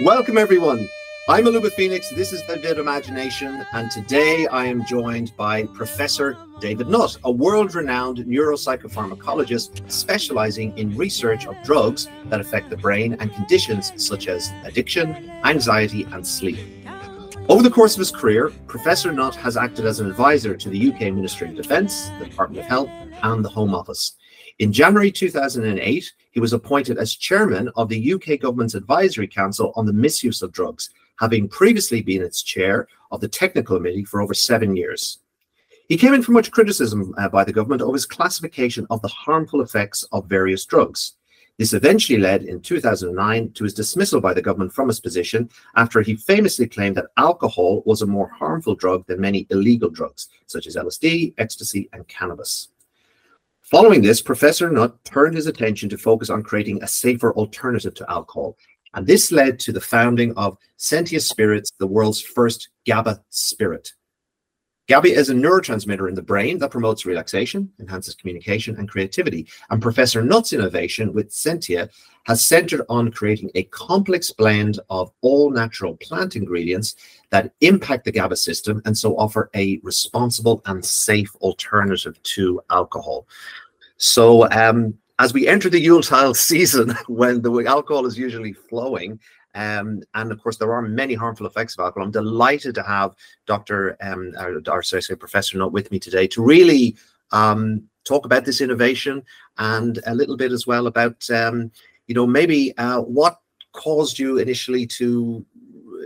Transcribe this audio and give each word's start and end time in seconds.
Welcome, 0.00 0.38
everyone. 0.38 0.88
I'm 1.28 1.46
Aluba 1.46 1.72
Phoenix. 1.72 2.08
This 2.10 2.32
is 2.32 2.40
Vivid 2.42 2.78
Imagination, 2.78 3.66
and 3.72 3.90
today 3.90 4.46
I 4.46 4.64
am 4.64 4.86
joined 4.86 5.36
by 5.36 5.64
Professor 5.64 6.38
David 6.60 6.86
Nutt, 6.86 7.16
a 7.24 7.32
world 7.32 7.74
renowned 7.74 8.18
neuropsychopharmacologist 8.18 9.90
specializing 9.90 10.78
in 10.78 10.96
research 10.96 11.48
of 11.48 11.60
drugs 11.64 12.06
that 12.26 12.38
affect 12.40 12.70
the 12.70 12.76
brain 12.76 13.16
and 13.18 13.34
conditions 13.34 13.92
such 13.96 14.28
as 14.28 14.52
addiction, 14.64 15.32
anxiety, 15.44 16.04
and 16.12 16.24
sleep. 16.24 16.60
Over 17.48 17.64
the 17.64 17.70
course 17.70 17.96
of 17.96 17.98
his 17.98 18.12
career, 18.12 18.52
Professor 18.68 19.10
Nutt 19.10 19.34
has 19.34 19.56
acted 19.56 19.84
as 19.84 19.98
an 19.98 20.08
advisor 20.08 20.56
to 20.56 20.68
the 20.68 20.92
UK 20.92 21.12
Ministry 21.12 21.48
of 21.48 21.56
Defence, 21.56 22.08
the 22.20 22.26
Department 22.26 22.60
of 22.62 22.68
Health, 22.68 22.90
and 23.24 23.44
the 23.44 23.48
Home 23.48 23.74
Office. 23.74 24.14
In 24.60 24.72
January 24.72 25.10
2008, 25.10 26.12
he 26.38 26.40
was 26.40 26.52
appointed 26.52 26.98
as 26.98 27.16
chairman 27.16 27.68
of 27.74 27.88
the 27.88 28.12
UK 28.12 28.38
government's 28.38 28.76
advisory 28.76 29.26
council 29.26 29.72
on 29.74 29.86
the 29.86 29.92
misuse 29.92 30.40
of 30.40 30.52
drugs, 30.52 30.90
having 31.18 31.48
previously 31.48 32.00
been 32.00 32.22
its 32.22 32.44
chair 32.44 32.86
of 33.10 33.20
the 33.20 33.26
technical 33.26 33.76
committee 33.76 34.04
for 34.04 34.22
over 34.22 34.34
seven 34.34 34.76
years. 34.76 35.18
He 35.88 35.96
came 35.96 36.14
in 36.14 36.22
for 36.22 36.30
much 36.30 36.52
criticism 36.52 37.12
uh, 37.18 37.28
by 37.28 37.42
the 37.42 37.52
government 37.52 37.82
of 37.82 37.92
his 37.92 38.06
classification 38.06 38.86
of 38.88 39.02
the 39.02 39.08
harmful 39.08 39.62
effects 39.62 40.04
of 40.12 40.26
various 40.26 40.64
drugs. 40.64 41.14
This 41.58 41.72
eventually 41.72 42.20
led 42.20 42.44
in 42.44 42.60
2009 42.60 43.50
to 43.54 43.64
his 43.64 43.74
dismissal 43.74 44.20
by 44.20 44.32
the 44.32 44.40
government 44.40 44.72
from 44.72 44.86
his 44.86 45.00
position 45.00 45.50
after 45.74 46.02
he 46.02 46.14
famously 46.14 46.68
claimed 46.68 46.96
that 46.98 47.10
alcohol 47.16 47.82
was 47.84 48.02
a 48.02 48.06
more 48.06 48.28
harmful 48.28 48.76
drug 48.76 49.04
than 49.08 49.20
many 49.20 49.48
illegal 49.50 49.90
drugs, 49.90 50.28
such 50.46 50.68
as 50.68 50.76
LSD, 50.76 51.34
ecstasy, 51.36 51.88
and 51.92 52.06
cannabis. 52.06 52.68
Following 53.70 54.00
this, 54.00 54.22
Professor 54.22 54.70
Nutt 54.70 55.04
turned 55.04 55.34
his 55.34 55.46
attention 55.46 55.90
to 55.90 55.98
focus 55.98 56.30
on 56.30 56.42
creating 56.42 56.82
a 56.82 56.88
safer 56.88 57.34
alternative 57.34 57.92
to 57.96 58.10
alcohol. 58.10 58.56
And 58.94 59.06
this 59.06 59.30
led 59.30 59.60
to 59.60 59.72
the 59.72 59.80
founding 59.80 60.32
of 60.38 60.56
Sentia 60.78 61.20
Spirits, 61.20 61.70
the 61.78 61.86
world's 61.86 62.22
first 62.22 62.70
GABA 62.86 63.22
spirit. 63.28 63.92
GABA 64.88 65.08
is 65.08 65.28
a 65.28 65.34
neurotransmitter 65.34 66.08
in 66.08 66.14
the 66.14 66.22
brain 66.22 66.56
that 66.58 66.70
promotes 66.70 67.04
relaxation, 67.04 67.70
enhances 67.78 68.14
communication 68.14 68.74
and 68.76 68.88
creativity. 68.88 69.46
And 69.68 69.82
Professor 69.82 70.22
Nutt's 70.22 70.54
innovation 70.54 71.12
with 71.12 71.28
Sentia 71.28 71.90
has 72.24 72.46
centered 72.46 72.80
on 72.88 73.10
creating 73.10 73.50
a 73.54 73.64
complex 73.64 74.30
blend 74.30 74.80
of 74.88 75.12
all 75.20 75.50
natural 75.50 75.94
plant 75.96 76.36
ingredients 76.36 76.96
that 77.28 77.52
impact 77.60 78.06
the 78.06 78.12
GABA 78.12 78.36
system 78.36 78.80
and 78.86 78.96
so 78.96 79.14
offer 79.18 79.50
a 79.54 79.78
responsible 79.82 80.62
and 80.64 80.82
safe 80.82 81.36
alternative 81.42 82.22
to 82.22 82.62
alcohol. 82.70 83.26
So, 83.98 84.50
um, 84.52 84.96
as 85.18 85.34
we 85.34 85.48
enter 85.48 85.68
the 85.68 85.80
Yuletide 85.80 86.34
season, 86.36 86.96
when 87.08 87.42
the 87.42 87.52
alcohol 87.66 88.06
is 88.06 88.16
usually 88.16 88.54
flowing, 88.54 89.20
um, 89.58 90.02
and 90.14 90.30
of 90.30 90.40
course, 90.40 90.56
there 90.56 90.72
are 90.72 90.82
many 90.82 91.14
harmful 91.14 91.46
effects 91.46 91.74
of 91.74 91.84
alcohol. 91.84 92.06
I'm 92.06 92.12
delighted 92.12 92.76
to 92.76 92.82
have 92.84 93.16
Dr. 93.44 93.96
Um, 94.00 94.32
sorry, 94.84 95.02
sorry, 95.02 95.18
Professor 95.18 95.58
Nutt 95.58 95.72
with 95.72 95.90
me 95.90 95.98
today 95.98 96.28
to 96.28 96.42
really 96.42 96.96
um, 97.32 97.82
talk 98.04 98.24
about 98.24 98.44
this 98.44 98.60
innovation 98.60 99.20
and 99.58 99.98
a 100.06 100.14
little 100.14 100.36
bit 100.36 100.52
as 100.52 100.68
well 100.68 100.86
about, 100.86 101.28
um, 101.30 101.72
you 102.06 102.14
know, 102.14 102.24
maybe 102.24 102.76
uh, 102.78 103.00
what 103.00 103.40
caused 103.72 104.16
you 104.16 104.38
initially 104.38 104.86
to 104.86 105.44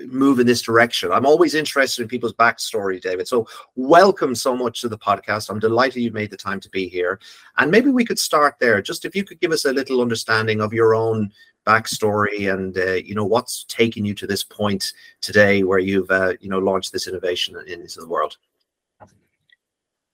move 0.06 0.40
in 0.40 0.46
this 0.46 0.62
direction. 0.62 1.12
I'm 1.12 1.26
always 1.26 1.54
interested 1.54 2.02
in 2.02 2.08
people's 2.08 2.32
backstory, 2.32 3.00
David. 3.00 3.28
So 3.28 3.46
welcome 3.76 4.34
so 4.34 4.56
much 4.56 4.80
to 4.80 4.88
the 4.88 4.98
podcast. 4.98 5.50
I'm 5.50 5.58
delighted 5.58 6.02
you've 6.02 6.14
made 6.14 6.30
the 6.30 6.36
time 6.36 6.58
to 6.60 6.70
be 6.70 6.88
here. 6.88 7.20
And 7.58 7.70
maybe 7.70 7.90
we 7.90 8.04
could 8.04 8.18
start 8.18 8.56
there. 8.60 8.80
Just 8.80 9.04
if 9.04 9.14
you 9.14 9.24
could 9.24 9.40
give 9.40 9.52
us 9.52 9.66
a 9.66 9.72
little 9.72 10.00
understanding 10.00 10.62
of 10.62 10.72
your 10.72 10.94
own 10.94 11.30
backstory 11.66 12.52
and 12.52 12.76
uh, 12.76 12.92
you 12.94 13.14
know 13.14 13.24
what's 13.24 13.64
taken 13.64 14.04
you 14.04 14.14
to 14.14 14.26
this 14.26 14.42
point 14.42 14.92
today 15.20 15.62
where 15.62 15.78
you've 15.78 16.10
uh, 16.10 16.32
you 16.40 16.48
know 16.48 16.58
launched 16.58 16.92
this 16.92 17.06
innovation 17.06 17.56
into 17.66 18.00
the 18.00 18.08
world 18.08 18.36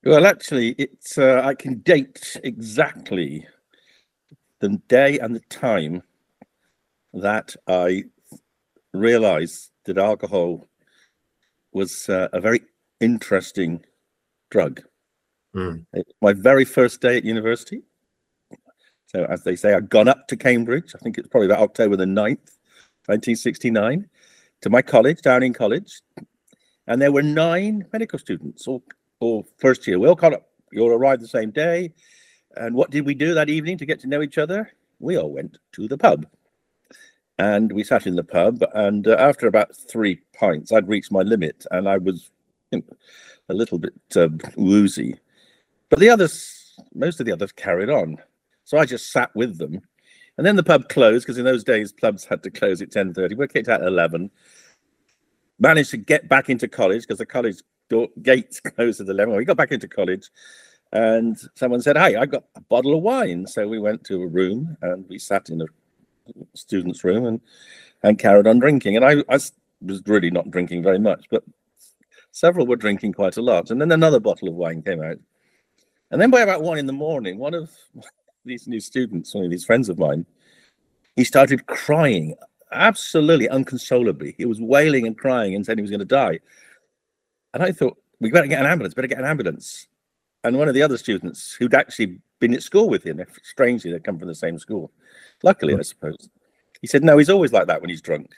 well 0.04 0.26
actually 0.26 0.70
it's 0.72 1.16
uh, 1.18 1.40
i 1.44 1.54
can 1.54 1.78
date 1.78 2.36
exactly 2.44 3.46
the 4.60 4.68
day 4.88 5.18
and 5.18 5.34
the 5.34 5.40
time 5.48 6.02
that 7.14 7.54
i 7.66 8.04
realized 8.92 9.70
that 9.84 9.98
alcohol 9.98 10.68
was 11.72 12.08
uh, 12.08 12.28
a 12.32 12.40
very 12.40 12.60
interesting 13.00 13.82
drug 14.50 14.82
mm. 15.54 15.84
my 16.20 16.32
very 16.32 16.64
first 16.64 17.00
day 17.00 17.16
at 17.16 17.24
university 17.24 17.82
so, 19.08 19.24
as 19.24 19.42
they 19.42 19.56
say, 19.56 19.72
I'd 19.72 19.88
gone 19.88 20.06
up 20.06 20.28
to 20.28 20.36
Cambridge. 20.36 20.94
I 20.94 20.98
think 20.98 21.16
it's 21.16 21.28
probably 21.28 21.46
about 21.46 21.60
October 21.60 21.96
the 21.96 22.04
9th, 22.04 22.58
1969, 23.06 24.06
to 24.60 24.70
my 24.70 24.82
college, 24.82 25.22
Downing 25.22 25.54
College. 25.54 26.02
And 26.86 27.00
there 27.00 27.10
were 27.10 27.22
nine 27.22 27.86
medical 27.90 28.18
students, 28.18 28.68
all, 28.68 28.84
all 29.20 29.48
first 29.56 29.86
year. 29.86 29.98
We 29.98 30.08
all 30.08 30.14
got 30.14 30.34
up, 30.34 30.50
we 30.72 30.80
all 30.80 30.90
arrived 30.90 31.22
the 31.22 31.28
same 31.28 31.50
day. 31.50 31.94
And 32.56 32.74
what 32.74 32.90
did 32.90 33.06
we 33.06 33.14
do 33.14 33.32
that 33.32 33.48
evening 33.48 33.78
to 33.78 33.86
get 33.86 33.98
to 34.00 34.08
know 34.08 34.20
each 34.20 34.36
other? 34.36 34.70
We 34.98 35.16
all 35.16 35.32
went 35.32 35.56
to 35.72 35.88
the 35.88 35.96
pub. 35.96 36.26
And 37.38 37.72
we 37.72 37.84
sat 37.84 38.06
in 38.06 38.14
the 38.14 38.24
pub. 38.24 38.62
And 38.74 39.08
uh, 39.08 39.16
after 39.18 39.46
about 39.46 39.74
three 39.74 40.20
pints, 40.34 40.70
I'd 40.70 40.88
reached 40.88 41.12
my 41.12 41.22
limit 41.22 41.64
and 41.70 41.88
I 41.88 41.96
was 41.96 42.30
you 42.72 42.80
know, 42.80 42.96
a 43.48 43.54
little 43.54 43.78
bit 43.78 43.94
uh, 44.16 44.28
woozy. 44.56 45.18
But 45.88 45.98
the 45.98 46.10
others, 46.10 46.74
most 46.94 47.20
of 47.20 47.26
the 47.26 47.32
others 47.32 47.52
carried 47.52 47.88
on. 47.88 48.18
So 48.68 48.76
I 48.76 48.84
just 48.84 49.10
sat 49.10 49.34
with 49.34 49.56
them. 49.56 49.80
And 50.36 50.46
then 50.46 50.54
the 50.54 50.62
pub 50.62 50.90
closed 50.90 51.24
because 51.24 51.38
in 51.38 51.46
those 51.46 51.64
days 51.64 51.90
pubs 51.90 52.26
had 52.26 52.42
to 52.42 52.50
close 52.50 52.82
at 52.82 52.90
10:30. 52.90 53.34
We 53.34 53.44
are 53.46 53.48
kicked 53.48 53.70
out 53.70 53.80
at 53.80 53.88
11. 53.88 54.30
Managed 55.58 55.90
to 55.92 55.96
get 55.96 56.28
back 56.28 56.50
into 56.50 56.68
college 56.68 57.04
because 57.04 57.16
the 57.16 57.24
college 57.24 57.62
door, 57.88 58.08
gates 58.20 58.60
closed 58.76 59.00
at 59.00 59.08
11. 59.08 59.34
We 59.34 59.46
got 59.46 59.56
back 59.56 59.72
into 59.72 59.88
college 59.88 60.28
and 60.92 61.38
someone 61.54 61.80
said, 61.80 61.96
Hey, 61.96 62.16
I've 62.16 62.30
got 62.30 62.44
a 62.56 62.60
bottle 62.60 62.94
of 62.94 63.02
wine. 63.02 63.46
So 63.46 63.66
we 63.66 63.78
went 63.78 64.04
to 64.04 64.22
a 64.22 64.26
room 64.26 64.76
and 64.82 65.08
we 65.08 65.18
sat 65.18 65.48
in 65.48 65.62
a 65.62 65.66
student's 66.52 67.04
room 67.04 67.24
and, 67.24 67.40
and 68.02 68.18
carried 68.18 68.46
on 68.46 68.58
drinking. 68.58 68.96
And 68.96 69.04
I, 69.06 69.24
I 69.30 69.38
was 69.80 70.02
really 70.04 70.30
not 70.30 70.50
drinking 70.50 70.82
very 70.82 70.98
much, 70.98 71.24
but 71.30 71.42
several 72.32 72.66
were 72.66 72.76
drinking 72.76 73.14
quite 73.14 73.38
a 73.38 73.42
lot. 73.42 73.70
And 73.70 73.80
then 73.80 73.92
another 73.92 74.20
bottle 74.20 74.48
of 74.48 74.56
wine 74.56 74.82
came 74.82 75.02
out. 75.02 75.16
And 76.10 76.20
then 76.20 76.30
by 76.30 76.40
about 76.40 76.62
one 76.62 76.76
in 76.76 76.86
the 76.86 76.92
morning, 76.92 77.38
one 77.38 77.54
of 77.54 77.70
these 78.48 78.66
new 78.66 78.80
students, 78.80 79.34
one 79.34 79.44
of 79.44 79.50
these 79.50 79.64
friends 79.64 79.88
of 79.88 79.98
mine, 79.98 80.26
he 81.16 81.24
started 81.24 81.66
crying 81.66 82.34
absolutely 82.72 83.48
unconsolably. 83.48 84.34
He 84.36 84.44
was 84.44 84.60
wailing 84.60 85.06
and 85.06 85.16
crying 85.16 85.54
and 85.54 85.64
saying 85.64 85.78
he 85.78 85.82
was 85.82 85.90
going 85.90 86.00
to 86.00 86.04
die. 86.04 86.40
And 87.54 87.62
I 87.62 87.72
thought, 87.72 87.96
we 88.20 88.30
better 88.30 88.46
get 88.46 88.60
an 88.60 88.66
ambulance, 88.66 88.94
better 88.94 89.08
get 89.08 89.18
an 89.18 89.24
ambulance. 89.24 89.86
And 90.44 90.56
one 90.56 90.68
of 90.68 90.74
the 90.74 90.82
other 90.82 90.98
students 90.98 91.52
who'd 91.52 91.74
actually 91.74 92.18
been 92.40 92.54
at 92.54 92.62
school 92.62 92.88
with 92.88 93.04
him, 93.04 93.20
strangely, 93.42 93.92
they'd 93.92 94.04
come 94.04 94.18
from 94.18 94.28
the 94.28 94.34
same 94.34 94.58
school. 94.58 94.92
Luckily, 95.42 95.74
I 95.74 95.82
suppose. 95.82 96.28
He 96.80 96.86
said, 96.86 97.02
no, 97.02 97.18
he's 97.18 97.30
always 97.30 97.52
like 97.52 97.66
that 97.66 97.80
when 97.80 97.90
he's 97.90 98.00
drunk. 98.00 98.32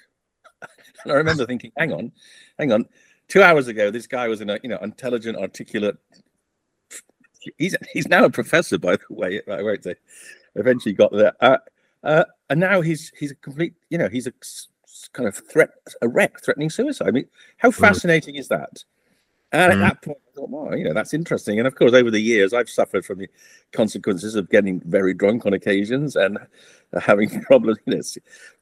and 1.05 1.13
I 1.13 1.17
remember 1.17 1.47
thinking, 1.47 1.73
hang 1.77 1.93
on, 1.93 2.13
hang 2.59 2.73
on. 2.73 2.87
Two 3.29 3.43
hours 3.43 3.69
ago, 3.69 3.91
this 3.91 4.07
guy 4.07 4.27
was 4.27 4.41
in 4.41 4.51
a 4.51 4.59
you 4.63 4.69
know 4.69 4.79
intelligent, 4.79 5.39
articulate, 5.39 5.97
he's 7.59 7.77
he's 7.93 8.09
now 8.09 8.25
a 8.25 8.31
professor, 8.31 8.79
by 8.79 8.97
the 8.97 9.15
way. 9.15 9.41
I 9.51 9.63
won't 9.63 9.85
say. 9.85 9.95
Eventually 10.57 10.95
got 10.95 11.13
there, 11.13 11.33
uh, 11.41 11.59
uh, 12.03 12.25
and 12.49 12.59
now 12.59 12.81
he's 12.81 13.13
he's 13.19 13.31
a 13.31 13.37
complete. 13.37 13.75
You 13.89 13.99
know, 13.99 14.09
he's 14.09 14.27
a 14.27 14.33
kind 15.13 15.29
of 15.29 15.37
threat, 15.37 15.71
a 16.03 16.09
wreck, 16.09 16.43
threatening 16.43 16.71
suicide. 16.71 17.09
I 17.09 17.11
mean, 17.13 17.27
how 17.59 17.71
fascinating 17.71 18.35
is 18.35 18.49
that? 18.49 18.85
And 19.53 19.73
mm. 19.73 19.77
at 19.77 19.81
that 19.81 20.03
point, 20.03 20.19
I 20.29 20.37
thought, 20.37 20.49
wow, 20.49 20.73
you 20.73 20.85
know, 20.85 20.95
that's 20.95 21.13
interesting. 21.13 21.59
And 21.59 21.67
of 21.67 21.75
course, 21.75 21.93
over 21.93 22.11
the 22.11 22.21
years, 22.21 22.53
I've 22.53 22.71
suffered 22.71 23.05
from 23.05 23.19
the 23.19 23.29
consequences 23.73 24.37
of 24.37 24.49
getting 24.49 24.81
very 24.81 25.13
drunk 25.13 25.45
on 25.45 25.53
occasions 25.53 26.15
and 26.15 26.39
having 27.01 27.43
problems, 27.43 27.79
you 27.87 27.97
know, 27.97 28.03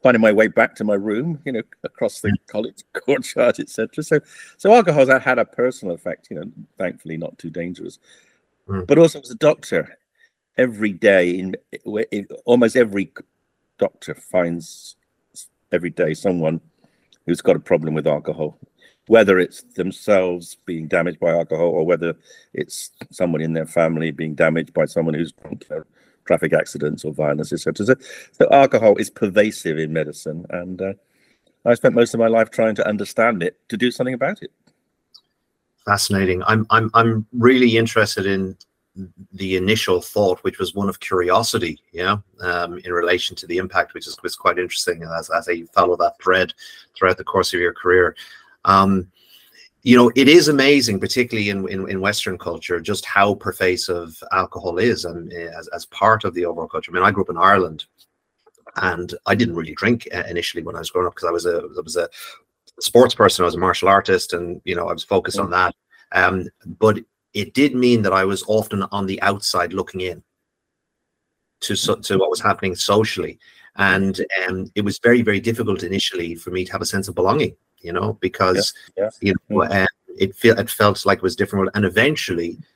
finding 0.03 0.23
my 0.23 0.33
way 0.33 0.49
back 0.49 0.75
to 0.77 0.85
my 0.85 0.95
room, 0.95 1.41
you 1.45 1.53
know, 1.53 1.63
across 1.85 2.21
the 2.21 2.35
college 2.47 2.83
courtyard, 3.05 3.61
etc. 3.61 4.03
So, 4.03 4.21
so 4.57 4.73
alcohol 4.73 5.07
has 5.07 5.23
had 5.23 5.39
a 5.39 5.45
personal 5.45 5.95
effect, 5.95 6.29
you 6.31 6.37
know, 6.37 6.51
thankfully 6.79 7.19
not 7.19 7.37
too 7.39 7.51
dangerous. 7.51 7.99
Mm. 8.69 8.87
But 8.87 8.99
also 8.99 9.21
as 9.21 9.31
a 9.31 9.35
doctor, 9.35 9.99
every 10.57 10.93
day 10.93 11.31
in, 11.31 11.57
in 12.11 12.27
almost 12.45 12.77
every 12.77 13.13
doctor 13.79 14.15
finds 14.15 14.97
every 15.73 15.91
day 15.91 16.15
someone 16.15 16.61
who's 17.27 17.41
got 17.41 17.57
a 17.57 17.61
problem 17.61 17.95
with 17.95 18.07
alcohol, 18.07 18.59
whether 19.07 19.39
it's 19.39 19.63
themselves 19.75 20.57
being 20.67 20.87
damaged 20.87 21.21
by 21.21 21.31
alcohol 21.31 21.69
or 21.69 21.85
whether 21.85 22.15
it's 22.55 22.91
someone 23.11 23.41
in 23.41 23.53
their 23.53 23.67
family 23.67 24.11
being 24.11 24.35
damaged 24.35 24.73
by 24.75 24.85
someone 24.85 25.15
who's 25.15 25.33
drunk 25.33 25.65
traffic 26.25 26.53
accidents 26.53 27.05
or 27.05 27.13
violence, 27.13 27.53
etc. 27.53 27.87
So, 27.87 27.95
so, 28.33 28.49
alcohol 28.51 28.97
is 28.97 29.09
pervasive 29.09 29.79
in 29.79 29.95
medicine, 29.95 30.45
and 30.51 30.83
uh, 30.83 30.93
I 31.65 31.75
spent 31.75 31.95
most 31.95 32.13
of 32.13 32.21
my 32.21 32.27
life 32.27 32.51
trying 32.51 32.75
to 32.75 32.87
understand 32.87 33.43
it 33.43 33.59
to 33.71 33.79
do 33.79 33.91
something 33.91 34.15
about 34.15 34.43
it 34.43 34.53
fascinating. 35.89 36.43
I'm 36.45 36.67
I'm 36.69 36.91
I'm 36.93 37.27
really 37.33 37.79
interested 37.79 38.27
in 38.27 38.57
the 39.33 39.57
initial 39.57 40.01
thought, 40.03 40.39
which 40.41 40.59
was 40.59 40.75
one 40.75 40.89
of 40.89 41.01
curiosity, 41.01 41.81
yeah, 41.93 42.17
um, 42.41 42.79
in 42.85 42.93
relation 42.93 43.35
to 43.37 43.47
the 43.47 43.57
impact, 43.57 43.95
which 43.95 44.07
is 44.07 44.17
was 44.23 44.37
quite 44.37 44.59
interesting 44.59 45.03
as 45.19 45.31
as 45.31 45.47
you 45.49 45.67
follow 45.79 45.97
that 45.97 46.21
thread 46.23 46.53
throughout 46.95 47.17
the 47.17 47.31
course 47.33 47.55
of 47.55 47.61
your 47.61 47.73
career. 47.73 48.15
Um, 48.67 49.11
you 49.83 49.97
know, 49.97 50.11
it 50.15 50.29
is 50.29 50.49
amazing, 50.49 51.01
particularly 51.01 51.51
in, 51.51 51.67
in, 51.69 51.89
in 51.89 52.01
Western 52.01 52.37
culture, 52.37 52.81
just 52.81 53.07
how 53.07 53.35
pervasive 53.35 54.21
alcohol 54.33 54.77
is 54.77 55.05
and 55.05 55.33
as, 55.33 55.69
as 55.69 55.87
part 55.87 56.25
of 56.25 56.35
the 56.35 56.45
overall 56.45 56.69
culture. 56.69 56.91
I 56.91 56.95
mean, 56.95 57.05
I 57.05 57.13
grew 57.13 57.23
up 57.23 57.31
in 57.31 57.39
Ireland, 57.39 57.87
and 58.77 59.15
I 59.25 59.35
didn't 59.37 59.55
really 59.55 59.75
drink 59.75 60.07
uh, 60.13 60.25
initially 60.29 60.65
when 60.65 60.77
I 60.77 60.81
was 60.81 60.91
growing 60.91 61.07
up 61.07 61.15
because 61.15 61.29
I 61.29 61.33
was 61.39 61.47
a 61.47 61.57
I 61.79 61.81
was 61.81 61.97
a 61.97 62.09
sports 62.81 63.15
person. 63.15 63.43
I 63.43 63.47
was 63.47 63.55
a 63.55 63.59
martial 63.59 63.89
artist, 63.89 64.33
and 64.33 64.61
you 64.65 64.75
know, 64.75 64.89
I 64.89 64.93
was 64.93 65.05
focused 65.05 65.39
on 65.39 65.51
that. 65.51 65.75
Um, 66.13 66.49
but 66.79 66.99
it 67.35 67.55
did 67.55 67.75
mean 67.75 68.03
that 68.03 68.13
I 68.13 68.25
was 68.25 68.45
often 68.49 68.83
on 68.85 69.07
the 69.07 69.21
outside 69.23 69.73
looking 69.73 70.01
in 70.01 70.23
to 71.61 71.75
to 71.77 72.19
what 72.19 72.31
was 72.31 72.41
happening 72.41 72.75
socially, 72.75 73.39
and 73.77 74.21
um, 74.47 74.71
it 74.75 74.85
was 74.85 74.99
very 75.03 75.23
very 75.23 75.41
difficult 75.41 75.83
initially 75.83 76.35
for 76.35 76.51
me 76.51 76.65
to 76.65 76.73
have 76.73 76.83
a 76.83 76.87
sense 76.87 77.09
of 77.09 77.15
belonging. 77.15 77.57
You 77.81 77.93
know, 77.93 78.19
because 78.21 78.75
yeah, 78.97 79.05
yeah. 79.05 79.11
you 79.21 79.35
know 79.49 79.63
uh, 79.63 79.87
it 80.19 80.35
felt 80.35 80.59
it 80.59 80.71
felt 80.71 81.07
like 81.07 81.19
it 81.19 81.23
was 81.23 81.37
different, 81.37 81.71
and 81.75 81.85
eventually. 81.85 82.59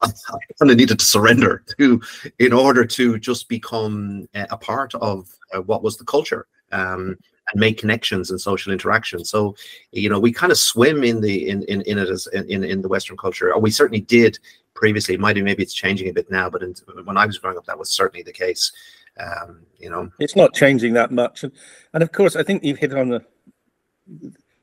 I 0.00 0.12
kind 0.60 0.70
of 0.70 0.76
needed 0.76 1.00
to 1.00 1.04
surrender 1.04 1.64
to 1.76 2.00
in 2.38 2.52
order 2.52 2.84
to 2.84 3.18
just 3.18 3.48
become 3.48 4.28
a 4.32 4.56
part 4.56 4.94
of 4.94 5.28
uh, 5.52 5.60
what 5.62 5.82
was 5.82 5.96
the 5.96 6.04
culture. 6.04 6.46
Um, 6.70 7.16
and 7.50 7.60
make 7.60 7.78
connections 7.78 8.30
and 8.30 8.40
social 8.40 8.72
interaction. 8.72 9.24
So, 9.24 9.56
you 9.92 10.08
know, 10.08 10.18
we 10.18 10.32
kind 10.32 10.52
of 10.52 10.58
swim 10.58 11.04
in 11.04 11.20
the 11.20 11.48
in 11.48 11.62
in, 11.64 11.82
in 11.82 11.98
it 11.98 12.08
as 12.08 12.26
in 12.28 12.64
in 12.64 12.82
the 12.82 12.88
Western 12.88 13.16
culture, 13.16 13.52
or 13.52 13.60
we 13.60 13.70
certainly 13.70 14.00
did 14.00 14.38
previously. 14.74 15.14
It 15.14 15.20
might 15.20 15.34
be 15.34 15.42
maybe 15.42 15.62
it's 15.62 15.74
changing 15.74 16.08
a 16.08 16.12
bit 16.12 16.30
now, 16.30 16.50
but 16.50 16.62
in, 16.62 16.74
when 17.04 17.16
I 17.16 17.26
was 17.26 17.38
growing 17.38 17.58
up, 17.58 17.66
that 17.66 17.78
was 17.78 17.90
certainly 17.90 18.22
the 18.22 18.32
case. 18.32 18.72
Um, 19.18 19.60
you 19.78 19.90
know, 19.90 20.10
it's 20.20 20.36
not 20.36 20.54
changing 20.54 20.92
that 20.94 21.10
much, 21.10 21.42
and, 21.42 21.52
and 21.92 22.02
of 22.02 22.12
course, 22.12 22.36
I 22.36 22.42
think 22.42 22.62
you've 22.62 22.78
hit 22.78 22.94
on 22.94 23.08
the 23.08 23.24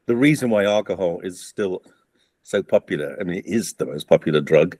the 0.05 0.15
reason 0.15 0.49
why 0.49 0.65
alcohol 0.65 1.19
is 1.21 1.45
still 1.45 1.81
so 2.43 2.61
popular. 2.61 3.17
I 3.19 3.23
mean, 3.23 3.39
it 3.39 3.45
is 3.47 3.73
the 3.73 3.85
most 3.85 4.07
popular 4.07 4.39
drug 4.39 4.77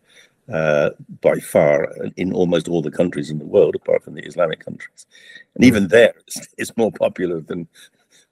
uh, 0.52 0.92
by 1.22 1.40
far 1.40 1.92
in 2.18 2.34
almost 2.34 2.68
all 2.68 2.82
the 2.82 2.92
countries 2.92 3.32
in 3.32 3.40
the 3.40 3.46
world, 3.46 3.76
apart 3.76 4.04
from 4.04 4.14
the 4.14 4.26
Islamic 4.26 4.64
countries. 4.64 5.08
And 5.56 5.64
even 5.64 5.84
hmm. 5.84 5.90
there, 5.90 6.14
it's, 6.28 6.48
it's 6.58 6.78
more 6.78 6.92
popular 6.92 7.42
than 7.42 7.68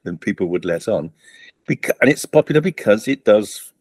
than 0.03 0.17
people 0.17 0.47
would 0.47 0.65
let 0.65 0.87
on. 0.87 1.11
Because, 1.67 1.95
and 2.01 2.09
it's 2.09 2.25
popular 2.25 2.61
because 2.61 3.07
it 3.07 3.25
does 3.25 3.71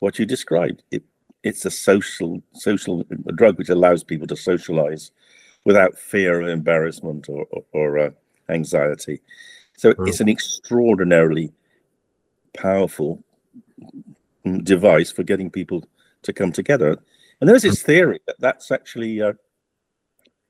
what 0.00 0.18
you 0.18 0.26
described. 0.26 0.82
It 0.90 1.02
it's 1.44 1.64
a 1.64 1.70
social 1.70 2.42
social 2.52 3.06
a 3.26 3.32
drug 3.32 3.58
which 3.58 3.68
allows 3.68 4.02
people 4.02 4.26
to 4.26 4.36
socialize 4.36 5.12
without 5.64 5.96
fear 5.96 6.40
of 6.40 6.48
embarrassment 6.48 7.28
or 7.28 7.46
or, 7.50 7.64
or 7.72 7.98
uh, 7.98 8.10
anxiety. 8.48 9.20
So 9.76 9.94
it's 10.00 10.20
an 10.20 10.28
extraordinarily 10.28 11.52
powerful 12.56 13.22
device 14.64 15.12
for 15.12 15.22
getting 15.22 15.50
people 15.50 15.84
to 16.22 16.32
come 16.32 16.50
together. 16.50 16.98
And 17.40 17.48
there's 17.48 17.62
this 17.62 17.82
theory 17.82 18.18
that 18.26 18.40
that's 18.40 18.72
actually 18.72 19.22
uh, 19.22 19.34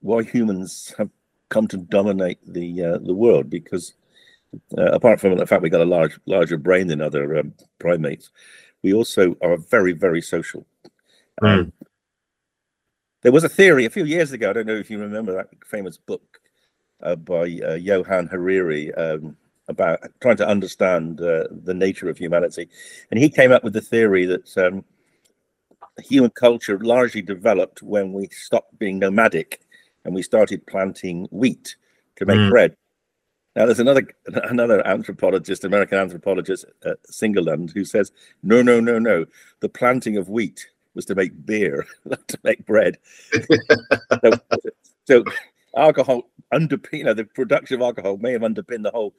why 0.00 0.22
humans 0.22 0.94
have 0.96 1.10
come 1.50 1.66
to 1.68 1.76
dominate 1.76 2.38
the 2.46 2.84
uh, 2.84 2.98
the 2.98 3.14
world 3.14 3.50
because 3.50 3.94
uh, 4.76 4.92
apart 4.92 5.20
from 5.20 5.36
the 5.36 5.46
fact 5.46 5.62
we've 5.62 5.72
got 5.72 5.80
a 5.80 5.84
large, 5.84 6.18
larger 6.26 6.56
brain 6.56 6.86
than 6.86 7.00
other 7.00 7.38
um, 7.38 7.52
primates, 7.78 8.30
we 8.82 8.92
also 8.92 9.36
are 9.42 9.56
very, 9.56 9.92
very 9.92 10.22
social. 10.22 10.66
Mm. 11.42 11.48
Um, 11.48 11.72
there 13.22 13.32
was 13.32 13.44
a 13.44 13.48
theory 13.48 13.84
a 13.84 13.90
few 13.90 14.04
years 14.04 14.32
ago. 14.32 14.50
I 14.50 14.52
don't 14.52 14.66
know 14.66 14.76
if 14.76 14.90
you 14.90 14.98
remember 14.98 15.34
that 15.34 15.48
famous 15.66 15.96
book 15.96 16.40
uh, 17.02 17.16
by 17.16 17.60
uh, 17.66 17.74
Johan 17.74 18.26
Harari 18.26 18.94
um, 18.94 19.36
about 19.68 20.00
trying 20.20 20.36
to 20.36 20.48
understand 20.48 21.20
uh, 21.20 21.44
the 21.50 21.74
nature 21.74 22.08
of 22.08 22.16
humanity, 22.16 22.68
and 23.10 23.20
he 23.20 23.28
came 23.28 23.52
up 23.52 23.64
with 23.64 23.72
the 23.72 23.80
theory 23.80 24.24
that 24.26 24.56
um, 24.56 24.84
human 25.98 26.30
culture 26.30 26.78
largely 26.78 27.22
developed 27.22 27.82
when 27.82 28.12
we 28.12 28.28
stopped 28.28 28.78
being 28.78 28.98
nomadic 28.98 29.60
and 30.04 30.14
we 30.14 30.22
started 30.22 30.66
planting 30.66 31.26
wheat 31.30 31.76
to 32.16 32.24
make 32.24 32.38
mm. 32.38 32.50
bread 32.50 32.76
now, 33.58 33.66
there's 33.66 33.80
another 33.80 34.06
another 34.44 34.86
anthropologist, 34.86 35.64
American 35.64 35.98
anthropologist, 35.98 36.64
uh, 36.86 36.92
Slingerland, 37.10 37.72
who 37.72 37.84
says, 37.84 38.12
no, 38.44 38.62
no, 38.62 38.78
no, 38.78 39.00
no. 39.00 39.26
The 39.58 39.68
planting 39.68 40.16
of 40.16 40.28
wheat 40.28 40.68
was 40.94 41.04
to 41.06 41.16
make 41.16 41.44
beer, 41.44 41.84
not 42.04 42.28
to 42.28 42.38
make 42.44 42.64
bread. 42.66 42.98
so, 44.22 44.30
so, 45.08 45.24
alcohol 45.76 46.30
underpin, 46.54 46.98
you 46.98 47.04
know, 47.04 47.14
the 47.14 47.24
production 47.24 47.74
of 47.74 47.80
alcohol 47.80 48.16
may 48.18 48.30
have 48.30 48.44
underpinned 48.44 48.84
the 48.84 48.92
whole 48.92 49.12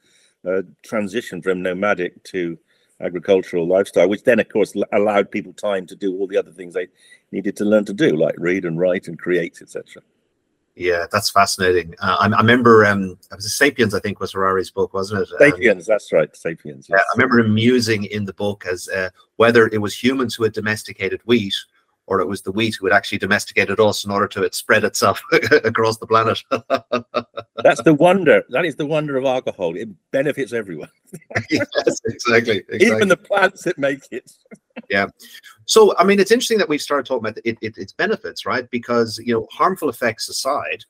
uh, 0.48 0.62
transition 0.82 1.42
from 1.42 1.60
nomadic 1.60 2.24
to 2.24 2.58
agricultural 3.02 3.68
lifestyle, 3.68 4.08
which 4.08 4.22
then, 4.22 4.40
of 4.40 4.48
course, 4.48 4.74
allowed 4.94 5.30
people 5.30 5.52
time 5.52 5.86
to 5.86 5.94
do 5.94 6.16
all 6.16 6.26
the 6.26 6.38
other 6.38 6.50
things 6.50 6.72
they 6.72 6.88
needed 7.30 7.58
to 7.58 7.66
learn 7.66 7.84
to 7.84 7.92
do, 7.92 8.16
like 8.16 8.36
read 8.38 8.64
and 8.64 8.78
write 8.78 9.06
and 9.06 9.18
create, 9.18 9.58
etc. 9.60 10.02
Yeah, 10.80 11.04
that's 11.12 11.28
fascinating. 11.28 11.94
Uh, 11.98 12.16
I, 12.20 12.28
I, 12.28 12.40
remember 12.40 12.86
um, 12.86 13.18
it 13.30 13.36
was 13.36 13.52
Sapiens, 13.52 13.92
I 13.92 14.00
think, 14.00 14.18
was 14.18 14.32
Harari's 14.32 14.70
book, 14.70 14.94
wasn't 14.94 15.20
it? 15.20 15.28
Sapiens, 15.38 15.86
um, 15.86 15.92
that's 15.92 16.10
right, 16.10 16.34
Sapiens. 16.34 16.86
Yes. 16.88 16.98
I 16.98 17.18
remember 17.18 17.38
him 17.40 17.52
musing 17.52 18.04
in 18.04 18.24
the 18.24 18.32
book 18.32 18.64
as 18.64 18.88
uh, 18.88 19.10
whether 19.36 19.66
it 19.66 19.82
was 19.82 19.94
humans 19.94 20.34
who 20.34 20.44
had 20.44 20.54
domesticated 20.54 21.20
wheat 21.26 21.54
or 22.06 22.20
it 22.20 22.26
was 22.26 22.40
the 22.40 22.50
wheat 22.50 22.76
who 22.76 22.86
had 22.86 22.94
actually 22.94 23.18
domesticated 23.18 23.78
us 23.78 24.06
in 24.06 24.10
order 24.10 24.26
to 24.28 24.42
it 24.42 24.54
spread 24.54 24.82
itself 24.82 25.22
across 25.64 25.98
the 25.98 26.06
planet. 26.06 26.42
That's 27.62 27.82
the 27.82 27.92
wonder. 27.92 28.42
That 28.48 28.64
is 28.64 28.76
the 28.76 28.86
wonder 28.86 29.18
of 29.18 29.26
alcohol. 29.26 29.76
It 29.76 29.90
benefits 30.12 30.54
everyone. 30.54 30.88
yes, 31.50 31.66
exactly, 32.06 32.64
exactly. 32.70 32.86
Even 32.86 33.08
the 33.08 33.18
plants 33.18 33.64
that 33.64 33.76
make 33.76 34.00
it. 34.10 34.32
Yeah. 34.88 35.06
So, 35.66 35.94
I 35.98 36.04
mean, 36.04 36.18
it's 36.18 36.32
interesting 36.32 36.58
that 36.58 36.68
we've 36.68 36.82
started 36.82 37.06
talking 37.06 37.28
about 37.28 37.38
it, 37.44 37.58
it, 37.60 37.78
its 37.78 37.92
benefits, 37.92 38.46
right? 38.46 38.68
Because 38.70 39.20
you 39.24 39.34
know, 39.34 39.46
harmful 39.50 39.88
effects 39.88 40.28
aside, 40.28 40.84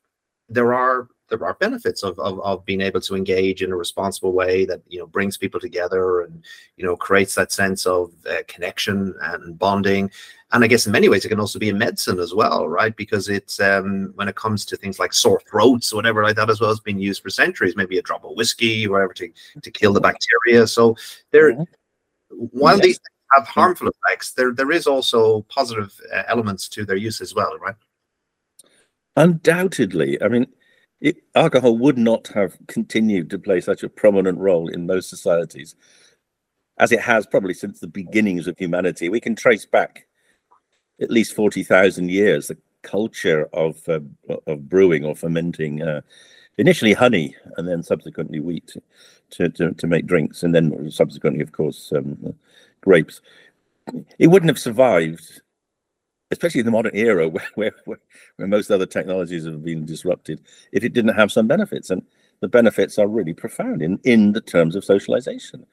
there 0.49 0.75
are 0.75 1.09
there 1.31 1.45
are 1.45 1.55
benefits 1.55 2.03
of, 2.03 2.19
of, 2.19 2.41
of 2.41 2.65
being 2.65 2.81
able 2.81 3.01
to 3.01 3.15
engage 3.15 3.63
in 3.63 3.73
a 3.73 3.77
responsible 3.77 4.33
way 4.33 4.65
that 4.67 4.83
you 4.89 4.99
know 4.99 5.07
brings 5.07 5.39
people 5.39 5.61
together 5.61 6.23
and 6.23 6.45
you 6.77 6.85
know 6.85 6.97
creates 6.97 7.35
that 7.35 7.53
sense 7.53 7.87
of 7.87 8.13
uh, 8.29 8.43
connection 8.49 9.15
and 9.23 9.59
bonding 9.59 10.11
and 10.53 10.63
i 10.63 10.67
guess 10.67 10.87
in 10.87 10.93
many 10.93 11.09
ways 11.09 11.25
it 11.25 11.29
can 11.29 11.41
also 11.41 11.59
be 11.59 11.71
a 11.71 11.75
medicine 11.75 12.19
as 12.19 12.35
well 12.35 12.69
right 12.69 12.97
because 12.97 13.29
it's 13.29 13.61
um, 13.61 14.13
when 14.17 14.29
it 14.29 14.35
comes 14.35 14.65
to 14.65 14.77
things 14.77 14.99
like 14.99 15.13
sore 15.13 15.41
throats 15.49 15.93
or 15.93 15.97
whatever 15.97 16.23
like 16.23 16.37
that 16.37 16.51
as 16.51 16.61
well 16.61 16.71
has 16.71 16.81
been 16.81 16.99
used 16.99 17.23
for 17.23 17.31
centuries 17.31 17.77
maybe 17.77 17.99
a 17.99 18.03
drop 18.03 18.25
of 18.25 18.37
whiskey 18.37 18.87
or 18.87 18.93
whatever 18.93 19.15
to, 19.15 19.31
to 19.63 19.71
kill 19.71 19.93
the 19.93 20.01
bacteria 20.01 20.67
so 20.67 20.97
there 21.31 21.53
mm-hmm. 21.53 21.63
while 22.51 22.77
yes. 22.77 22.85
these 22.85 23.01
have 23.33 23.47
harmful 23.47 23.89
effects 23.89 24.33
there 24.33 24.53
there 24.53 24.71
is 24.71 24.87
also 24.87 25.43
positive 25.43 25.93
uh, 26.15 26.23
elements 26.29 26.69
to 26.69 26.85
their 26.85 26.97
use 26.97 27.21
as 27.21 27.35
well 27.35 27.57
right? 27.59 27.77
Undoubtedly. 29.17 30.23
I 30.23 30.29
mean 30.29 30.47
it, 31.01 31.17
alcohol 31.35 31.79
would 31.79 31.99
not 31.99 32.29
have 32.29 32.57
continued 32.67 33.31
to 33.31 33.39
play 33.39 33.61
such 33.61 33.83
a 33.83 33.89
prominent 33.89 34.39
role 34.39 34.69
in 34.69 34.87
most 34.87 35.09
societies 35.09 35.75
as 36.79 36.93
it 36.93 37.01
has 37.01 37.27
probably 37.27 37.55
since 37.55 37.79
the 37.79 37.87
beginnings 37.87 38.47
of 38.47 38.59
humanity. 38.59 39.09
We 39.09 39.21
can 39.21 39.37
trace 39.37 39.67
back 39.67 40.07
at 41.01 41.11
least 41.11 41.35
40,000 41.35 42.11
years 42.11 42.49
the 42.49 42.59
culture 42.83 43.49
of, 43.53 43.87
uh, 43.89 44.01
of 44.47 44.69
brewing 44.69 45.05
or 45.05 45.15
fermenting 45.15 45.83
uh, 45.83 46.01
initially 46.59 46.95
honey 46.95 47.37
and 47.57 47.69
then 47.69 47.83
subsequently 47.83 48.41
wheat 48.41 48.77
to, 49.31 49.49
to, 49.51 49.73
to, 49.73 49.87
make 49.87 50.07
drinks 50.07 50.43
and 50.43 50.55
then 50.55 50.91
subsequently, 50.91 51.43
of 51.43 51.53
course, 51.53 51.93
um, 51.95 52.35
grapes. 52.81 53.21
It 54.19 54.29
wouldn't 54.29 54.51
have 54.51 54.59
survived 54.59 55.43
especially 56.31 56.61
in 56.61 56.67
the 56.67 56.73
modern 56.73 56.95
era 56.95 57.29
where, 57.29 57.49
where, 57.55 57.73
where, 57.85 57.99
most 58.49 58.71
other 58.71 58.87
technologies 58.87 59.45
have 59.45 59.65
been 59.65 59.85
disrupted, 59.85 60.41
if 60.73 60.85
it 60.85 60.93
didn't 60.93 61.17
have 61.17 61.33
some 61.33 61.47
benefits. 61.47 61.91
And 61.91 62.03
the 62.41 62.49
benefits 62.49 62.99
are 62.99 63.07
really 63.07 63.35
profound 63.35 63.83
in, 63.83 63.99
in 64.05 64.33
the 64.33 64.41
terms 64.41 64.75
of 64.75 64.85
socialization. 64.85 65.67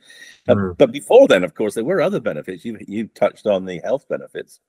Mm. 0.47 0.71
Uh, 0.71 0.73
but 0.73 0.91
before 0.91 1.27
then, 1.27 1.43
of 1.43 1.55
course, 1.55 1.75
there 1.75 1.83
were 1.83 2.01
other 2.01 2.19
benefits. 2.19 2.65
You, 2.65 2.77
you 2.87 3.07
touched 3.07 3.45
on 3.45 3.65
the 3.65 3.79
health 3.83 4.07
benefits. 4.09 4.59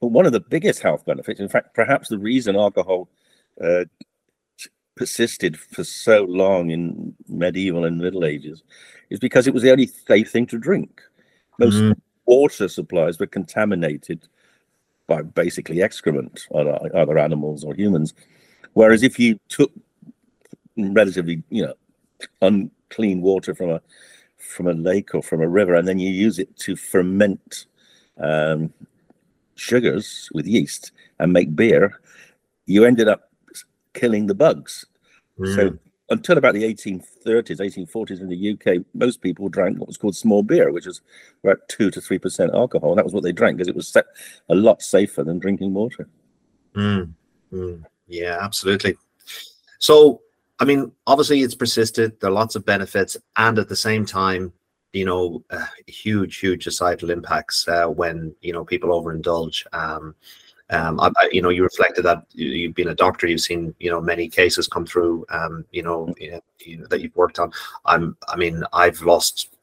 But 0.00 0.08
one 0.08 0.26
of 0.26 0.32
the 0.32 0.40
biggest 0.40 0.80
health 0.80 1.04
benefits, 1.04 1.40
in 1.40 1.48
fact, 1.48 1.74
perhaps 1.74 2.08
the 2.08 2.18
reason 2.18 2.56
alcohol 2.56 3.08
uh, 3.62 3.84
persisted 4.96 5.58
for 5.58 5.84
so 5.84 6.24
long 6.24 6.70
in 6.70 7.14
medieval 7.28 7.84
and 7.84 7.98
Middle 7.98 8.24
Ages 8.24 8.62
is 9.10 9.18
because 9.18 9.46
it 9.46 9.54
was 9.54 9.62
the 9.62 9.70
only 9.70 9.86
safe 9.86 10.30
thing 10.30 10.46
to 10.46 10.58
drink. 10.58 11.00
Most 11.58 11.76
mm. 11.76 11.94
water 12.26 12.68
supplies 12.68 13.18
were 13.18 13.26
contaminated 13.26 14.28
by 15.06 15.22
basically 15.22 15.82
excrement 15.82 16.46
on 16.50 16.68
other 16.94 17.18
animals 17.18 17.64
or 17.64 17.74
humans. 17.74 18.14
Whereas 18.74 19.02
if 19.02 19.18
you 19.18 19.40
took 19.48 19.72
relatively, 20.76 21.42
you 21.50 21.66
know, 21.66 21.74
unclean 22.42 23.22
water 23.22 23.54
from 23.54 23.70
a 23.70 23.80
from 24.36 24.68
a 24.68 24.72
lake 24.72 25.14
or 25.14 25.22
from 25.22 25.40
a 25.40 25.48
river, 25.48 25.74
and 25.74 25.86
then 25.86 25.98
you 25.98 26.10
use 26.10 26.38
it 26.38 26.56
to 26.58 26.76
ferment 26.76 27.66
um, 28.18 28.72
sugars 29.56 30.28
with 30.32 30.46
yeast 30.46 30.92
and 31.18 31.32
make 31.32 31.54
beer, 31.54 32.00
you 32.66 32.84
ended 32.84 33.08
up 33.08 33.30
killing 33.94 34.26
the 34.26 34.34
bugs. 34.34 34.86
Mm. 35.38 35.54
So 35.54 35.78
until 36.10 36.38
about 36.38 36.54
the 36.54 36.62
1830s, 36.62 37.60
1840s 37.60 38.20
in 38.20 38.28
the 38.28 38.52
UK, 38.52 38.84
most 38.94 39.20
people 39.20 39.48
drank 39.48 39.78
what 39.78 39.88
was 39.88 39.96
called 39.96 40.16
small 40.16 40.42
beer, 40.42 40.72
which 40.72 40.86
was 40.86 41.00
about 41.44 41.58
two 41.68 41.90
to 41.90 42.00
three 42.00 42.18
percent 42.18 42.54
alcohol. 42.54 42.90
And 42.90 42.98
that 42.98 43.04
was 43.04 43.14
what 43.14 43.24
they 43.24 43.32
drank 43.32 43.58
because 43.58 43.68
it 43.68 43.76
was 43.76 43.94
a 44.48 44.54
lot 44.54 44.82
safer 44.82 45.22
than 45.22 45.38
drinking 45.38 45.74
water. 45.74 46.08
Mm. 46.74 47.12
Mm. 47.52 47.84
Yeah, 48.06 48.38
absolutely. 48.40 48.96
So, 49.78 50.22
I 50.58 50.64
mean, 50.64 50.92
obviously, 51.06 51.42
it's 51.42 51.54
persisted. 51.54 52.18
There 52.20 52.30
are 52.30 52.32
lots 52.32 52.56
of 52.56 52.64
benefits, 52.64 53.16
and 53.36 53.58
at 53.58 53.68
the 53.68 53.76
same 53.76 54.04
time, 54.04 54.52
you 54.92 55.04
know, 55.04 55.44
uh, 55.50 55.66
huge, 55.86 56.38
huge 56.38 56.64
societal 56.64 57.10
impacts 57.10 57.68
uh, 57.68 57.86
when 57.86 58.34
you 58.40 58.52
know 58.52 58.64
people 58.64 58.90
overindulge. 58.90 59.64
Um, 59.72 60.14
um, 60.70 61.00
I, 61.00 61.10
you 61.32 61.40
know, 61.40 61.48
you 61.48 61.62
reflected 61.62 62.02
that 62.04 62.24
you've 62.32 62.74
been 62.74 62.88
a 62.88 62.94
doctor, 62.94 63.26
you've 63.26 63.40
seen, 63.40 63.74
you 63.78 63.90
know, 63.90 64.00
many 64.00 64.28
cases 64.28 64.68
come 64.68 64.84
through, 64.84 65.24
um, 65.30 65.64
you 65.72 65.82
know, 65.82 66.14
you 66.18 66.40
know, 66.78 66.86
that 66.86 67.00
you've 67.00 67.16
worked 67.16 67.38
on. 67.38 67.52
I'm, 67.86 68.16
I 68.28 68.36
mean, 68.36 68.64
I've 68.72 69.00
lost 69.02 69.54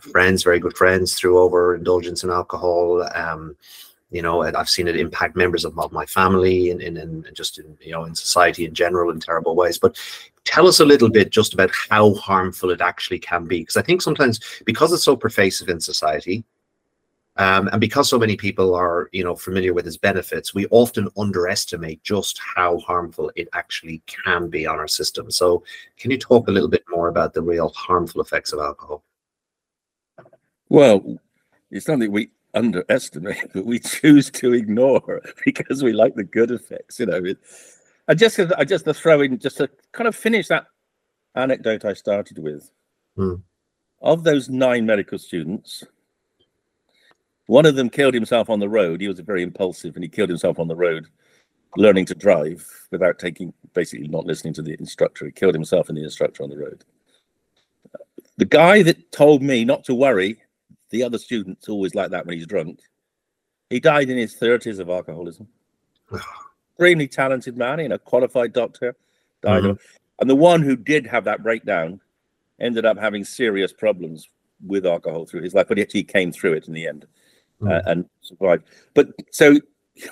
friends, 0.00 0.42
very 0.42 0.58
good 0.58 0.76
friends, 0.76 1.14
through 1.14 1.38
overindulgence 1.38 2.24
in 2.24 2.30
alcohol. 2.30 3.08
Um, 3.14 3.56
you 4.10 4.22
know, 4.22 4.42
and 4.42 4.56
I've 4.56 4.70
seen 4.70 4.86
it 4.86 4.96
impact 4.96 5.34
members 5.34 5.64
of, 5.64 5.76
of 5.76 5.90
my 5.90 6.06
family 6.06 6.70
and, 6.70 6.80
and, 6.80 6.96
and 6.96 7.34
just 7.34 7.58
in, 7.58 7.76
you 7.80 7.90
know, 7.90 8.04
in 8.04 8.14
society 8.14 8.64
in 8.64 8.72
general 8.72 9.10
in 9.10 9.18
terrible 9.18 9.56
ways. 9.56 9.76
But 9.76 9.98
tell 10.44 10.68
us 10.68 10.78
a 10.78 10.84
little 10.84 11.10
bit 11.10 11.30
just 11.30 11.52
about 11.52 11.72
how 11.90 12.14
harmful 12.14 12.70
it 12.70 12.80
actually 12.80 13.18
can 13.18 13.46
be, 13.46 13.60
because 13.60 13.76
I 13.76 13.82
think 13.82 14.02
sometimes 14.02 14.38
because 14.64 14.92
it's 14.92 15.02
so 15.02 15.16
pervasive 15.16 15.68
in 15.68 15.80
society, 15.80 16.44
um, 17.36 17.68
and 17.68 17.80
because 17.80 18.08
so 18.08 18.18
many 18.18 18.36
people 18.36 18.74
are, 18.74 19.08
you 19.12 19.24
know, 19.24 19.34
familiar 19.34 19.74
with 19.74 19.86
its 19.86 19.96
benefits, 19.96 20.54
we 20.54 20.66
often 20.70 21.08
underestimate 21.16 22.02
just 22.04 22.38
how 22.38 22.78
harmful 22.78 23.32
it 23.34 23.48
actually 23.52 24.02
can 24.06 24.48
be 24.48 24.66
on 24.66 24.78
our 24.78 24.86
system. 24.86 25.30
So, 25.30 25.64
can 25.98 26.12
you 26.12 26.18
talk 26.18 26.46
a 26.46 26.52
little 26.52 26.68
bit 26.68 26.84
more 26.88 27.08
about 27.08 27.34
the 27.34 27.42
real 27.42 27.70
harmful 27.70 28.20
effects 28.20 28.52
of 28.52 28.60
alcohol? 28.60 29.02
Well, 30.68 31.18
it's 31.72 31.86
something 31.86 32.12
we 32.12 32.30
underestimate, 32.54 33.52
but 33.52 33.66
we 33.66 33.80
choose 33.80 34.30
to 34.30 34.52
ignore 34.52 35.20
because 35.44 35.82
we 35.82 35.92
like 35.92 36.14
the 36.14 36.24
good 36.24 36.52
effects. 36.52 37.00
You 37.00 37.06
know, 37.06 37.20
I 38.06 38.14
just, 38.14 38.38
I 38.56 38.64
just 38.64 38.84
to 38.84 38.94
throw 38.94 39.22
in 39.22 39.38
just 39.40 39.56
to 39.56 39.68
kind 39.90 40.06
of 40.06 40.14
finish 40.14 40.46
that 40.48 40.66
anecdote 41.34 41.84
I 41.84 41.94
started 41.94 42.38
with. 42.38 42.70
Hmm. 43.16 43.34
Of 44.00 44.22
those 44.22 44.48
nine 44.50 44.86
medical 44.86 45.18
students, 45.18 45.82
one 47.46 47.66
of 47.66 47.76
them 47.76 47.90
killed 47.90 48.14
himself 48.14 48.48
on 48.48 48.60
the 48.60 48.68
road. 48.68 49.00
He 49.00 49.08
was 49.08 49.20
very 49.20 49.42
impulsive 49.42 49.94
and 49.96 50.04
he 50.04 50.08
killed 50.08 50.30
himself 50.30 50.58
on 50.58 50.68
the 50.68 50.76
road, 50.76 51.06
learning 51.76 52.06
to 52.06 52.14
drive 52.14 52.66
without 52.90 53.18
taking, 53.18 53.52
basically 53.74 54.08
not 54.08 54.26
listening 54.26 54.54
to 54.54 54.62
the 54.62 54.76
instructor. 54.78 55.26
He 55.26 55.32
killed 55.32 55.54
himself 55.54 55.88
and 55.88 55.98
the 55.98 56.04
instructor 56.04 56.42
on 56.42 56.50
the 56.50 56.58
road. 56.58 56.84
The 58.36 58.46
guy 58.46 58.82
that 58.82 59.12
told 59.12 59.42
me 59.42 59.64
not 59.64 59.84
to 59.84 59.94
worry, 59.94 60.38
the 60.90 61.02
other 61.02 61.18
student's 61.18 61.68
always 61.68 61.94
like 61.94 62.10
that 62.10 62.26
when 62.26 62.36
he's 62.36 62.46
drunk. 62.46 62.80
He 63.70 63.78
died 63.80 64.10
in 64.10 64.16
his 64.16 64.36
30s 64.36 64.78
of 64.78 64.88
alcoholism. 64.88 65.48
Extremely 66.72 67.06
talented 67.06 67.56
man, 67.56 67.78
you 67.78 67.88
know, 67.88 67.98
qualified 67.98 68.52
doctor, 68.52 68.96
died 69.42 69.62
mm-hmm. 69.62 69.70
of, 69.70 69.80
and 70.20 70.28
the 70.28 70.34
one 70.34 70.62
who 70.62 70.76
did 70.76 71.06
have 71.06 71.24
that 71.24 71.42
breakdown 71.42 72.00
ended 72.58 72.84
up 72.84 72.98
having 72.98 73.24
serious 73.24 73.72
problems 73.72 74.28
with 74.66 74.86
alcohol 74.86 75.26
through 75.26 75.42
his 75.42 75.54
life, 75.54 75.66
but 75.68 75.78
he 75.78 76.02
came 76.02 76.32
through 76.32 76.54
it 76.54 76.66
in 76.66 76.74
the 76.74 76.86
end 76.86 77.06
mm. 77.64 77.72
uh, 77.72 77.82
and 77.86 78.08
survive. 78.20 78.62
But 78.94 79.08
so 79.30 79.58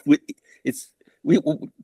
we, 0.05 0.19
it's 0.65 0.89
we 1.25 1.39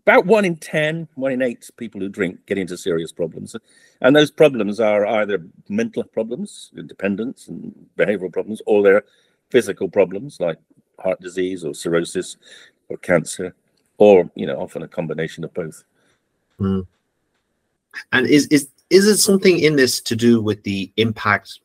about 0.06 0.26
one 0.26 0.44
in 0.44 0.56
ten, 0.56 1.08
one 1.14 1.32
in 1.32 1.42
eight 1.42 1.68
people 1.76 2.00
who 2.00 2.08
drink 2.08 2.44
get 2.46 2.58
into 2.58 2.76
serious 2.76 3.12
problems, 3.12 3.54
and 4.00 4.16
those 4.16 4.30
problems 4.30 4.80
are 4.80 5.06
either 5.06 5.44
mental 5.68 6.04
problems, 6.04 6.70
dependence 6.86 7.48
and 7.48 7.72
behavioural 7.96 8.32
problems, 8.32 8.60
or 8.66 8.82
they're 8.82 9.04
physical 9.50 9.88
problems 9.88 10.40
like 10.40 10.58
heart 10.98 11.20
disease 11.20 11.64
or 11.64 11.74
cirrhosis 11.74 12.36
or 12.88 12.96
cancer, 12.98 13.54
or 13.98 14.28
you 14.34 14.46
know 14.46 14.56
often 14.60 14.82
a 14.82 14.88
combination 14.88 15.44
of 15.44 15.54
both. 15.54 15.84
Mm. 16.60 16.86
And 18.12 18.26
is 18.26 18.46
is 18.48 18.68
is 18.90 19.06
it 19.06 19.18
something 19.18 19.58
in 19.58 19.76
this 19.76 20.00
to 20.00 20.16
do 20.16 20.40
with 20.40 20.62
the 20.64 20.90
impact 20.96 21.60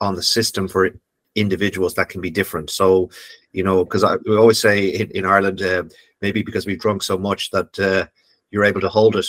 on 0.00 0.14
the 0.14 0.22
system 0.22 0.68
for 0.68 0.90
individuals 1.34 1.94
that 1.94 2.08
can 2.08 2.20
be 2.20 2.30
different. 2.30 2.70
So, 2.70 3.10
you 3.52 3.62
know, 3.62 3.84
because 3.84 4.04
I 4.04 4.16
we 4.26 4.36
always 4.36 4.60
say 4.60 4.88
in, 4.88 5.10
in 5.10 5.26
Ireland, 5.26 5.62
uh, 5.62 5.84
maybe 6.20 6.42
because 6.42 6.66
we've 6.66 6.80
drunk 6.80 7.02
so 7.02 7.18
much 7.18 7.50
that 7.50 7.78
uh, 7.78 8.06
you're 8.50 8.64
able 8.64 8.80
to 8.80 8.88
hold 8.88 9.16
it, 9.16 9.26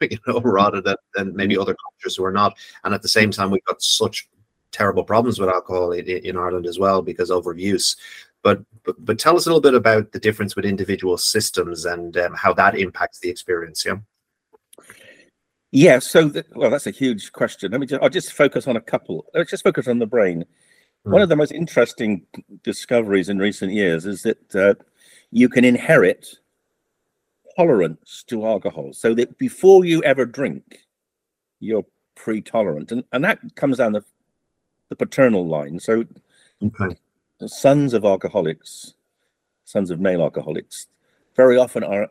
you 0.00 0.18
know, 0.26 0.40
rather 0.40 0.80
than, 0.80 0.96
than 1.14 1.34
maybe 1.34 1.58
other 1.58 1.74
cultures 1.74 2.16
who 2.16 2.24
are 2.24 2.32
not. 2.32 2.56
And 2.84 2.94
at 2.94 3.02
the 3.02 3.08
same 3.08 3.30
time, 3.30 3.50
we've 3.50 3.64
got 3.64 3.82
such 3.82 4.28
terrible 4.70 5.04
problems 5.04 5.38
with 5.38 5.48
alcohol 5.48 5.92
in, 5.92 6.06
in 6.06 6.36
Ireland 6.36 6.66
as 6.66 6.78
well 6.78 7.02
because 7.02 7.30
overuse. 7.30 7.96
But, 8.42 8.62
but 8.84 8.94
but 9.04 9.18
tell 9.18 9.36
us 9.36 9.46
a 9.46 9.48
little 9.48 9.60
bit 9.60 9.74
about 9.74 10.12
the 10.12 10.20
difference 10.20 10.54
with 10.54 10.64
individual 10.64 11.18
systems 11.18 11.84
and 11.84 12.16
um, 12.16 12.34
how 12.34 12.54
that 12.54 12.78
impacts 12.78 13.18
the 13.18 13.28
experience. 13.28 13.84
Yeah. 13.84 13.96
Yeah. 15.72 15.98
So, 15.98 16.28
the, 16.28 16.44
well, 16.54 16.70
that's 16.70 16.86
a 16.86 16.92
huge 16.92 17.32
question. 17.32 17.72
Let 17.72 17.80
me 17.80 17.86
just, 17.86 18.02
I'll 18.02 18.08
just 18.08 18.32
focus 18.32 18.66
on 18.68 18.76
a 18.76 18.80
couple. 18.80 19.26
Let's 19.34 19.50
just 19.50 19.64
focus 19.64 19.88
on 19.88 19.98
the 19.98 20.06
brain. 20.06 20.44
One 21.04 21.22
of 21.22 21.28
the 21.28 21.36
most 21.36 21.52
interesting 21.52 22.26
discoveries 22.62 23.28
in 23.28 23.38
recent 23.38 23.72
years 23.72 24.04
is 24.04 24.22
that 24.22 24.54
uh, 24.54 24.74
you 25.30 25.48
can 25.48 25.64
inherit 25.64 26.26
tolerance 27.56 28.24
to 28.28 28.46
alcohol, 28.46 28.92
so 28.92 29.14
that 29.14 29.38
before 29.38 29.84
you 29.84 30.02
ever 30.02 30.26
drink, 30.26 30.80
you're 31.60 31.86
pre-tolerant, 32.14 32.92
and 32.92 33.04
and 33.12 33.24
that 33.24 33.38
comes 33.54 33.78
down 33.78 33.92
the 33.92 34.04
the 34.88 34.96
paternal 34.96 35.46
line. 35.46 35.80
So, 35.80 36.04
okay. 36.62 36.96
sons 37.46 37.94
of 37.94 38.04
alcoholics, 38.04 38.94
sons 39.64 39.90
of 39.90 40.00
male 40.00 40.22
alcoholics, 40.22 40.86
very 41.36 41.56
often 41.56 41.84
are 41.84 42.08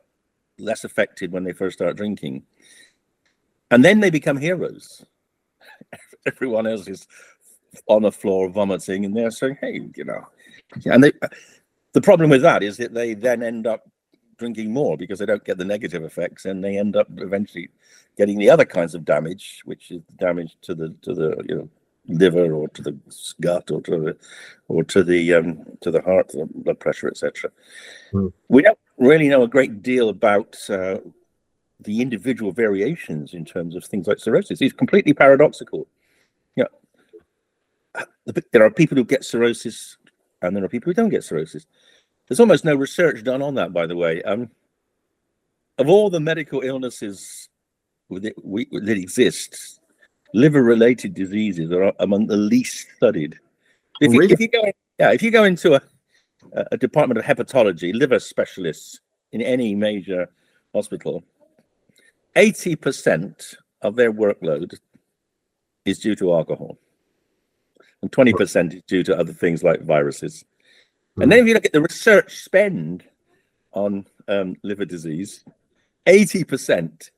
less 0.59 0.83
affected 0.83 1.31
when 1.31 1.43
they 1.43 1.53
first 1.53 1.77
start 1.77 1.97
drinking, 1.97 2.43
and 3.69 3.85
then 3.85 3.99
they 3.99 4.09
become 4.09 4.37
heroes. 4.37 5.05
Everyone 6.25 6.67
else 6.67 6.87
is 6.87 7.07
on 7.87 8.03
the 8.03 8.11
floor 8.11 8.49
vomiting, 8.49 9.05
and 9.05 9.15
they're 9.15 9.31
saying, 9.31 9.57
"Hey, 9.61 9.81
you 9.95 10.03
know," 10.03 10.25
and 10.85 11.03
they, 11.03 11.11
the 11.93 12.01
problem 12.01 12.29
with 12.29 12.41
that 12.41 12.63
is 12.63 12.77
that 12.77 12.93
they 12.93 13.13
then 13.13 13.43
end 13.43 13.67
up 13.67 13.89
drinking 14.37 14.71
more 14.71 14.97
because 14.97 15.19
they 15.19 15.25
don't 15.25 15.43
get 15.43 15.57
the 15.57 15.65
negative 15.65 16.03
effects, 16.03 16.45
and 16.45 16.63
they 16.63 16.77
end 16.77 16.95
up 16.95 17.07
eventually 17.17 17.69
getting 18.17 18.37
the 18.37 18.49
other 18.49 18.65
kinds 18.65 18.95
of 18.95 19.05
damage, 19.05 19.61
which 19.65 19.91
is 19.91 20.01
damage 20.17 20.57
to 20.61 20.75
the 20.75 20.93
to 21.01 21.13
the 21.13 21.43
you 21.47 21.55
know 21.55 21.69
liver 22.09 22.53
or 22.53 22.67
to 22.69 22.81
the 22.81 22.97
gut 23.41 23.69
or 23.69 23.81
to 23.81 23.99
the 23.99 24.17
or 24.67 24.83
to 24.83 25.03
the 25.03 25.33
um, 25.33 25.63
to 25.81 25.91
the 25.91 26.01
heart, 26.01 26.29
the 26.29 26.47
blood 26.53 26.79
pressure, 26.79 27.07
etc. 27.07 27.51
Mm. 28.13 28.33
We 28.47 28.61
don't 28.61 28.79
really 28.97 29.27
know 29.27 29.43
a 29.43 29.47
great 29.47 29.81
deal 29.81 30.09
about 30.09 30.57
uh, 30.69 30.97
the 31.79 32.01
individual 32.01 32.51
variations 32.51 33.33
in 33.33 33.45
terms 33.45 33.75
of 33.75 33.85
things 33.85 34.07
like 34.07 34.19
cirrhosis. 34.19 34.61
It's 34.61 34.73
completely 34.73 35.13
paradoxical 35.13 35.87
there 38.51 38.63
are 38.63 38.71
people 38.71 38.97
who 38.97 39.05
get 39.05 39.23
cirrhosis 39.23 39.97
and 40.41 40.55
there 40.55 40.63
are 40.63 40.69
people 40.69 40.89
who 40.89 40.93
don't 40.93 41.09
get 41.09 41.23
cirrhosis. 41.23 41.65
There's 42.27 42.39
almost 42.39 42.65
no 42.65 42.75
research 42.75 43.23
done 43.23 43.41
on 43.41 43.55
that, 43.55 43.73
by 43.73 43.87
the 43.87 43.95
way. 43.95 44.21
Um, 44.23 44.49
of 45.77 45.89
all 45.89 46.09
the 46.09 46.19
medical 46.19 46.61
illnesses 46.61 47.49
that, 48.09 48.33
we, 48.43 48.67
that 48.71 48.97
exist, 48.97 49.79
liver-related 50.33 51.13
diseases 51.13 51.71
are 51.71 51.93
among 51.99 52.27
the 52.27 52.37
least 52.37 52.87
studied. 52.95 53.37
If 54.01 54.13
you, 54.13 54.21
if 54.23 54.39
you 54.39 54.47
go, 54.47 54.63
yeah, 54.99 55.11
if 55.11 55.23
you 55.23 55.31
go 55.31 55.43
into 55.43 55.75
a, 55.75 55.81
a 56.71 56.77
department 56.77 57.17
of 57.17 57.25
hepatology, 57.25 57.93
liver 57.93 58.19
specialists 58.19 58.99
in 59.31 59.41
any 59.41 59.73
major 59.75 60.29
hospital, 60.73 61.23
80% 62.35 63.55
of 63.81 63.95
their 63.95 64.11
workload 64.11 64.77
is 65.85 65.99
due 65.99 66.15
to 66.15 66.33
alcohol 66.33 66.77
and 68.01 68.11
20% 68.11 68.75
is 68.75 68.81
due 68.83 69.03
to 69.03 69.17
other 69.17 69.33
things 69.33 69.63
like 69.63 69.81
viruses. 69.81 70.45
And 71.15 71.25
hmm. 71.25 71.29
then 71.29 71.39
if 71.39 71.47
you 71.47 71.53
look 71.53 71.65
at 71.65 71.73
the 71.73 71.81
research 71.81 72.43
spend 72.43 73.03
on 73.73 74.05
um, 74.27 74.55
liver 74.63 74.85
disease, 74.85 75.43
80% 76.05 77.11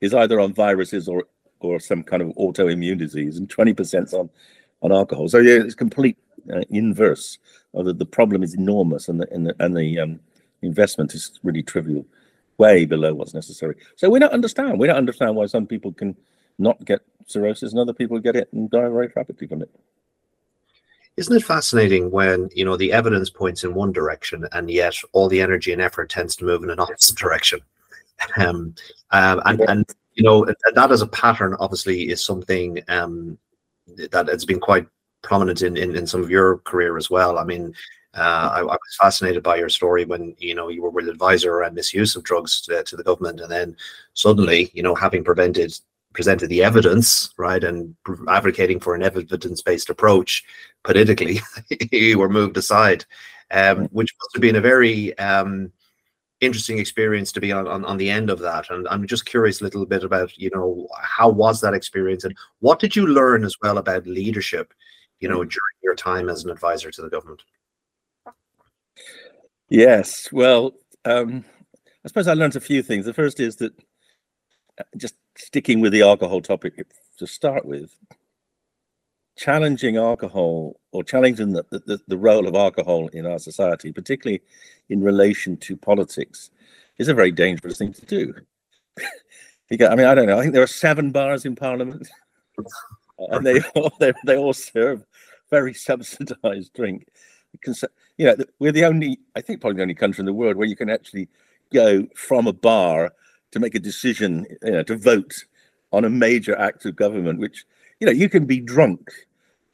is 0.00 0.14
either 0.14 0.40
on 0.40 0.52
viruses 0.52 1.08
or 1.08 1.24
or 1.60 1.78
some 1.78 2.02
kind 2.02 2.22
of 2.22 2.30
autoimmune 2.30 2.98
disease, 2.98 3.36
and 3.36 3.48
20% 3.48 4.12
on 4.14 4.28
on 4.82 4.90
alcohol. 4.90 5.28
So 5.28 5.38
yeah, 5.38 5.62
it's 5.62 5.76
complete 5.76 6.18
uh, 6.52 6.62
inverse. 6.70 7.38
The, 7.72 7.92
the 7.92 8.04
problem 8.04 8.42
is 8.42 8.54
enormous, 8.54 9.08
and 9.08 9.20
the 9.20 9.32
and 9.32 9.46
the, 9.46 9.54
and 9.60 9.76
the 9.76 10.00
um, 10.00 10.20
investment 10.62 11.14
is 11.14 11.38
really 11.42 11.62
trivial, 11.62 12.04
way 12.58 12.84
below 12.84 13.14
what's 13.14 13.34
necessary. 13.34 13.76
So 13.96 14.10
we 14.10 14.18
don't 14.18 14.32
understand. 14.32 14.78
We 14.78 14.88
don't 14.88 14.96
understand 14.96 15.36
why 15.36 15.46
some 15.46 15.66
people 15.66 15.92
can 15.92 16.16
not 16.58 16.84
get 16.84 17.00
cirrhosis 17.26 17.72
and 17.72 17.80
other 17.80 17.94
people 17.94 18.18
get 18.18 18.36
it 18.36 18.48
and 18.52 18.70
die 18.70 18.88
very 18.88 19.10
rapidly 19.14 19.46
from 19.46 19.62
it. 19.62 19.70
Isn't 21.16 21.36
it 21.36 21.44
fascinating 21.44 22.10
when 22.10 22.48
you 22.54 22.64
know 22.64 22.76
the 22.76 22.92
evidence 22.92 23.30
points 23.30 23.64
in 23.64 23.74
one 23.74 23.92
direction 23.92 24.46
and 24.52 24.70
yet 24.70 24.94
all 25.12 25.28
the 25.28 25.40
energy 25.40 25.72
and 25.72 25.82
effort 25.82 26.10
tends 26.10 26.36
to 26.36 26.44
move 26.44 26.62
in 26.62 26.70
an 26.70 26.80
opposite 26.80 27.16
direction? 27.16 27.60
Um, 28.36 28.74
um 29.10 29.42
and 29.44 29.60
and 29.62 29.86
you 30.14 30.22
know 30.22 30.44
that 30.74 30.90
as 30.90 31.02
a 31.02 31.06
pattern 31.06 31.56
obviously 31.58 32.10
is 32.10 32.24
something 32.24 32.80
um 32.88 33.36
that 34.10 34.28
has 34.28 34.44
been 34.44 34.60
quite 34.60 34.86
prominent 35.22 35.62
in, 35.62 35.76
in 35.76 35.96
in 35.96 36.06
some 36.06 36.22
of 36.22 36.30
your 36.30 36.58
career 36.58 36.96
as 36.96 37.10
well. 37.10 37.38
I 37.38 37.44
mean 37.44 37.74
uh, 38.14 38.50
I, 38.54 38.58
I, 38.60 38.62
was 38.62 38.96
fascinated 39.00 39.42
by 39.42 39.56
your 39.56 39.70
story 39.70 40.04
when 40.04 40.34
you 40.38 40.54
know 40.54 40.68
you 40.68 40.82
were 40.82 40.90
with 40.90 41.08
advisor 41.08 41.62
and 41.62 41.74
misuse 41.74 42.14
of 42.14 42.22
drugs 42.24 42.60
to, 42.62 42.82
to 42.84 42.96
the 42.96 43.02
government, 43.02 43.40
and 43.40 43.50
then 43.50 43.74
suddenly, 44.12 44.70
you 44.74 44.82
know, 44.82 44.94
having 44.94 45.24
prevented 45.24 45.72
presented 46.12 46.48
the 46.48 46.62
evidence, 46.62 47.32
right, 47.36 47.62
and 47.62 47.94
advocating 48.28 48.80
for 48.80 48.94
an 48.94 49.02
evidence-based 49.02 49.90
approach 49.90 50.44
politically, 50.84 51.40
you 51.92 52.18
were 52.18 52.28
moved 52.28 52.56
aside, 52.56 53.04
um, 53.50 53.86
which 53.86 54.14
must 54.20 54.34
have 54.34 54.42
been 54.42 54.56
a 54.56 54.60
very 54.60 55.16
um, 55.18 55.72
interesting 56.40 56.78
experience 56.78 57.32
to 57.32 57.40
be 57.40 57.52
on, 57.52 57.66
on, 57.68 57.84
on 57.84 57.96
the 57.96 58.10
end 58.10 58.28
of 58.28 58.40
that. 58.40 58.68
And 58.70 58.86
I'm 58.88 59.06
just 59.06 59.26
curious 59.26 59.60
a 59.60 59.64
little 59.64 59.86
bit 59.86 60.04
about, 60.04 60.36
you 60.36 60.50
know, 60.54 60.88
how 61.00 61.28
was 61.28 61.60
that 61.60 61.74
experience 61.74 62.24
and 62.24 62.36
what 62.60 62.80
did 62.80 62.96
you 62.96 63.06
learn 63.06 63.44
as 63.44 63.56
well 63.62 63.78
about 63.78 64.06
leadership, 64.06 64.74
you 65.20 65.28
know, 65.28 65.36
during 65.36 65.78
your 65.82 65.94
time 65.94 66.28
as 66.28 66.44
an 66.44 66.50
advisor 66.50 66.90
to 66.90 67.02
the 67.02 67.08
government? 67.08 67.42
Yes, 69.68 70.30
well, 70.32 70.72
um, 71.04 71.44
I 72.04 72.08
suppose 72.08 72.28
I 72.28 72.34
learned 72.34 72.56
a 72.56 72.60
few 72.60 72.82
things. 72.82 73.06
The 73.06 73.14
first 73.14 73.40
is 73.40 73.56
that 73.56 73.72
just 74.96 75.16
sticking 75.36 75.80
with 75.80 75.92
the 75.92 76.02
alcohol 76.02 76.40
topic 76.40 76.86
to 77.18 77.26
start 77.26 77.64
with, 77.64 77.96
challenging 79.36 79.96
alcohol 79.96 80.78
or 80.92 81.02
challenging 81.02 81.52
the, 81.52 81.64
the, 81.70 81.98
the 82.06 82.18
role 82.18 82.46
of 82.46 82.54
alcohol 82.54 83.08
in 83.08 83.26
our 83.26 83.38
society, 83.38 83.90
particularly 83.92 84.42
in 84.88 85.02
relation 85.02 85.56
to 85.56 85.76
politics, 85.76 86.50
is 86.98 87.08
a 87.08 87.14
very 87.14 87.32
dangerous 87.32 87.78
thing 87.78 87.92
to 87.92 88.06
do. 88.06 88.34
because, 89.68 89.88
I 89.88 89.94
mean, 89.94 90.06
I 90.06 90.14
don't 90.14 90.26
know. 90.26 90.38
I 90.38 90.42
think 90.42 90.52
there 90.52 90.62
are 90.62 90.66
seven 90.66 91.12
bars 91.12 91.44
in 91.44 91.56
Parliament, 91.56 92.08
and 93.18 93.46
they 93.46 93.60
all 93.74 93.92
they, 93.98 94.12
they 94.24 94.36
all 94.36 94.52
serve 94.52 95.04
very 95.50 95.74
subsidised 95.74 96.72
drink 96.74 97.06
you 98.18 98.26
know, 98.26 98.36
we're 98.58 98.72
the 98.72 98.84
only, 98.84 99.18
I 99.36 99.40
think, 99.40 99.60
probably 99.60 99.76
the 99.76 99.82
only 99.82 99.94
country 99.94 100.22
in 100.22 100.26
the 100.26 100.32
world 100.32 100.56
where 100.56 100.66
you 100.66 100.76
can 100.76 100.90
actually 100.90 101.28
go 101.72 102.06
from 102.14 102.46
a 102.46 102.52
bar 102.52 103.12
to 103.52 103.60
make 103.60 103.74
a 103.74 103.78
decision, 103.78 104.46
you 104.62 104.72
know, 104.72 104.82
to 104.82 104.96
vote 104.96 105.44
on 105.92 106.04
a 106.04 106.10
major 106.10 106.56
act 106.58 106.84
of 106.84 106.96
government, 106.96 107.38
which, 107.38 107.64
you 108.00 108.06
know, 108.06 108.12
you 108.12 108.28
can 108.28 108.46
be 108.46 108.60
drunk 108.60 109.10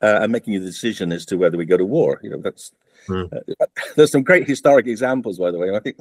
uh, 0.02 0.20
and 0.22 0.32
making 0.32 0.54
a 0.56 0.60
decision 0.60 1.12
as 1.12 1.24
to 1.26 1.36
whether 1.36 1.56
we 1.56 1.64
go 1.64 1.76
to 1.76 1.84
war. 1.84 2.20
You 2.22 2.30
know, 2.30 2.40
that's, 2.40 2.72
mm. 3.06 3.32
uh, 3.32 3.66
there's 3.96 4.12
some 4.12 4.22
great 4.22 4.46
historic 4.46 4.86
examples, 4.86 5.38
by 5.38 5.50
the 5.50 5.58
way. 5.58 5.74
I 5.74 5.80
think 5.80 5.98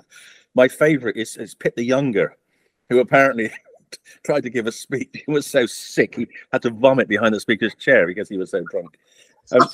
my 0.56 0.68
favorite 0.68 1.18
is, 1.18 1.38
is 1.38 1.56
Pitt 1.56 1.76
the 1.76 1.84
Younger, 1.84 2.36
who 2.90 3.00
apparently 3.00 3.52
tried 4.26 4.44
to 4.44 4.50
give 4.50 4.68
a 4.68 4.72
speech. 4.72 5.10
He 5.14 5.32
was 5.32 5.46
so 5.46 5.66
sick, 5.66 6.16
he 6.16 6.28
had 6.52 6.64
to 6.64 6.72
vomit 6.72 7.08
behind 7.08 7.34
the 7.34 7.40
speaker's 7.40 7.76
chair 7.76 8.08
because 8.08 8.28
he 8.28 8.38
was 8.38 8.52
so 8.52 8.64
drunk. 8.72 8.98
Um, 9.52 9.68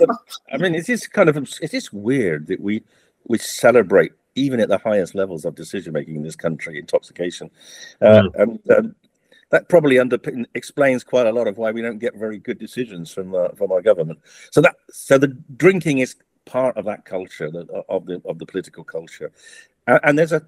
I 0.52 0.56
mean, 0.58 0.74
it 0.74 0.80
is 0.80 0.86
just 0.86 1.12
kind 1.12 1.28
of 1.28 1.36
it 1.36 1.60
is 1.62 1.70
just 1.70 1.92
weird 1.92 2.48
that 2.48 2.60
we 2.60 2.82
we 3.26 3.38
celebrate 3.38 4.12
even 4.34 4.60
at 4.60 4.68
the 4.68 4.78
highest 4.78 5.14
levels 5.14 5.44
of 5.44 5.54
decision 5.54 5.92
making 5.92 6.16
in 6.16 6.22
this 6.22 6.36
country 6.36 6.78
intoxication, 6.78 7.50
uh, 8.00 8.22
mm. 8.22 8.34
and 8.34 8.70
um, 8.70 8.94
that 9.50 9.68
probably 9.68 9.96
underpin 9.96 10.46
explains 10.54 11.04
quite 11.04 11.26
a 11.26 11.32
lot 11.32 11.46
of 11.46 11.58
why 11.58 11.70
we 11.70 11.82
don't 11.82 11.98
get 11.98 12.16
very 12.16 12.38
good 12.38 12.58
decisions 12.58 13.12
from 13.12 13.34
uh, 13.34 13.48
from 13.50 13.72
our 13.72 13.82
government. 13.82 14.18
So 14.50 14.60
that 14.60 14.76
so 14.90 15.18
the 15.18 15.28
drinking 15.56 15.98
is 15.98 16.16
part 16.44 16.76
of 16.76 16.84
that 16.86 17.04
culture 17.04 17.46
of 17.88 18.06
the 18.06 18.20
of 18.24 18.38
the 18.38 18.46
political 18.46 18.84
culture, 18.84 19.32
and, 19.86 20.00
and 20.02 20.18
there's 20.18 20.32
a, 20.32 20.42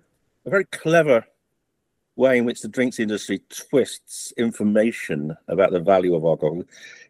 a 0.45 0.51
very 0.51 0.65
clever 0.65 1.25
way 2.17 2.39
in 2.39 2.45
which 2.45 2.63
the 2.63 2.69
drinks 2.69 2.99
industry 2.99 3.43
twists 3.51 4.33
information 4.39 5.37
about 5.49 5.71
the 5.71 5.81
value 5.81 6.15
of 6.15 6.25
alcohol. 6.25 6.63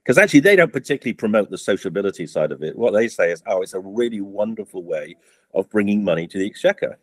Because 0.02 0.18
actually 0.18 0.40
they 0.40 0.56
don't 0.56 0.72
particularly 0.72 1.14
promote 1.14 1.50
the 1.50 1.58
sociability 1.58 2.26
side 2.26 2.52
of 2.52 2.62
it. 2.62 2.76
What 2.76 2.92
they 2.92 3.08
say 3.08 3.30
is 3.30 3.42
oh 3.46 3.62
it's 3.62 3.74
a 3.74 3.80
really 3.80 4.20
wonderful 4.20 4.82
way 4.82 5.16
of 5.54 5.70
bringing 5.70 6.04
money 6.04 6.26
to 6.26 6.38
the 6.38 6.46
exchequer. 6.46 6.98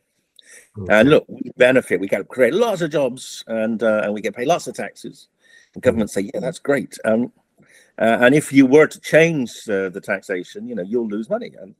Mm-hmm. 0.78 0.92
and 0.92 1.10
look 1.10 1.26
we 1.28 1.52
benefit. 1.58 2.00
We 2.00 2.08
can 2.08 2.26
create 2.26 2.54
lots 2.54 2.82
of 2.82 2.92
jobs 2.92 3.44
and 3.48 3.82
uh, 3.82 4.02
and 4.04 4.14
we 4.14 4.22
get 4.22 4.36
paid 4.36 4.48
lots 4.48 4.68
of 4.68 4.76
taxes. 4.76 5.30
And 5.74 5.82
government 5.82 6.12
say 6.12 6.30
yeah 6.34 6.40
that's 6.40 6.60
great. 6.60 6.98
Um, 7.06 7.32
uh, 8.00 8.18
and 8.22 8.36
if 8.36 8.52
you 8.52 8.66
were 8.66 8.88
to 8.88 9.00
change 9.00 9.52
uh, 9.70 9.90
the 9.90 10.02
taxation 10.02 10.68
you 10.68 10.76
know 10.76 10.84
you'll 10.84 11.08
lose 11.08 11.30
money. 11.30 11.54
And 11.60 11.76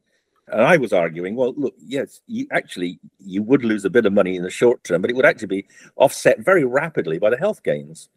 and 0.48 0.62
I 0.62 0.78
was 0.78 0.94
arguing, 0.94 1.36
well, 1.36 1.54
look, 1.56 1.76
yes, 1.80 2.22
you 2.28 2.48
actually 2.52 3.00
you 3.20 3.44
would 3.44 3.64
lose 3.64 3.86
a 3.86 3.90
bit 3.90 4.06
of 4.06 4.14
money 4.14 4.36
in 4.36 4.44
the 4.44 4.50
short 4.50 4.84
term, 4.84 5.02
but 5.02 5.10
it 5.10 5.16
would 5.16 5.26
actually 5.26 5.48
be 5.48 5.68
offset 5.96 6.40
very 6.40 6.66
rapidly 6.66 7.18
by 7.18 7.30
the 7.30 7.38
health 7.38 7.64
gains. 7.64 8.10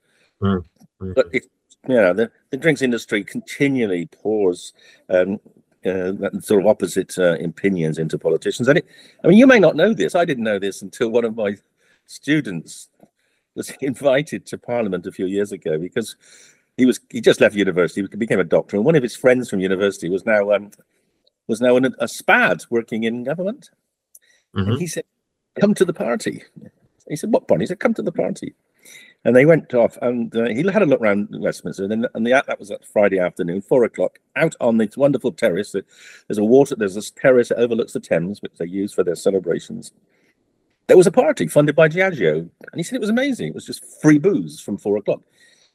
Mm-hmm. 0.43 1.13
But 1.15 1.29
it, 1.33 1.47
you 1.89 1.95
know, 1.95 2.13
the, 2.13 2.31
the 2.51 2.57
drinks 2.57 2.83
industry 2.83 3.23
continually 3.23 4.07
pours 4.07 4.73
um, 5.09 5.39
uh, 5.85 6.13
sort 6.41 6.61
of 6.61 6.67
opposite 6.67 7.17
uh, 7.19 7.37
opinions 7.39 7.99
into 7.99 8.19
politicians. 8.19 8.67
And 8.69 8.79
it, 8.79 8.87
I 9.23 9.29
mean, 9.29 9.39
you 9.39 9.47
may 9.47 9.61
not 9.61 9.77
know 9.77 9.95
this. 9.95 10.15
I 10.15 10.25
didn't 10.25 10.45
know 10.45 10.59
this 10.59 10.83
until 10.83 11.11
one 11.11 11.25
of 11.25 11.37
my 11.37 11.57
students 12.07 12.89
was 13.55 13.71
invited 13.81 14.47
to 14.47 14.59
Parliament 14.59 15.07
a 15.07 15.13
few 15.13 15.27
years 15.27 15.53
ago 15.53 15.79
because 15.79 16.17
he 16.77 16.87
was 16.87 17.01
he 17.09 17.21
just 17.21 17.41
left 17.41 17.55
university, 17.55 18.03
became 18.17 18.41
a 18.41 18.45
doctor, 18.45 18.77
and 18.77 18.85
one 18.85 18.97
of 18.97 19.03
his 19.03 19.17
friends 19.17 19.49
from 19.49 19.61
university 19.61 20.09
was 20.09 20.27
now 20.27 20.53
um, 20.53 20.71
was 21.47 21.61
now 21.61 21.77
in 21.77 21.85
a, 21.87 21.91
a 21.99 22.07
SPAD 22.07 22.67
working 22.71 23.05
in 23.05 23.25
government. 23.25 23.71
Mm-hmm. 24.55 24.71
And 24.71 24.81
he 24.81 24.87
said, 24.87 25.05
Come 25.61 25.75
to 25.75 25.85
the 25.85 25.95
party. 25.95 26.43
He 27.09 27.17
said, 27.17 27.33
What 27.33 27.49
party? 27.49 27.63
He 27.63 27.67
said, 27.67 27.81
Come 27.81 27.95
to 27.95 28.03
the 28.03 28.13
party. 28.13 28.55
And 29.25 29.35
they 29.35 29.45
went 29.45 29.75
off, 29.75 29.99
and 30.03 30.35
uh, 30.37 30.45
he 30.45 30.63
had 30.71 30.83
a 30.83 30.87
look 30.87 31.01
around 31.01 31.29
Westminster. 31.33 31.83
And, 31.83 31.91
then, 31.91 32.07
and 32.15 32.25
the, 32.25 32.45
that 32.47 32.61
was 32.61 32.71
at 32.71 32.87
Friday 32.87 33.19
afternoon, 33.19 33.61
four 33.61 33.83
o'clock, 33.83 34.21
out 34.37 34.55
on 34.61 34.77
this 34.77 34.97
wonderful 34.97 35.33
terrace. 35.33 35.73
There's 35.73 36.39
a 36.39 36.45
water, 36.45 36.77
there's 36.77 36.95
this 36.95 37.11
terrace 37.11 37.49
that 37.49 37.59
overlooks 37.59 37.93
the 37.93 37.99
Thames, 37.99 38.41
which 38.41 38.57
they 38.57 38.67
use 38.67 38.93
for 38.93 39.03
their 39.03 39.17
celebrations. 39.17 39.91
There 40.87 40.97
was 40.97 41.09
a 41.09 41.13
party 41.13 41.49
funded 41.49 41.75
by 41.75 41.89
Diageo, 41.89 42.39
and 42.39 42.51
he 42.77 42.85
said 42.85 42.95
it 42.95 43.01
was 43.01 43.11
amazing. 43.11 43.49
It 43.49 43.55
was 43.57 43.67
just 43.67 44.01
free 44.01 44.19
booze 44.19 44.61
from 44.61 44.79
four 44.79 44.97
o'clock. 44.97 45.23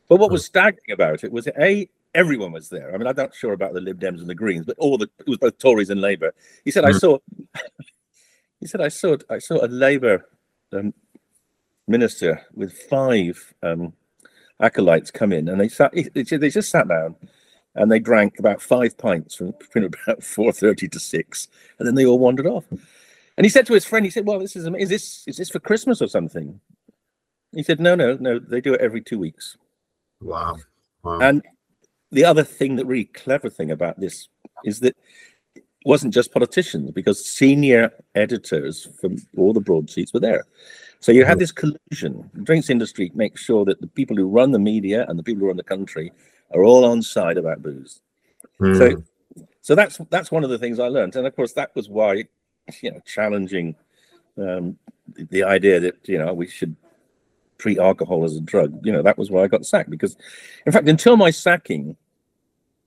But 0.08 0.20
what 0.22 0.32
was 0.32 0.46
staggering 0.46 0.92
about 0.92 1.26
it 1.26 1.34
was 1.34 1.50
a 1.60 1.90
everyone 2.14 2.52
was 2.52 2.70
there. 2.70 2.94
I 2.94 2.98
mean, 2.98 3.08
I'm 3.08 3.16
not 3.16 3.36
sure 3.36 3.54
about 3.54 3.74
the 3.74 3.82
Lib 3.82 4.00
Dems 4.00 4.20
and 4.20 4.30
the 4.30 4.36
Greens, 4.36 4.66
but 4.66 4.78
all 4.78 4.98
the 4.98 5.10
it 5.20 5.28
was 5.28 5.38
both 5.38 5.58
Tories 5.58 5.90
and 5.90 6.02
Labour. 6.02 6.34
He 6.66 6.72
said, 6.72 6.84
mm. 6.84 6.90
I 6.90 6.98
saw. 6.98 7.18
he 8.60 8.68
said, 8.68 8.82
I 8.82 8.90
saw. 8.90 9.18
I 9.30 9.40
saw 9.40 9.64
a 9.64 9.68
Labour 9.68 10.26
um, 10.74 10.94
minister 11.88 12.46
with 12.54 12.74
five 12.74 13.54
um, 13.64 13.94
acolytes 14.60 15.12
come 15.12 15.32
in, 15.32 15.48
and 15.48 15.60
they 15.60 15.70
sat. 15.70 15.94
They 15.94 16.50
just 16.50 16.70
sat 16.70 16.88
down, 16.88 17.16
and 17.76 17.92
they 17.92 18.00
drank 18.00 18.40
about 18.40 18.62
five 18.62 18.98
pints 18.98 19.36
from, 19.36 19.54
from 19.72 19.86
about 19.86 20.24
four 20.24 20.52
thirty 20.52 20.88
to 20.90 21.00
six, 21.00 21.48
and 21.80 21.88
then 21.88 21.96
they 21.96 22.06
all 22.06 22.20
wandered 22.20 22.48
off. 22.48 22.66
And 23.38 23.46
he 23.46 23.50
said 23.50 23.66
to 23.68 23.74
his 23.74 23.86
friend, 23.86 24.06
he 24.06 24.12
said, 24.12 24.26
"Well, 24.26 24.40
this 24.40 24.56
is 24.56 24.68
is 24.78 24.90
this 24.90 25.24
is 25.28 25.38
this 25.38 25.50
for 25.50 25.60
Christmas 25.60 26.02
or 26.02 26.08
something?" 26.08 26.60
He 27.54 27.64
said, 27.64 27.80
"No, 27.80 27.96
no, 27.96 28.18
no. 28.20 28.40
They 28.40 28.62
do 28.62 28.74
it 28.74 28.82
every 28.82 29.02
two 29.02 29.20
weeks." 29.20 29.58
Wow. 30.22 30.58
wow. 31.04 31.20
And 31.20 31.42
the 32.12 32.26
other 32.26 32.44
thing, 32.44 32.76
that 32.76 32.86
really 32.86 33.06
clever 33.06 33.50
thing 33.50 33.72
about 33.72 34.00
this 34.00 34.28
is 34.64 34.80
that 34.82 34.96
it 35.56 35.64
wasn't 35.86 36.14
just 36.14 36.32
politicians 36.32 36.92
because 36.92 37.26
senior 37.26 37.92
editors 38.16 38.88
from 39.00 39.18
all 39.38 39.54
the 39.54 39.62
broadsheets 39.62 40.14
were 40.14 40.20
there. 40.20 40.46
So 41.00 41.12
you 41.12 41.26
had 41.26 41.40
this 41.40 41.52
collusion. 41.52 42.30
The 42.34 42.42
drinks 42.44 42.70
industry 42.70 43.12
makes 43.16 43.42
sure 43.42 43.66
that 43.66 43.82
the 43.82 43.88
people 43.88 44.16
who 44.16 44.28
run 44.28 44.52
the 44.52 44.60
media 44.60 45.06
and 45.08 45.18
the 45.18 45.24
people 45.24 45.42
who 45.42 45.48
run 45.48 45.58
the 45.58 45.64
country 45.64 46.12
are 46.54 46.64
all 46.64 46.86
on 46.86 47.02
side 47.02 47.38
about 47.38 47.64
booze. 47.64 48.02
Mm. 48.60 48.78
So, 48.78 49.04
so 49.62 49.76
that's 49.76 49.98
that's 50.10 50.32
one 50.32 50.44
of 50.44 50.50
the 50.50 50.60
things 50.60 50.80
I 50.80 50.88
learned, 50.88 51.16
and 51.16 51.26
of 51.26 51.36
course 51.36 51.54
that 51.54 51.74
was 51.76 51.90
why, 51.90 52.26
you 52.82 52.92
know, 52.92 53.00
challenging 53.06 53.76
um, 54.38 54.78
the, 55.14 55.24
the 55.26 55.44
idea 55.44 55.80
that 55.80 56.08
you 56.08 56.20
know 56.20 56.34
we 56.34 56.48
should 56.48 56.76
treat 57.58 57.78
alcohol 57.78 58.24
as 58.24 58.36
a 58.36 58.42
drug. 58.42 58.86
You 58.86 58.92
know, 58.92 59.02
that 59.04 59.18
was 59.18 59.32
why 59.32 59.44
I 59.44 59.48
got 59.48 59.66
sacked 59.66 59.90
because, 59.90 60.18
in 60.66 60.72
fact, 60.72 60.88
until 60.88 61.16
my 61.16 61.30
sacking, 61.30 61.96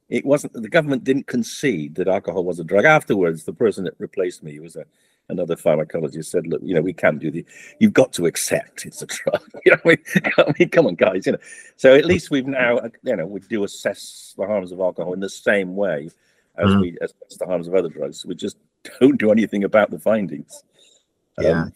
it 0.08 0.24
wasn't 0.24 0.52
the 0.52 0.68
government 0.68 1.04
didn't 1.04 1.26
concede 1.26 1.94
that 1.96 2.08
alcohol 2.08 2.44
was 2.44 2.60
a 2.60 2.64
drug. 2.64 2.84
Afterwards, 2.84 3.44
the 3.44 3.52
person 3.52 3.84
that 3.84 3.94
replaced 3.98 4.42
me 4.42 4.58
was 4.60 4.76
a 4.76 4.84
another 5.28 5.56
pharmacologist 5.56 6.26
said, 6.26 6.46
"Look, 6.46 6.60
you 6.62 6.74
know, 6.74 6.82
we 6.82 6.92
can't 6.92 7.18
do 7.18 7.30
the. 7.30 7.44
You've 7.78 7.92
got 7.92 8.12
to 8.14 8.26
accept 8.26 8.86
it's 8.86 9.02
a 9.02 9.06
drug. 9.06 9.42
you 9.64 9.72
know, 9.72 9.78
I 9.84 9.88
mean, 9.88 9.98
I 10.38 10.54
mean, 10.58 10.68
come 10.68 10.86
on, 10.86 10.94
guys. 10.94 11.26
You 11.26 11.32
know, 11.32 11.38
so 11.76 11.94
at 11.94 12.04
least 12.04 12.30
we've 12.30 12.46
now, 12.46 12.80
you 13.02 13.16
know, 13.16 13.26
we 13.26 13.40
do 13.40 13.64
assess 13.64 14.34
the 14.36 14.46
harms 14.46 14.72
of 14.72 14.80
alcohol 14.80 15.14
in 15.14 15.20
the 15.20 15.30
same 15.30 15.76
way 15.76 16.10
as 16.56 16.70
mm. 16.70 16.80
we 16.80 16.98
assess 17.00 17.38
the 17.38 17.46
harms 17.46 17.66
of 17.66 17.74
other 17.74 17.88
drugs. 17.88 18.24
We 18.24 18.34
just 18.34 18.56
don't 19.00 19.18
do 19.18 19.30
anything 19.30 19.64
about 19.64 19.90
the 19.90 19.98
findings. 19.98 20.62
Yeah, 21.40 21.62
um, 21.62 21.72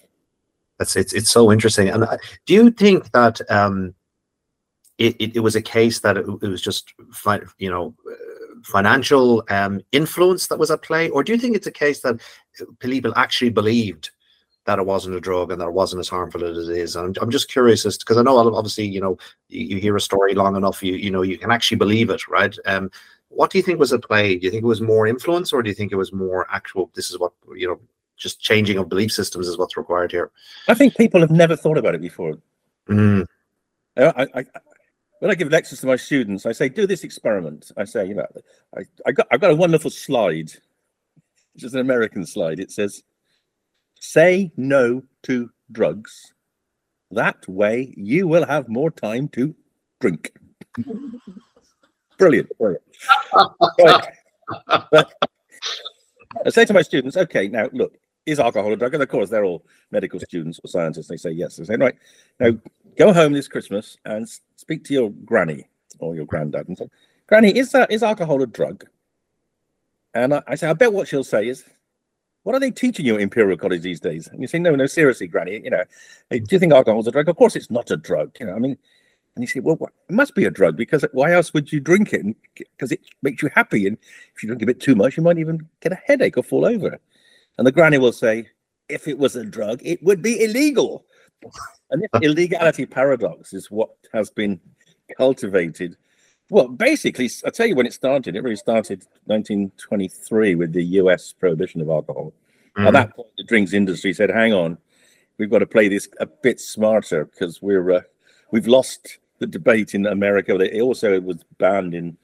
that's 0.78 0.96
it's 0.96 1.12
it's 1.12 1.30
so 1.30 1.50
interesting. 1.50 1.88
And 1.88 2.04
uh, 2.04 2.18
do 2.46 2.54
you 2.54 2.70
think 2.70 3.10
that 3.12 3.40
um, 3.50 3.94
it, 4.98 5.16
it, 5.18 5.36
it 5.36 5.40
was 5.40 5.56
a 5.56 5.62
case 5.62 6.00
that 6.00 6.16
it, 6.16 6.26
it 6.42 6.48
was 6.48 6.60
just 6.60 6.92
you 7.58 7.70
know 7.70 7.94
financial 8.64 9.44
um, 9.48 9.80
influence 9.92 10.48
that 10.48 10.58
was 10.58 10.70
at 10.70 10.82
play, 10.82 11.08
or 11.10 11.22
do 11.22 11.32
you 11.32 11.38
think 11.38 11.56
it's 11.56 11.66
a 11.66 11.72
case 11.72 12.00
that 12.00 12.20
people 12.80 13.12
actually 13.16 13.50
believed 13.50 14.10
that 14.66 14.78
it 14.78 14.84
wasn't 14.84 15.14
a 15.14 15.20
drug 15.20 15.50
and 15.50 15.60
that 15.60 15.68
it 15.68 15.72
wasn't 15.72 16.00
as 16.00 16.08
harmful 16.08 16.44
as 16.44 16.68
it 16.68 16.76
is? 16.76 16.96
I'm, 16.96 17.14
I'm 17.20 17.30
just 17.30 17.50
curious 17.50 17.86
as 17.86 17.96
because 17.96 18.16
I 18.16 18.22
know 18.22 18.36
obviously 18.54 18.86
you 18.86 19.00
know 19.00 19.16
you, 19.48 19.66
you, 19.66 19.78
hear 19.78 19.96
a 19.96 20.00
story 20.00 20.34
long 20.34 20.56
enough, 20.56 20.82
you 20.82 20.94
you 20.94 21.10
know 21.10 21.22
you 21.22 21.38
can 21.38 21.50
actually 21.50 21.78
believe 21.78 22.10
it, 22.10 22.26
right? 22.28 22.54
Um, 22.66 22.90
what 23.28 23.50
do 23.50 23.58
you 23.58 23.62
think 23.62 23.78
was 23.78 23.92
at 23.92 24.02
play? 24.02 24.36
Do 24.36 24.46
you 24.46 24.50
think 24.50 24.64
it 24.64 24.66
was 24.66 24.80
more 24.80 25.06
influence, 25.06 25.52
or 25.52 25.62
do 25.62 25.68
you 25.68 25.74
think 25.74 25.92
it 25.92 25.96
was 25.96 26.12
more 26.12 26.46
actual? 26.50 26.90
This 26.94 27.10
is 27.10 27.18
what 27.18 27.32
you 27.54 27.68
know, 27.68 27.80
just 28.16 28.40
changing 28.40 28.78
of 28.78 28.88
belief 28.88 29.12
systems 29.12 29.46
is 29.46 29.58
what's 29.58 29.76
required 29.76 30.10
here. 30.10 30.30
I 30.66 30.74
think 30.74 30.96
people 30.96 31.20
have 31.20 31.30
never 31.30 31.54
thought 31.54 31.78
about 31.78 31.94
it 31.94 32.00
before. 32.00 32.38
Mm. 32.88 33.26
I, 33.98 34.26
I, 34.34 34.44
when 35.20 35.30
I 35.30 35.34
give 35.34 35.50
lectures 35.50 35.80
to 35.80 35.86
my 35.86 35.96
students, 35.96 36.46
I 36.46 36.52
say, 36.52 36.68
do 36.68 36.86
this 36.86 37.04
experiment. 37.04 37.70
I 37.76 37.84
say, 37.84 38.06
you 38.06 38.14
know, 38.14 38.26
I, 38.76 38.82
I 39.06 39.12
got, 39.12 39.26
I've 39.30 39.40
got 39.40 39.50
a 39.50 39.56
wonderful 39.56 39.90
slide, 39.90 40.52
which 41.54 41.64
is 41.64 41.74
an 41.74 41.80
American 41.80 42.24
slide. 42.24 42.60
It 42.60 42.70
says, 42.70 43.02
say 44.00 44.52
no 44.56 45.02
to 45.24 45.50
drugs. 45.72 46.32
That 47.10 47.48
way 47.48 47.94
you 47.96 48.28
will 48.28 48.46
have 48.46 48.68
more 48.68 48.90
time 48.90 49.28
to 49.28 49.54
drink. 50.00 50.32
brilliant, 52.18 52.50
brilliant. 52.58 52.82
right. 53.80 54.08
I 56.44 56.50
say 56.50 56.64
to 56.64 56.74
my 56.74 56.82
students, 56.82 57.16
okay, 57.16 57.48
now 57.48 57.68
look, 57.72 57.96
is 58.26 58.38
alcohol 58.38 58.72
a 58.72 58.76
drug? 58.76 58.94
And 58.94 59.02
of 59.02 59.08
course, 59.08 59.30
they're 59.30 59.44
all 59.44 59.64
medical 59.90 60.20
students 60.20 60.60
or 60.62 60.68
scientists. 60.68 61.08
They 61.08 61.16
say 61.16 61.30
yes. 61.30 61.56
They 61.56 61.64
say, 61.64 61.76
right, 61.76 61.94
now 62.38 62.52
go 62.96 63.12
home 63.12 63.32
this 63.32 63.48
Christmas 63.48 63.96
and 64.04 64.28
speak 64.56 64.84
to 64.84 64.94
your 64.94 65.10
granny 65.10 65.68
or 65.98 66.14
your 66.14 66.26
granddad 66.26 66.68
and 66.68 66.78
say, 66.78 66.88
Granny, 67.26 67.56
is 67.56 67.72
that 67.72 67.90
is 67.90 68.02
alcohol 68.02 68.42
a 68.42 68.46
drug? 68.46 68.84
And 70.14 70.34
I, 70.34 70.42
I, 70.46 70.54
say, 70.54 70.68
I 70.68 70.72
bet 70.72 70.92
what 70.92 71.08
she'll 71.08 71.24
say 71.24 71.48
is, 71.48 71.64
what 72.42 72.54
are 72.54 72.60
they 72.60 72.70
teaching 72.70 73.04
you 73.04 73.16
at 73.16 73.20
Imperial 73.20 73.58
College 73.58 73.82
these 73.82 74.00
days? 74.00 74.26
And 74.28 74.40
you 74.40 74.46
say, 74.46 74.58
no, 74.58 74.74
no, 74.74 74.86
seriously, 74.86 75.26
Granny, 75.26 75.60
you 75.62 75.70
know, 75.70 75.84
do 76.30 76.42
you 76.50 76.58
think 76.58 76.72
alcohol 76.72 77.00
is 77.00 77.06
a 77.06 77.12
drug? 77.12 77.28
Of 77.28 77.36
course, 77.36 77.56
it's 77.56 77.70
not 77.70 77.90
a 77.90 77.96
drug. 77.96 78.34
You 78.40 78.46
know, 78.46 78.54
I 78.54 78.58
mean, 78.58 78.78
and 79.34 79.42
you 79.42 79.46
say, 79.46 79.60
well, 79.60 79.76
what, 79.76 79.92
it 80.08 80.14
must 80.14 80.34
be 80.34 80.46
a 80.46 80.50
drug 80.50 80.76
because 80.76 81.04
why 81.12 81.32
else 81.32 81.52
would 81.52 81.70
you 81.70 81.78
drink 81.78 82.12
it? 82.12 82.24
Because 82.56 82.90
it 82.90 83.00
makes 83.22 83.42
you 83.42 83.50
happy. 83.54 83.86
And 83.86 83.98
if 84.34 84.42
you 84.42 84.48
drink 84.48 84.62
a 84.62 84.66
bit 84.66 84.80
too 84.80 84.94
much, 84.94 85.16
you 85.16 85.22
might 85.22 85.38
even 85.38 85.68
get 85.80 85.92
a 85.92 86.00
headache 86.06 86.38
or 86.38 86.42
fall 86.42 86.64
over. 86.64 86.98
And 87.58 87.66
the 87.66 87.72
granny 87.72 87.98
will 87.98 88.12
say, 88.12 88.48
if 88.88 89.06
it 89.06 89.18
was 89.18 89.36
a 89.36 89.44
drug, 89.44 89.80
it 89.84 90.02
would 90.02 90.22
be 90.22 90.42
illegal. 90.42 91.04
And 91.90 92.02
this 92.02 92.22
illegality 92.22 92.86
paradox 92.86 93.52
is 93.52 93.70
what 93.70 93.90
has 94.12 94.30
been 94.30 94.60
cultivated. 95.16 95.96
Well, 96.50 96.68
basically, 96.68 97.30
I'll 97.44 97.50
tell 97.52 97.66
you 97.66 97.74
when 97.74 97.86
it 97.86 97.92
started. 97.92 98.36
It 98.36 98.42
really 98.42 98.56
started 98.56 99.04
1923 99.26 100.54
with 100.54 100.72
the 100.72 100.84
US 100.84 101.32
prohibition 101.32 101.80
of 101.80 101.88
alcohol. 101.88 102.32
Mm-hmm. 102.76 102.86
At 102.86 102.92
that 102.94 103.16
point, 103.16 103.28
the 103.36 103.44
drinks 103.44 103.72
industry 103.72 104.12
said, 104.12 104.30
hang 104.30 104.52
on, 104.52 104.78
we've 105.38 105.50
got 105.50 105.58
to 105.60 105.66
play 105.66 105.88
this 105.88 106.08
a 106.20 106.26
bit 106.26 106.60
smarter 106.60 107.26
because 107.26 107.60
we're 107.62 107.90
uh, 107.90 108.00
we've 108.50 108.66
lost 108.66 109.18
the 109.38 109.46
debate 109.46 109.94
in 109.94 110.06
America. 110.06 110.56
It 110.56 110.80
also 110.80 111.20
was 111.20 111.38
banned 111.58 111.94
in 111.94 112.16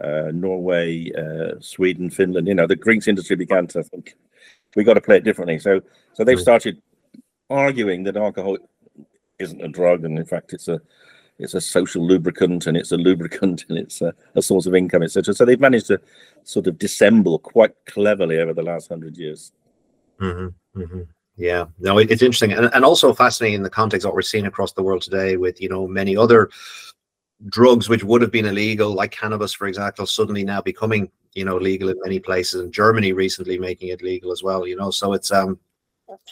uh, 0.00 0.30
Norway, 0.32 1.10
uh, 1.12 1.60
Sweden, 1.60 2.10
Finland. 2.10 2.46
You 2.46 2.54
know, 2.54 2.66
the 2.66 2.76
drinks 2.76 3.08
industry 3.08 3.36
began 3.36 3.66
to 3.68 3.82
think 3.82 4.14
we 4.76 4.84
got 4.84 4.94
to 4.94 5.00
play 5.00 5.16
it 5.16 5.24
differently. 5.24 5.58
So, 5.58 5.80
so 6.12 6.24
they've 6.24 6.38
mm. 6.38 6.42
started 6.42 6.80
arguing 7.50 8.04
that 8.04 8.16
alcohol 8.16 8.58
isn't 9.38 9.62
a 9.62 9.68
drug, 9.68 10.04
and 10.04 10.18
in 10.18 10.24
fact, 10.24 10.52
it's 10.52 10.68
a 10.68 10.80
it's 11.38 11.54
a 11.54 11.60
social 11.60 12.04
lubricant, 12.04 12.66
and 12.66 12.76
it's 12.76 12.92
a 12.92 12.96
lubricant, 12.96 13.64
and 13.68 13.78
it's 13.78 14.02
a, 14.02 14.14
a 14.34 14.42
source 14.42 14.66
of 14.66 14.74
income, 14.74 15.02
etc. 15.02 15.34
So 15.34 15.44
they've 15.44 15.60
managed 15.60 15.86
to 15.88 16.00
sort 16.44 16.66
of 16.66 16.78
dissemble 16.78 17.38
quite 17.38 17.74
cleverly 17.86 18.38
over 18.38 18.54
the 18.54 18.62
last 18.62 18.88
hundred 18.88 19.16
years. 19.16 19.52
Mm-hmm, 20.20 20.80
mm-hmm. 20.80 21.02
Yeah, 21.36 21.66
no, 21.78 21.98
it's 21.98 22.22
interesting, 22.22 22.52
and, 22.52 22.68
and 22.74 22.84
also 22.84 23.14
fascinating 23.14 23.56
in 23.56 23.62
the 23.62 23.70
context 23.70 24.04
of 24.04 24.10
what 24.10 24.16
we're 24.16 24.22
seeing 24.22 24.46
across 24.46 24.72
the 24.72 24.82
world 24.82 25.02
today, 25.02 25.36
with 25.36 25.60
you 25.60 25.68
know 25.68 25.86
many 25.86 26.16
other 26.16 26.50
drugs 27.46 27.88
which 27.88 28.02
would 28.02 28.20
have 28.20 28.32
been 28.32 28.46
illegal, 28.46 28.92
like 28.92 29.12
cannabis, 29.12 29.52
for 29.52 29.68
example, 29.68 30.04
suddenly 30.04 30.42
now 30.42 30.60
becoming 30.60 31.08
you 31.34 31.44
know 31.44 31.56
legal 31.56 31.88
in 31.90 31.96
many 32.02 32.18
places, 32.18 32.60
and 32.60 32.72
Germany 32.72 33.12
recently 33.12 33.56
making 33.56 33.90
it 33.90 34.02
legal 34.02 34.32
as 34.32 34.42
well. 34.42 34.66
You 34.66 34.74
know, 34.74 34.90
so 34.90 35.12
it's 35.12 35.30
um 35.30 35.60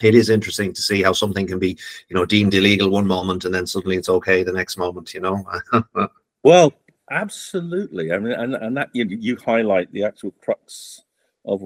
it 0.01 0.15
is 0.15 0.29
interesting 0.29 0.73
to 0.73 0.81
see 0.81 1.01
how 1.03 1.13
something 1.13 1.47
can 1.47 1.59
be 1.59 1.77
you 2.09 2.15
know 2.15 2.25
deemed 2.25 2.53
illegal 2.53 2.89
one 2.89 3.07
moment 3.07 3.45
and 3.45 3.53
then 3.53 3.67
suddenly 3.67 3.97
it's 3.97 4.09
okay 4.09 4.43
the 4.43 4.51
next 4.51 4.77
moment. 4.77 5.13
You 5.13 5.21
know. 5.21 5.45
well, 6.43 6.73
absolutely. 7.11 8.11
I 8.11 8.19
mean, 8.19 8.33
and 8.33 8.55
and 8.55 8.77
that 8.77 8.89
you 8.93 9.05
you 9.05 9.37
highlight 9.37 9.91
the 9.91 10.03
actual 10.03 10.31
crux 10.41 11.01
of 11.45 11.61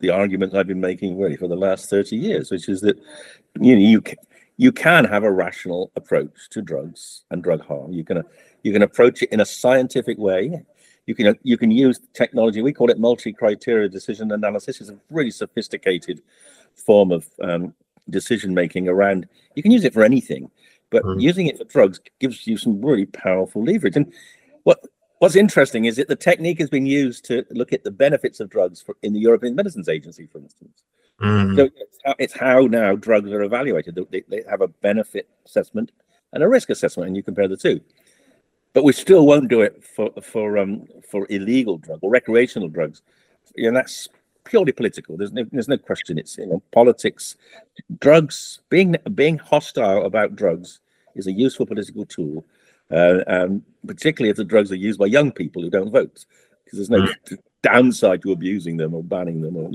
the 0.00 0.10
argument 0.10 0.54
I've 0.54 0.66
been 0.66 0.80
making 0.80 1.18
really 1.18 1.36
for 1.36 1.48
the 1.48 1.56
last 1.56 1.88
30 1.88 2.16
years, 2.16 2.50
which 2.50 2.68
is 2.68 2.80
that 2.82 2.98
you 3.60 3.74
know 3.74 3.80
you 3.80 4.00
can 4.00 4.18
you 4.56 4.72
can 4.72 5.04
have 5.04 5.24
a 5.24 5.32
rational 5.32 5.90
approach 5.96 6.48
to 6.50 6.60
drugs 6.60 7.24
and 7.30 7.42
drug 7.42 7.64
harm. 7.64 7.92
You 7.92 8.04
can 8.04 8.22
you 8.62 8.72
can 8.72 8.82
approach 8.82 9.22
it 9.22 9.32
in 9.32 9.40
a 9.40 9.46
scientific 9.46 10.18
way. 10.18 10.64
You 11.06 11.14
can 11.14 11.36
you 11.42 11.56
can 11.56 11.70
use 11.70 12.00
technology. 12.12 12.62
We 12.62 12.72
call 12.72 12.90
it 12.90 12.98
multi-criteria 12.98 13.88
decision 13.88 14.30
analysis. 14.32 14.80
It's 14.80 14.90
a 14.90 14.98
really 15.10 15.30
sophisticated 15.30 16.22
form 16.76 17.12
of 17.12 17.28
um, 17.42 17.74
decision 18.10 18.54
making 18.54 18.88
around. 18.88 19.28
You 19.54 19.62
can 19.62 19.72
use 19.72 19.84
it 19.84 19.94
for 19.94 20.02
anything, 20.02 20.50
but 20.90 21.02
mm. 21.04 21.20
using 21.20 21.46
it 21.46 21.58
for 21.58 21.64
drugs 21.64 22.00
gives 22.18 22.46
you 22.46 22.56
some 22.56 22.84
really 22.84 23.06
powerful 23.06 23.64
leverage. 23.64 23.96
And 23.96 24.12
what 24.64 24.80
what's 25.18 25.36
interesting 25.36 25.84
is 25.84 25.96
that 25.96 26.08
the 26.08 26.16
technique 26.16 26.58
has 26.58 26.68
been 26.68 26.86
used 26.86 27.24
to 27.26 27.44
look 27.50 27.72
at 27.72 27.84
the 27.84 27.90
benefits 27.90 28.40
of 28.40 28.50
drugs 28.50 28.82
for, 28.82 28.96
in 29.02 29.12
the 29.12 29.20
European 29.20 29.54
Medicines 29.54 29.88
Agency, 29.88 30.26
for 30.26 30.38
instance. 30.38 30.82
Mm-hmm. 31.20 31.56
So 31.56 31.64
it's 31.64 31.98
how, 32.04 32.14
it's 32.18 32.32
how, 32.32 32.60
now 32.62 32.96
drugs 32.96 33.30
are 33.30 33.42
evaluated. 33.42 33.96
They, 34.10 34.24
they 34.28 34.42
have 34.50 34.60
a 34.60 34.68
benefit 34.68 35.28
assessment 35.46 35.92
and 36.32 36.42
a 36.42 36.48
risk 36.48 36.70
assessment, 36.70 37.06
and 37.08 37.16
you 37.16 37.22
compare 37.22 37.46
the 37.46 37.56
two. 37.56 37.80
But 38.72 38.84
we 38.84 38.92
still 38.92 39.26
won't 39.26 39.48
do 39.48 39.60
it 39.60 39.84
for 39.84 40.10
for 40.22 40.58
um, 40.58 40.88
for 41.08 41.26
illegal 41.28 41.76
drug 41.76 41.98
or 42.02 42.10
recreational 42.10 42.68
drugs. 42.68 43.02
You 43.54 43.70
know, 43.70 43.78
that's 43.78 44.08
purely 44.44 44.72
political. 44.72 45.16
There's 45.16 45.32
no 45.32 45.44
there's 45.52 45.68
no 45.68 45.78
question. 45.78 46.18
It's 46.18 46.38
you 46.38 46.46
know 46.46 46.62
politics. 46.72 47.36
Drugs 47.98 48.60
being 48.68 48.96
being 49.14 49.38
hostile 49.38 50.04
about 50.04 50.36
drugs 50.36 50.80
is 51.14 51.26
a 51.26 51.32
useful 51.32 51.66
political 51.66 52.06
tool, 52.06 52.44
uh, 52.90 53.20
um, 53.26 53.62
particularly 53.86 54.30
if 54.30 54.36
the 54.36 54.44
drugs 54.44 54.72
are 54.72 54.76
used 54.76 54.98
by 54.98 55.06
young 55.06 55.32
people 55.32 55.62
who 55.62 55.70
don't 55.70 55.90
vote, 55.90 56.24
because 56.64 56.78
there's 56.78 56.90
no 56.90 57.02
mm. 57.02 57.38
downside 57.62 58.22
to 58.22 58.32
abusing 58.32 58.76
them 58.76 58.94
or 58.94 59.02
banning 59.02 59.42
them 59.42 59.56
or 59.56 59.70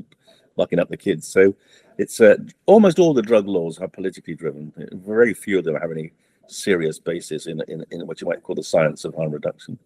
locking 0.56 0.80
up 0.80 0.90
the 0.90 0.98
kids. 0.98 1.28
So 1.28 1.56
it's 1.98 2.20
uh, 2.20 2.38
almost 2.66 3.00
all 3.00 3.14
the 3.14 3.22
drug 3.22 3.48
laws 3.48 3.80
are 3.80 3.88
politically 3.88 4.36
driven. 4.36 4.74
Very 4.94 5.34
few 5.34 5.60
of 5.60 5.66
them 5.66 5.76
have 5.76 5.92
any 5.92 6.12
serious 6.48 7.00
basis 7.00 7.48
in, 7.48 7.62
in, 7.68 7.86
in 7.92 8.08
what 8.08 8.22
you 8.22 8.28
might 8.28 8.44
call 8.44 8.56
the 8.56 8.64
science 8.64 9.06
of 9.06 9.16
harm 9.16 9.32
reduction. 9.32 9.78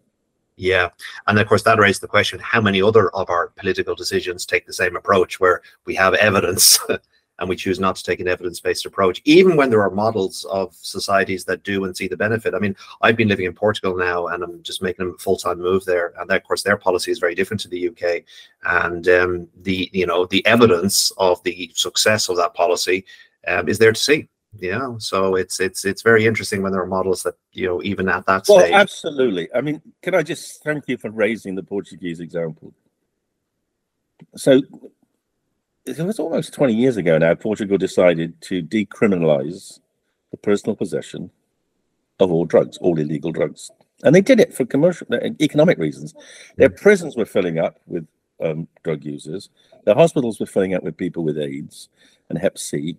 Yeah. 0.58 0.90
And 1.28 1.40
of 1.40 1.48
course, 1.48 1.64
that 1.64 1.80
raised 1.80 2.02
the 2.02 2.08
question 2.08 2.40
how 2.40 2.62
many 2.62 2.82
other 2.82 3.10
of 3.16 3.30
our 3.30 3.48
political 3.56 3.96
decisions 3.96 4.46
take 4.46 4.66
the 4.66 4.74
same 4.74 4.96
approach 4.96 5.40
where 5.40 5.62
we 5.86 5.96
have 5.96 6.14
evidence 6.16 6.80
and 7.42 7.50
we 7.50 7.56
choose 7.56 7.80
not 7.80 7.96
to 7.96 8.04
take 8.04 8.20
an 8.20 8.28
evidence-based 8.28 8.86
approach, 8.86 9.20
even 9.26 9.58
when 9.58 9.72
there 9.72 9.82
are 9.82 9.90
models 9.90 10.46
of 10.46 10.76
societies 10.76 11.44
that 11.46 11.64
do 11.64 11.86
and 11.86 11.98
see 11.98 12.08
the 12.08 12.16
benefit. 12.16 12.54
I 12.54 12.60
mean, 12.60 12.76
I've 13.02 13.18
been 13.18 13.28
living 13.28 13.48
in 13.48 13.54
Portugal 13.54 13.98
now, 13.98 14.28
and 14.28 14.44
I'm 14.44 14.62
just 14.62 14.84
making 14.84 15.08
a 15.10 15.18
full-time 15.18 15.60
move 15.60 15.84
there, 15.84 16.14
and 16.20 16.30
of 16.30 16.44
course, 16.44 16.62
their 16.62 16.78
policy 16.78 17.10
is 17.10 17.18
very 17.18 17.34
different 17.34 17.60
to 17.62 17.68
the 17.68 17.90
UK, 17.90 18.24
and 18.64 19.08
um, 19.10 19.48
the 19.64 19.90
you 19.92 20.06
know 20.06 20.28
the 20.28 20.46
evidence 20.46 21.12
of 21.18 21.42
the 21.44 21.72
success 21.74 22.30
of 22.30 22.38
that 22.38 22.54
policy 22.54 23.04
um, 23.48 23.68
is 23.68 23.80
there 23.80 23.92
to 23.92 24.00
see. 24.00 24.28
Yeah, 24.60 24.96
so 24.98 25.36
it's 25.36 25.60
it's 25.60 25.86
it's 25.86 26.02
very 26.02 26.26
interesting 26.26 26.62
when 26.62 26.74
there 26.74 26.82
are 26.82 26.88
models 26.88 27.24
that 27.24 27.36
you 27.54 27.68
know 27.68 27.82
even 27.84 28.10
at 28.10 28.26
that 28.26 28.46
well, 28.50 28.60
stage. 28.60 28.74
absolutely. 28.74 29.48
I 29.56 29.62
mean, 29.62 29.82
can 30.02 30.14
I 30.14 30.24
just 30.24 30.62
thank 30.64 30.88
you 30.88 30.98
for 30.98 31.10
raising 31.10 31.56
the 31.56 31.64
Portuguese 31.64 32.20
example? 32.20 32.74
So 34.36 34.62
it 35.86 35.98
was 36.00 36.20
almost 36.20 36.54
20 36.54 36.74
years 36.74 36.98
ago 36.98 37.18
now, 37.18 37.34
Portugal 37.34 37.78
decided 37.78 38.40
to 38.42 38.62
decriminalize 38.62 39.80
the 40.32 40.38
personal 40.38 40.76
possession 40.76 41.32
of 42.20 42.32
all 42.32 42.46
drugs, 42.46 42.78
all 42.78 43.00
illegal 43.00 43.32
drugs. 43.32 43.72
And 44.04 44.14
they 44.14 44.22
did 44.22 44.40
it 44.40 44.54
for 44.54 44.66
commercial, 44.66 45.08
uh, 45.12 45.30
economic 45.40 45.78
reasons. 45.78 46.14
Their 46.58 46.70
prisons 46.70 47.16
were 47.16 47.26
filling 47.26 47.60
up 47.60 47.80
with 47.88 48.08
um, 48.44 48.68
drug 48.84 49.04
users. 49.04 49.50
Their 49.86 49.96
hospitals 49.96 50.40
were 50.40 50.46
filling 50.46 50.74
up 50.74 50.84
with 50.84 50.98
people 50.98 51.24
with 51.24 51.38
AIDS 51.38 51.90
and 52.30 52.38
Hep 52.38 52.58
C, 52.58 52.98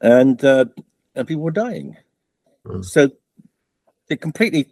and 0.00 0.44
uh, 0.44 0.66
and 1.14 1.28
people 1.28 1.42
were 1.42 1.50
dying. 1.50 1.96
Mm. 2.66 2.84
So 2.84 3.10
they 4.08 4.16
completely 4.16 4.68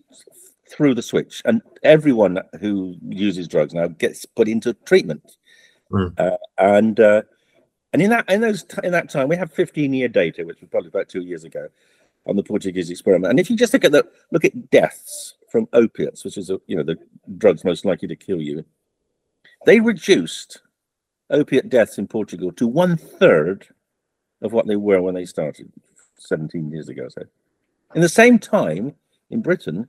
threw 0.69 0.95
the 0.95 1.03
switch, 1.03 1.43
and 1.45 1.63
everyone 1.83 2.41
who 2.61 2.97
uses 3.09 3.49
drugs 3.49 3.75
now 3.75 3.89
gets 3.89 4.25
put 4.25 4.49
into 4.49 4.75
treatment. 4.85 5.37
Mm. 5.93 6.19
Uh, 6.19 6.37
and 6.59 7.01
uh, 7.01 7.23
and 7.93 8.03
in 8.03 8.11
that 8.11 8.31
in 8.31 8.41
those 8.41 8.65
in 8.83 8.93
that 8.93 9.11
time, 9.11 9.29
we 9.29 9.37
have 9.37 9.53
15 9.53 9.93
year 9.93 10.09
data, 10.09 10.45
which 10.45 10.61
was 10.61 10.71
probably 10.71 10.89
about 10.89 11.09
two 11.09 11.23
years 11.23 11.45
ago, 11.45 11.69
on 12.27 12.37
the 12.37 12.43
Portuguese 12.43 12.91
experiment. 12.91 13.31
And 13.31 13.41
if 13.41 13.51
you 13.51 13.57
just 13.57 13.73
look 13.73 13.85
at 13.85 13.93
the 13.93 14.07
look 14.31 14.45
at 14.45 14.71
deaths 14.71 15.35
from 15.51 15.69
opiates, 15.73 16.25
which 16.25 16.37
is 16.37 16.51
a, 16.51 16.61
you 16.67 16.77
know 16.77 16.83
the 16.83 16.99
drugs 17.39 17.65
most 17.65 17.85
likely 17.85 18.09
to 18.09 18.17
kill 18.17 18.41
you 18.41 18.65
they 19.67 19.81
reduced 19.81 20.61
opiate 21.31 21.69
deaths 21.69 21.99
in 21.99 22.07
Portugal 22.07 22.53
to 22.53 22.67
one 22.67 22.97
third 22.97 23.67
of 24.43 24.53
what 24.53 24.67
they 24.67 24.77
were 24.77 25.01
when 25.01 25.15
they 25.15 25.25
started 25.25 25.71
17 26.19 26.71
years 26.71 26.89
ago. 26.89 27.09
So, 27.09 27.23
in 27.95 28.01
the 28.01 28.09
same 28.09 28.39
time, 28.39 28.95
in 29.31 29.43
Britain, 29.43 29.89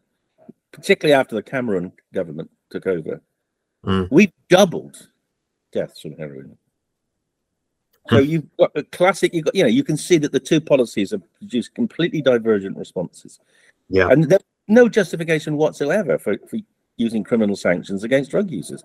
particularly 0.71 1.19
after 1.19 1.35
the 1.35 1.43
Cameron 1.43 1.91
government 2.13 2.49
took 2.69 2.87
over, 2.87 3.21
mm. 3.85 4.07
we 4.11 4.33
doubled 4.49 5.09
deaths 5.71 6.01
from 6.01 6.15
heroin. 6.17 6.57
So 8.09 8.23
hmm. 8.23 8.29
you've 8.29 8.57
got 8.57 8.71
a 8.75 8.83
classic. 8.83 9.33
You 9.33 9.43
got 9.43 9.55
you 9.55 9.63
know 9.63 9.69
you 9.69 9.83
can 9.83 9.97
see 9.97 10.17
that 10.17 10.31
the 10.31 10.39
two 10.39 10.59
policies 10.59 11.11
have 11.11 11.21
produced 11.37 11.75
completely 11.75 12.21
divergent 12.21 12.77
responses. 12.77 13.39
Yeah, 13.89 14.09
and 14.09 14.23
there's 14.23 14.41
no 14.67 14.89
justification 14.89 15.57
whatsoever 15.57 16.17
for, 16.17 16.37
for 16.47 16.59
using 16.97 17.23
criminal 17.23 17.55
sanctions 17.55 18.03
against 18.03 18.31
drug 18.31 18.49
users. 18.49 18.83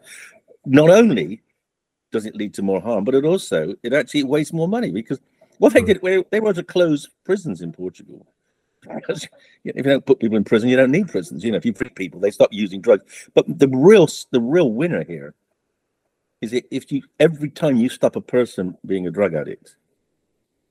Not 0.66 0.90
only 0.90 1.42
does 2.12 2.26
it 2.26 2.36
lead 2.36 2.54
to 2.54 2.62
more 2.62 2.80
harm, 2.80 3.04
but 3.04 3.14
it 3.14 3.24
also 3.24 3.74
it 3.82 3.92
actually 3.92 4.24
wastes 4.24 4.52
more 4.52 4.68
money 4.68 4.90
because 4.90 5.20
what 5.58 5.72
they 5.72 5.80
hmm. 5.80 5.86
did 5.86 6.26
they 6.30 6.40
were 6.40 6.54
to 6.54 6.62
close 6.62 7.08
prisons 7.24 7.60
in 7.60 7.72
Portugal 7.72 8.26
because 8.94 9.26
if 9.64 9.76
you 9.76 9.82
don't 9.82 10.04
put 10.04 10.20
people 10.20 10.36
in 10.36 10.44
prison, 10.44 10.68
you 10.68 10.76
don't 10.76 10.90
need 10.90 11.08
prisons. 11.08 11.44
You 11.44 11.52
know, 11.52 11.56
if 11.56 11.64
you 11.64 11.72
free 11.72 11.90
people, 11.90 12.20
they 12.20 12.30
stop 12.30 12.52
using 12.52 12.80
drugs. 12.80 13.04
But 13.34 13.46
the 13.58 13.68
real 13.68 14.08
the 14.30 14.40
real 14.40 14.72
winner 14.72 15.04
here 15.04 15.34
is 16.40 16.52
if 16.70 16.92
you 16.92 17.02
every 17.20 17.50
time 17.50 17.76
you 17.76 17.88
stop 17.88 18.16
a 18.16 18.20
person 18.20 18.76
being 18.86 19.06
a 19.06 19.10
drug 19.10 19.34
addict, 19.34 19.76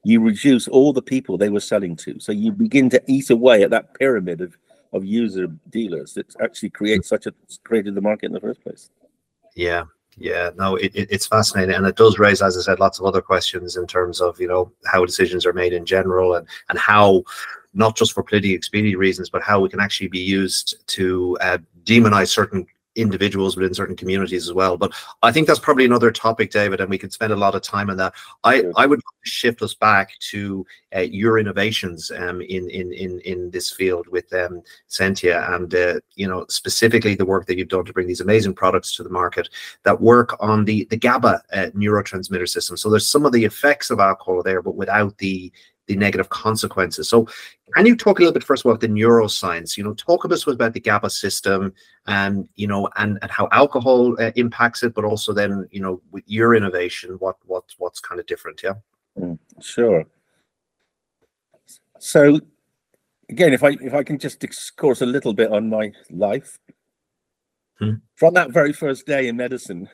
you 0.03 0.21
reduce 0.21 0.67
all 0.67 0.93
the 0.93 1.01
people 1.01 1.37
they 1.37 1.49
were 1.49 1.59
selling 1.59 1.95
to. 1.97 2.19
So 2.19 2.31
you 2.31 2.51
begin 2.51 2.89
to 2.91 3.01
eat 3.07 3.29
away 3.29 3.63
at 3.63 3.71
that 3.71 3.93
pyramid 3.97 4.41
of, 4.41 4.57
of 4.91 5.05
user 5.05 5.47
dealers 5.69 6.13
that 6.13 6.35
actually 6.41 6.69
creates 6.69 7.07
such 7.07 7.25
a 7.25 7.33
created 7.63 7.95
the 7.95 8.01
market 8.01 8.27
in 8.27 8.33
the 8.33 8.41
first 8.41 8.61
place. 8.61 8.89
Yeah, 9.55 9.85
yeah, 10.17 10.51
no, 10.55 10.75
it, 10.75 10.91
it, 10.95 11.07
it's 11.11 11.27
fascinating, 11.27 11.75
and 11.75 11.85
it 11.85 11.95
does 11.95 12.19
raise, 12.19 12.41
as 12.41 12.57
I 12.57 12.61
said, 12.61 12.79
lots 12.79 12.99
of 12.99 13.05
other 13.05 13.21
questions 13.21 13.77
in 13.77 13.87
terms 13.87 14.21
of 14.21 14.39
you 14.39 14.47
know 14.47 14.71
how 14.85 15.05
decisions 15.05 15.45
are 15.45 15.53
made 15.53 15.73
in 15.73 15.85
general, 15.85 16.35
and 16.35 16.47
and 16.69 16.77
how 16.77 17.23
not 17.73 17.95
just 17.95 18.13
for 18.13 18.23
political 18.23 18.55
expedient 18.55 18.99
reasons, 18.99 19.29
but 19.29 19.41
how 19.41 19.59
we 19.59 19.69
can 19.69 19.79
actually 19.79 20.07
be 20.07 20.19
used 20.19 20.75
to 20.87 21.37
uh, 21.41 21.57
demonize 21.83 22.29
certain 22.29 22.65
individuals 22.95 23.55
within 23.55 23.73
certain 23.73 23.95
communities 23.95 24.47
as 24.47 24.53
well. 24.53 24.77
But 24.77 24.93
I 25.21 25.31
think 25.31 25.47
that's 25.47 25.59
probably 25.59 25.85
another 25.85 26.11
topic, 26.11 26.51
David, 26.51 26.79
and 26.79 26.89
we 26.89 26.97
could 26.97 27.13
spend 27.13 27.33
a 27.33 27.37
lot 27.37 27.55
of 27.55 27.61
time 27.61 27.89
on 27.89 27.97
that. 27.97 28.13
I, 28.43 28.63
I 28.75 28.85
would 28.85 29.01
shift 29.23 29.61
us 29.61 29.73
back 29.73 30.17
to 30.31 30.65
uh, 30.95 30.99
your 30.99 31.39
innovations 31.39 32.11
um, 32.11 32.41
in, 32.41 32.69
in 32.69 32.93
in 32.93 33.19
in 33.21 33.51
this 33.51 33.71
field 33.71 34.07
with 34.07 34.31
um, 34.33 34.61
Sentia, 34.89 35.51
and 35.53 35.73
uh, 35.73 35.99
you 36.15 36.27
know 36.27 36.45
specifically 36.49 37.15
the 37.15 37.25
work 37.25 37.45
that 37.47 37.57
you've 37.57 37.69
done 37.69 37.85
to 37.85 37.93
bring 37.93 38.07
these 38.07 38.21
amazing 38.21 38.53
products 38.53 38.95
to 38.95 39.03
the 39.03 39.09
market 39.09 39.49
that 39.83 39.99
work 39.99 40.35
on 40.39 40.65
the 40.65 40.85
the 40.85 40.97
GABA 40.97 41.41
uh, 41.53 41.69
neurotransmitter 41.75 42.47
system. 42.47 42.77
So 42.77 42.89
there's 42.89 43.09
some 43.09 43.25
of 43.25 43.31
the 43.31 43.45
effects 43.45 43.89
of 43.89 43.99
alcohol 43.99 44.43
there, 44.43 44.61
but 44.61 44.75
without 44.75 45.17
the 45.17 45.51
the 45.87 45.95
negative 45.95 46.29
consequences. 46.29 47.09
So, 47.09 47.27
can 47.75 47.85
you 47.85 47.95
talk 47.95 48.19
a 48.19 48.21
little 48.21 48.33
bit 48.33 48.43
first 48.43 48.65
about 48.65 48.79
the 48.79 48.87
neuroscience? 48.87 49.77
You 49.77 49.83
know, 49.83 49.93
talk 49.93 50.23
a 50.23 50.27
bit 50.27 50.45
about 50.47 50.73
the 50.73 50.79
GABA 50.79 51.09
system, 51.09 51.73
and 52.07 52.47
you 52.55 52.67
know, 52.67 52.89
and 52.95 53.19
and 53.21 53.31
how 53.31 53.47
alcohol 53.51 54.15
uh, 54.21 54.31
impacts 54.35 54.83
it, 54.83 54.93
but 54.93 55.05
also 55.05 55.33
then 55.33 55.67
you 55.71 55.81
know, 55.81 56.01
with 56.11 56.23
your 56.27 56.55
innovation, 56.55 57.15
what 57.19 57.37
what 57.45 57.65
what's 57.77 57.99
kind 57.99 58.19
of 58.19 58.25
different? 58.27 58.61
Yeah, 58.63 58.73
mm, 59.19 59.37
sure. 59.61 60.05
So, 61.99 62.39
again, 63.29 63.53
if 63.53 63.63
I 63.63 63.77
if 63.81 63.93
I 63.93 64.03
can 64.03 64.17
just 64.17 64.39
discourse 64.39 65.01
a 65.01 65.05
little 65.05 65.33
bit 65.33 65.51
on 65.51 65.69
my 65.69 65.91
life 66.09 66.59
hmm. 67.79 67.93
from 68.15 68.33
that 68.35 68.51
very 68.51 68.73
first 68.73 69.05
day 69.05 69.27
in 69.27 69.37
medicine. 69.37 69.89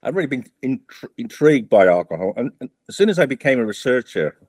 I've 0.00 0.14
really 0.14 0.28
been 0.28 0.44
intri- 0.62 1.08
intrigued 1.16 1.68
by 1.68 1.88
alcohol, 1.88 2.32
and, 2.36 2.52
and 2.60 2.70
as 2.88 2.96
soon 2.96 3.08
as 3.08 3.18
I 3.18 3.26
became 3.26 3.58
a 3.58 3.66
researcher 3.66 4.47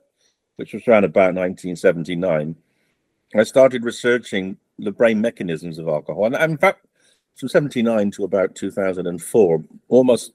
which 0.60 0.74
was 0.74 0.86
around 0.86 1.04
about 1.04 1.34
1979, 1.34 2.54
I 3.34 3.42
started 3.44 3.82
researching 3.82 4.58
the 4.78 4.92
brain 4.92 5.18
mechanisms 5.18 5.78
of 5.78 5.88
alcohol. 5.88 6.26
And 6.26 6.34
in 6.36 6.58
fact, 6.58 6.84
from 7.34 7.48
79 7.48 8.10
to 8.10 8.24
about 8.24 8.54
2004, 8.56 9.64
almost, 9.88 10.32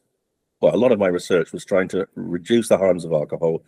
well, 0.61 0.73
a 0.73 0.77
lot 0.77 0.91
of 0.91 0.97
my 0.97 1.09
research 1.09 1.51
was 1.51 1.63
trying 1.63 1.89
to 1.89 2.07
reduce 2.15 2.69
the 2.69 2.77
harms 2.79 3.05
of 3.05 3.13
alcohol 3.13 3.61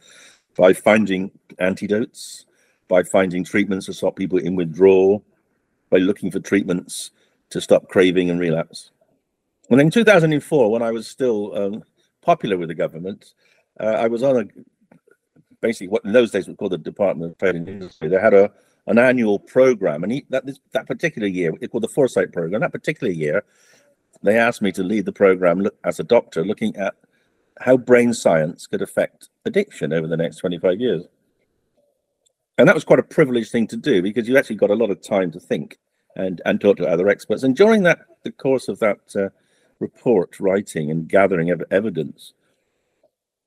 by 0.57 0.73
finding 0.73 1.29
antidotes, 1.59 2.47
by 2.87 3.03
finding 3.03 3.43
treatments 3.43 3.85
to 3.85 3.93
stop 3.93 4.15
people 4.15 4.39
in 4.39 4.55
withdrawal, 4.55 5.23
by 5.91 5.97
looking 5.97 6.31
for 6.31 6.39
treatments 6.39 7.11
to 7.51 7.61
stop 7.61 7.87
craving 7.87 8.31
and 8.31 8.39
relapse. 8.39 8.89
And 9.69 9.79
in 9.79 9.91
2004, 9.91 10.71
when 10.71 10.81
I 10.81 10.89
was 10.89 11.07
still 11.07 11.55
um, 11.55 11.83
popular 12.23 12.57
with 12.57 12.69
the 12.69 12.73
government, 12.73 13.33
uh, 13.79 13.83
I 13.83 14.07
was 14.07 14.23
on 14.23 14.37
a 14.37 14.47
basically 15.61 15.87
what 15.87 16.05
in 16.05 16.13
those 16.13 16.31
days 16.31 16.47
was 16.47 16.57
called 16.57 16.71
the 16.71 16.77
Department 16.77 17.31
of 17.31 17.37
Trade 17.37 17.55
and 17.55 17.67
Industry. 17.67 18.09
They 18.09 18.19
had 18.19 18.33
a 18.33 18.51
an 18.87 18.97
annual 18.97 19.37
program, 19.37 20.03
and 20.03 20.11
he, 20.13 20.25
that 20.29 20.45
this, 20.45 20.59
that 20.71 20.87
particular 20.87 21.27
year, 21.27 21.53
it 21.59 21.71
called 21.71 21.83
the 21.83 21.89
Foresight 21.89 22.31
program. 22.31 22.61
That 22.61 22.71
particular 22.71 23.11
year, 23.11 23.43
they 24.23 24.37
asked 24.37 24.61
me 24.61 24.71
to 24.71 24.83
lead 24.83 25.05
the 25.05 25.11
program 25.11 25.59
look, 25.59 25.75
as 25.83 25.99
a 25.99 26.03
doctor, 26.03 26.45
looking 26.45 26.75
at 26.77 26.95
how 27.59 27.75
brain 27.75 28.13
science 28.13 28.65
could 28.65 28.81
affect 28.81 29.29
addiction 29.45 29.91
over 29.91 30.07
the 30.07 30.17
next 30.17 30.37
25 30.37 30.79
years. 30.79 31.03
And 32.57 32.67
that 32.67 32.75
was 32.75 32.83
quite 32.83 32.99
a 32.99 33.03
privileged 33.03 33.51
thing 33.51 33.67
to 33.67 33.77
do 33.77 34.01
because 34.01 34.27
you 34.27 34.37
actually 34.37 34.55
got 34.55 34.71
a 34.71 34.75
lot 34.75 34.89
of 34.89 35.01
time 35.01 35.31
to 35.31 35.39
think 35.39 35.77
and 36.15 36.41
and 36.45 36.59
talk 36.59 36.77
to 36.77 36.87
other 36.87 37.07
experts. 37.07 37.43
And 37.43 37.55
during 37.55 37.83
that 37.83 37.99
the 38.23 38.31
course 38.31 38.67
of 38.67 38.79
that 38.79 38.99
uh, 39.15 39.29
report 39.79 40.39
writing 40.39 40.89
and 40.89 41.07
gathering 41.07 41.51
of 41.51 41.63
evidence, 41.69 42.33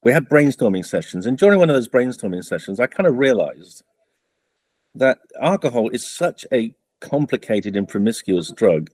we 0.03 0.13
had 0.13 0.29
brainstorming 0.29 0.85
sessions. 0.85 1.27
And 1.27 1.37
during 1.37 1.59
one 1.59 1.71
of 1.71 1.77
those 1.77 1.89
brainstorming 1.89 2.45
sessions, 2.45 2.81
I 2.81 2.87
kind 2.87 3.07
of 3.07 3.19
realized 3.19 3.83
that 4.95 5.19
alcohol 5.41 5.89
is 5.91 6.07
such 6.07 6.47
a 6.53 6.75
complicated 7.01 7.77
and 7.77 7.89
promiscuous 7.89 8.51
drug. 8.51 8.91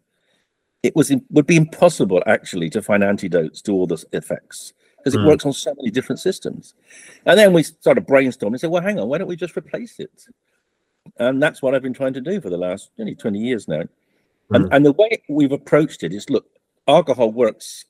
It 0.82 0.94
was 0.94 1.10
it 1.10 1.22
would 1.30 1.46
be 1.46 1.56
impossible 1.56 2.22
actually 2.26 2.70
to 2.70 2.82
find 2.82 3.02
antidotes 3.02 3.62
to 3.62 3.72
all 3.72 3.86
the 3.86 4.04
effects 4.12 4.72
because 4.98 5.14
it 5.14 5.18
mm. 5.18 5.26
works 5.26 5.46
on 5.46 5.52
so 5.52 5.74
many 5.76 5.90
different 5.90 6.18
systems. 6.18 6.74
And 7.24 7.38
then 7.38 7.52
we 7.52 7.62
started 7.62 8.06
brainstorming 8.06 8.48
and 8.48 8.60
said, 8.60 8.70
well, 8.70 8.82
hang 8.82 8.98
on, 8.98 9.08
why 9.08 9.18
don't 9.18 9.28
we 9.28 9.36
just 9.36 9.56
replace 9.56 9.98
it? 9.98 10.26
And 11.18 11.40
that's 11.40 11.62
what 11.62 11.74
I've 11.74 11.82
been 11.82 11.94
trying 11.94 12.14
to 12.14 12.20
do 12.20 12.40
for 12.40 12.50
the 12.50 12.56
last 12.56 12.90
nearly 12.98 13.14
20 13.14 13.38
years 13.38 13.68
now. 13.68 13.82
Mm. 13.82 13.88
And, 14.50 14.72
and 14.72 14.86
the 14.86 14.92
way 14.92 15.22
we've 15.28 15.52
approached 15.52 16.02
it 16.02 16.12
is 16.12 16.28
look, 16.28 16.46
alcohol 16.88 17.30
works 17.32 17.84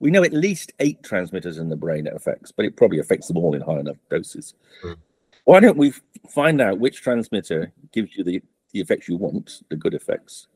we 0.00 0.10
know 0.10 0.24
at 0.24 0.32
least 0.32 0.72
eight 0.80 1.02
transmitters 1.02 1.58
in 1.58 1.68
the 1.68 1.76
brain 1.76 2.06
it 2.06 2.14
affects, 2.14 2.50
but 2.50 2.64
it 2.64 2.76
probably 2.76 2.98
affects 2.98 3.28
them 3.28 3.36
all 3.36 3.54
in 3.54 3.60
high 3.60 3.78
enough 3.78 3.96
doses. 4.10 4.54
Mm. 4.82 4.96
Why 5.44 5.60
don't 5.60 5.76
we 5.76 5.92
find 6.28 6.60
out 6.60 6.78
which 6.78 7.02
transmitter 7.02 7.72
gives 7.92 8.16
you 8.16 8.24
the, 8.24 8.42
the 8.72 8.80
effects 8.80 9.08
you 9.08 9.16
want, 9.16 9.62
the 9.68 9.76
good 9.76 9.94
effects, 9.94 10.48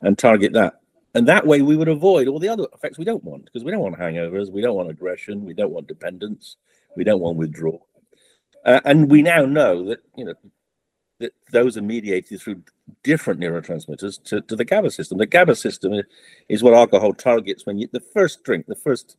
and 0.00 0.18
target 0.18 0.52
that? 0.54 0.80
And 1.14 1.28
that 1.28 1.46
way 1.46 1.60
we 1.60 1.76
would 1.76 1.88
avoid 1.88 2.28
all 2.28 2.38
the 2.38 2.48
other 2.48 2.66
effects 2.74 2.98
we 2.98 3.04
don't 3.04 3.24
want, 3.24 3.44
because 3.44 3.64
we 3.64 3.70
don't 3.70 3.82
want 3.82 3.98
hangovers, 3.98 4.50
we 4.50 4.62
don't 4.62 4.76
want 4.76 4.90
aggression, 4.90 5.44
we 5.44 5.52
don't 5.52 5.72
want 5.72 5.86
dependence, 5.86 6.56
we 6.96 7.04
don't 7.04 7.20
want 7.20 7.36
withdrawal. 7.36 7.86
Uh, 8.64 8.80
and 8.84 9.10
we 9.10 9.22
now 9.22 9.44
know 9.44 9.84
that 9.84 9.98
you 10.16 10.24
know 10.24 10.34
that 11.22 11.34
those 11.50 11.76
are 11.76 11.82
mediated 11.82 12.40
through 12.40 12.62
different 13.02 13.40
neurotransmitters 13.40 14.22
to, 14.24 14.40
to 14.42 14.56
the 14.56 14.64
GABA 14.64 14.90
system. 14.90 15.18
The 15.18 15.26
GABA 15.26 15.56
system 15.56 16.02
is 16.48 16.62
what 16.62 16.74
alcohol 16.74 17.14
targets 17.14 17.66
when 17.66 17.78
you 17.78 17.88
the 17.92 18.00
first 18.00 18.44
drink, 18.44 18.66
the 18.66 18.74
first 18.74 19.16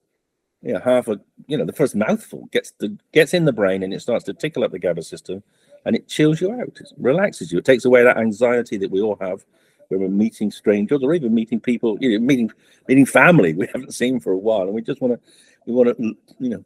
you 0.61 0.73
know, 0.73 0.79
half 0.79 1.07
a 1.09 1.19
you 1.47 1.57
know 1.57 1.65
the 1.65 1.73
first 1.73 1.95
mouthful 1.95 2.47
gets 2.51 2.71
the 2.79 2.97
gets 3.11 3.33
in 3.33 3.45
the 3.45 3.51
brain 3.51 3.83
and 3.83 3.93
it 3.93 4.01
starts 4.01 4.23
to 4.25 4.33
tickle 4.33 4.63
up 4.63 4.71
the 4.71 4.79
GABA 4.79 5.03
system, 5.03 5.43
and 5.85 5.95
it 5.95 6.07
chills 6.07 6.39
you 6.39 6.51
out, 6.53 6.79
it 6.79 6.91
relaxes 6.97 7.51
you, 7.51 7.59
it 7.59 7.65
takes 7.65 7.85
away 7.85 8.03
that 8.03 8.17
anxiety 8.17 8.77
that 8.77 8.89
we 8.89 9.01
all 9.01 9.17
have 9.19 9.43
when 9.89 9.99
we're 9.99 10.07
meeting 10.07 10.51
strangers 10.51 11.03
or 11.03 11.13
even 11.13 11.33
meeting 11.33 11.59
people, 11.59 11.97
you 11.99 12.17
know, 12.17 12.25
meeting 12.25 12.49
meeting 12.87 13.05
family 13.05 13.53
we 13.53 13.67
haven't 13.67 13.93
seen 13.93 14.19
for 14.19 14.31
a 14.31 14.37
while, 14.37 14.63
and 14.63 14.73
we 14.73 14.81
just 14.81 15.01
want 15.01 15.13
to 15.13 15.19
we 15.65 15.73
want 15.73 15.89
to 15.89 16.15
you 16.39 16.49
know 16.49 16.63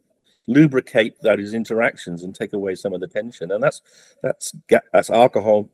lubricate 0.48 1.20
those 1.22 1.54
interactions 1.54 2.24
and 2.24 2.34
take 2.34 2.54
away 2.54 2.74
some 2.74 2.92
of 2.92 3.00
the 3.00 3.06
tension, 3.06 3.52
and 3.52 3.62
that's 3.62 3.82
that's 4.22 4.52
that's 4.92 5.10
alcohol 5.10 5.68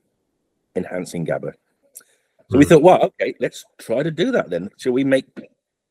enhancing 0.76 1.24
GABA. 1.24 1.54
So 2.50 2.58
we 2.58 2.64
hmm. 2.64 2.68
thought, 2.68 2.82
well, 2.82 3.02
okay, 3.02 3.34
let's 3.40 3.64
try 3.78 4.02
to 4.02 4.10
do 4.10 4.30
that 4.32 4.50
then. 4.50 4.68
Shall 4.76 4.92
we 4.92 5.04
make 5.04 5.26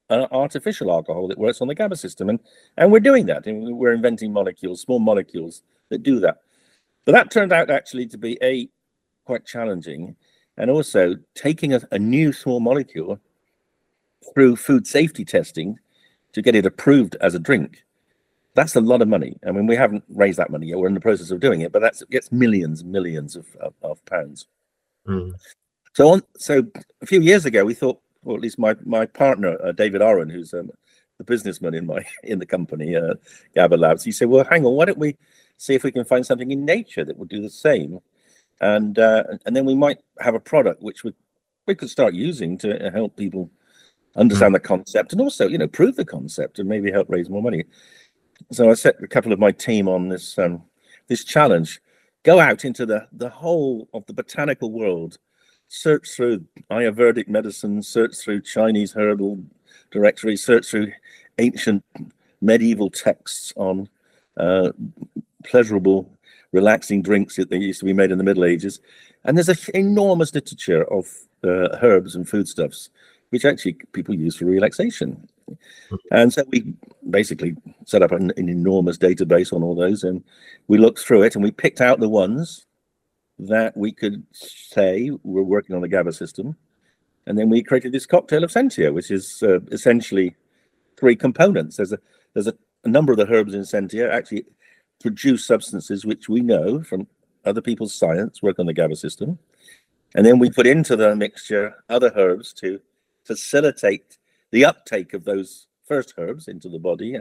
an 0.10 0.28
artificial 0.32 0.92
alcohol 0.92 1.28
that 1.30 1.38
works 1.40 1.62
on 1.62 1.68
the 1.68 1.76
GABA 1.76 1.96
system? 1.96 2.30
And 2.30 2.40
and 2.78 2.92
we're 2.92 3.00
doing 3.00 3.26
that. 3.28 3.48
And 3.48 3.76
we're 3.76 3.94
inventing 3.94 4.32
molecules, 4.32 4.82
small 4.82 5.00
molecules 5.00 5.64
that 5.90 6.04
do 6.04 6.20
that. 6.20 6.38
But 7.06 7.14
that 7.14 7.32
turned 7.32 7.52
out 7.52 7.70
actually 7.70 8.08
to 8.08 8.18
be 8.18 8.38
a 8.44 8.70
quite 9.26 9.46
challenging, 9.46 10.16
and 10.58 10.70
also 10.70 11.16
taking 11.34 11.74
a, 11.74 11.82
a 11.92 11.98
new 11.98 12.34
small 12.34 12.60
molecule 12.60 13.20
through 14.34 14.58
food 14.58 14.86
safety 14.86 15.24
testing 15.26 15.80
to 16.34 16.42
get 16.42 16.56
it 16.56 16.66
approved 16.66 17.16
as 17.22 17.36
a 17.36 17.40
drink. 17.40 17.84
That's 18.56 18.76
a 18.76 18.82
lot 18.82 19.02
of 19.02 19.08
money. 19.08 19.38
I 19.48 19.52
mean, 19.52 19.66
we 19.66 19.76
haven't 19.76 20.04
raised 20.10 20.38
that 20.38 20.52
money 20.52 20.68
yet. 20.68 20.78
We're 20.78 20.88
in 20.88 20.94
the 20.94 21.00
process 21.00 21.32
of 21.32 21.40
doing 21.40 21.62
it, 21.62 21.72
but 21.72 21.82
that's 21.82 22.04
gets 22.04 22.32
millions, 22.32 22.84
millions 22.84 23.36
of, 23.36 23.48
of, 23.60 23.74
of 23.82 24.06
pounds. 24.06 24.48
Mm. 25.08 25.34
So 25.94 26.10
on, 26.10 26.24
so 26.38 26.64
a 27.02 27.06
few 27.06 27.22
years 27.22 27.46
ago, 27.46 27.66
we 27.66 27.74
thought, 27.74 28.00
or 28.24 28.36
at 28.36 28.42
least 28.42 28.60
my 28.60 28.76
my 28.86 29.06
partner 29.06 29.58
uh, 29.64 29.72
David 29.72 30.02
Orren, 30.02 30.32
who's 30.32 30.54
um, 30.54 30.70
the 31.18 31.24
businessman 31.24 31.74
in 31.74 31.86
my 31.86 32.06
in 32.24 32.40
the 32.40 32.46
company, 32.46 32.96
uh, 32.96 33.16
GABA 33.56 33.76
Labs, 33.76 34.04
he 34.04 34.12
said, 34.12 34.30
"Well, 34.30 34.46
hang 34.46 34.66
on, 34.66 34.74
why 34.74 34.86
don't 34.86 34.98
we 34.98 35.18
see 35.58 35.76
if 35.76 35.84
we 35.84 35.92
can 35.92 36.06
find 36.06 36.26
something 36.26 36.52
in 36.52 36.66
nature 36.66 37.06
that 37.06 37.18
would 37.18 37.30
do 37.30 37.42
the 37.42 37.50
same, 37.50 38.00
and 38.62 39.00
uh, 39.00 39.24
and 39.46 39.56
then 39.56 39.66
we 39.66 39.76
might 39.76 40.00
have 40.20 40.36
a 40.36 40.40
product 40.40 40.82
which 40.82 41.04
we 41.04 41.14
we 41.68 41.76
could 41.76 41.90
start 41.90 42.14
using 42.14 42.58
to 42.60 42.92
help 42.94 43.16
people 43.16 43.50
understand 44.16 44.54
the 44.54 44.60
concept 44.60 45.12
and 45.12 45.22
also, 45.22 45.48
you 45.48 45.58
know, 45.58 45.68
prove 45.68 45.96
the 45.96 46.06
concept 46.06 46.60
and 46.60 46.70
maybe 46.70 46.92
help 46.92 47.10
raise 47.10 47.30
more 47.30 47.42
money." 47.42 47.64
So 48.52 48.70
I 48.70 48.74
set 48.74 49.02
a 49.02 49.08
couple 49.08 49.34
of 49.34 49.40
my 49.40 49.52
team 49.52 49.88
on 49.88 50.10
this 50.10 50.38
um, 50.38 50.64
this 51.08 51.24
challenge: 51.24 51.82
go 52.24 52.40
out 52.40 52.66
into 52.66 52.86
the 52.86 53.08
the 53.12 53.30
whole 53.30 53.88
of 53.94 54.06
the 54.06 54.14
botanical 54.14 54.72
world 54.72 55.18
search 55.74 56.12
through 56.12 56.46
Ayurvedic 56.70 57.28
medicine, 57.28 57.82
search 57.82 58.16
through 58.16 58.42
Chinese 58.42 58.94
herbal 58.94 59.44
directory, 59.90 60.38
search 60.38 60.68
through 60.68 60.92
ancient 61.40 61.84
medieval 62.42 62.92
texts 62.92 63.54
on 63.56 63.90
uh, 64.38 64.72
pleasurable, 65.44 66.08
relaxing 66.52 67.02
drinks 67.02 67.36
that 67.38 67.50
they 67.50 67.58
used 67.58 67.80
to 67.80 67.86
be 67.86 67.94
made 67.94 68.12
in 68.12 68.20
the 68.20 68.24
Middle 68.24 68.46
Ages. 68.46 68.82
And 69.24 69.36
there's 69.36 69.50
an 69.50 69.58
enormous 69.74 70.34
literature 70.34 70.84
of 70.94 71.08
uh, 71.44 71.78
herbs 71.82 72.16
and 72.16 72.30
foodstuffs, 72.30 72.90
which 73.32 73.44
actually 73.44 73.74
people 73.94 74.14
use 74.14 74.36
for 74.36 74.46
relaxation. 74.46 75.28
And 76.12 76.32
so 76.34 76.44
we 76.50 76.74
basically 77.10 77.56
set 77.86 78.02
up 78.02 78.12
an, 78.12 78.32
an 78.38 78.50
enormous 78.50 78.98
database 78.98 79.54
on 79.54 79.64
all 79.64 79.76
those, 79.76 80.04
and 80.04 80.24
we 80.68 80.78
looked 80.78 81.00
through 81.00 81.24
it 81.24 81.36
and 81.36 81.44
we 81.44 81.52
picked 81.52 81.82
out 81.82 82.00
the 82.00 82.10
ones 82.10 82.66
that 83.40 83.76
we 83.76 83.92
could 83.92 84.24
say 84.32 85.12
we're 85.24 85.44
working 85.44 85.76
on 85.76 85.82
the 85.82 85.88
GABA 85.88 86.14
system. 86.14 86.56
And 87.26 87.38
then 87.38 87.50
we 87.50 87.64
created 87.64 87.92
this 87.92 88.06
cocktail 88.06 88.44
of 88.44 88.52
Sentia, 88.52 88.94
which 88.94 89.10
is 89.10 89.42
uh, 89.44 89.60
essentially 89.72 90.36
three 90.98 91.16
components. 91.16 91.78
There's 91.78 91.94
a 91.94 92.00
there's 92.34 92.48
a, 92.48 92.56
a, 92.84 92.90
number 92.90 93.12
of 93.12 93.18
the 93.18 93.32
herbs 93.32 93.54
in 93.54 93.62
Sentia 93.62 94.12
actually 94.12 94.46
produce 95.00 95.46
substances 95.46 96.06
which 96.06 96.28
we 96.28 96.42
know 96.42 96.84
from 96.84 97.08
other 97.46 97.62
people's 97.62 97.94
science 97.94 98.42
work 98.42 98.60
on 98.60 98.66
the 98.66 98.74
GABA 98.74 98.96
system. 98.96 99.38
And 100.16 100.26
then 100.26 100.40
we 100.40 100.50
put 100.50 100.68
into 100.68 100.96
the 100.96 101.16
mixture 101.16 101.76
other 101.90 102.12
herbs 102.16 102.54
to 102.54 102.80
facilitate 103.24 104.18
the 104.54 104.64
uptake 104.64 105.14
of 105.14 105.26
those 105.26 105.68
first 105.86 106.14
herbs 106.18 106.48
into 106.48 106.70
the 106.70 106.80
body 106.80 107.18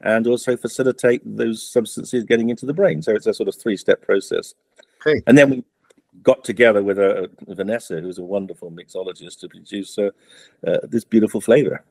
and 0.00 0.26
also 0.28 0.56
facilitate 0.56 1.20
those 1.24 1.60
substances 1.68 2.22
getting 2.24 2.50
into 2.50 2.64
the 2.64 2.72
brain. 2.72 3.02
So 3.02 3.12
it's 3.12 3.26
a 3.26 3.34
sort 3.34 3.48
of 3.48 3.56
three 3.56 3.76
step 3.76 4.00
process. 4.00 4.54
And 5.26 5.36
then 5.36 5.50
we 5.50 5.64
got 6.22 6.44
together 6.44 6.82
with 6.84 6.98
a, 6.98 7.28
Vanessa, 7.48 8.00
who's 8.00 8.18
a 8.18 8.22
wonderful 8.22 8.70
mixologist, 8.70 9.40
to 9.40 9.48
produce 9.48 9.98
uh, 9.98 10.10
uh, 10.66 10.78
this 10.84 11.04
beautiful 11.04 11.40
flavor. 11.40 11.84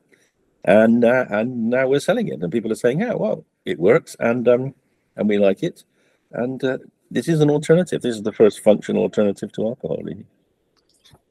And 0.64 1.04
uh, 1.04 1.26
and 1.30 1.70
now 1.70 1.86
we're 1.86 2.00
selling 2.00 2.28
it, 2.28 2.42
and 2.42 2.50
people 2.50 2.72
are 2.72 2.82
saying, 2.82 3.02
"Oh, 3.04 3.16
well, 3.16 3.44
it 3.64 3.78
works, 3.78 4.16
and 4.18 4.46
um, 4.48 4.74
and 5.16 5.28
we 5.28 5.38
like 5.38 5.62
it." 5.62 5.84
And 6.32 6.62
uh, 6.64 6.78
this 7.12 7.28
is 7.28 7.40
an 7.40 7.48
alternative. 7.48 8.02
This 8.02 8.16
is 8.16 8.24
the 8.24 8.32
first 8.32 8.60
functional 8.64 9.02
alternative 9.02 9.52
to 9.52 9.68
alcohol. 9.68 10.00
Really. 10.02 10.26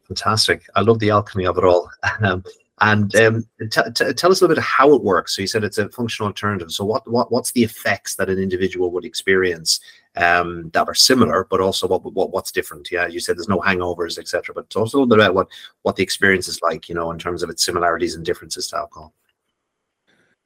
Fantastic! 0.07 0.63
I 0.75 0.81
love 0.81 0.99
the 0.99 1.09
alchemy 1.09 1.45
of 1.45 1.57
it 1.57 1.65
all. 1.65 1.91
And 2.79 3.15
um, 3.15 3.47
tell 3.71 3.87
us 3.87 4.21
a 4.21 4.27
little 4.27 4.49
bit 4.49 4.59
how 4.59 4.93
it 4.93 5.03
works. 5.03 5.35
So 5.35 5.41
you 5.41 5.47
said 5.47 5.63
it's 5.63 5.79
a 5.79 5.89
functional 5.89 6.27
alternative. 6.27 6.71
So 6.71 6.85
what, 6.85 7.09
what 7.09 7.31
what's 7.31 7.51
the 7.53 7.63
effects 7.63 8.15
that 8.15 8.29
an 8.29 8.37
individual 8.37 8.91
would 8.91 9.03
experience 9.03 9.79
um, 10.15 10.69
that 10.73 10.87
are 10.87 10.93
similar, 10.93 11.47
but 11.49 11.59
also 11.59 11.87
what, 11.87 12.03
what 12.13 12.31
what's 12.31 12.51
different? 12.51 12.91
Yeah, 12.91 13.07
you 13.07 13.19
said 13.19 13.35
there's 13.35 13.47
no 13.47 13.61
hangovers, 13.61 14.19
etc. 14.19 14.53
But 14.53 14.69
talk 14.69 14.93
a 14.93 14.97
little 14.97 15.07
bit 15.07 15.17
about 15.17 15.33
what 15.33 15.47
what 15.81 15.95
the 15.95 16.03
experience 16.03 16.47
is 16.47 16.61
like, 16.61 16.87
you 16.87 16.93
know, 16.93 17.09
in 17.09 17.17
terms 17.17 17.41
of 17.41 17.49
its 17.49 17.65
similarities 17.65 18.13
and 18.13 18.23
differences 18.23 18.67
to 18.67 18.77
alcohol. 18.77 19.13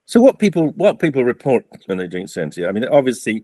So 0.06 0.22
what 0.22 0.40
people 0.40 0.70
what 0.78 1.00
people 1.00 1.26
report 1.26 1.66
when 1.88 1.98
they 1.98 2.08
drink 2.08 2.30
Sentia, 2.30 2.70
I 2.70 2.72
mean, 2.72 2.86
obviously 2.86 3.44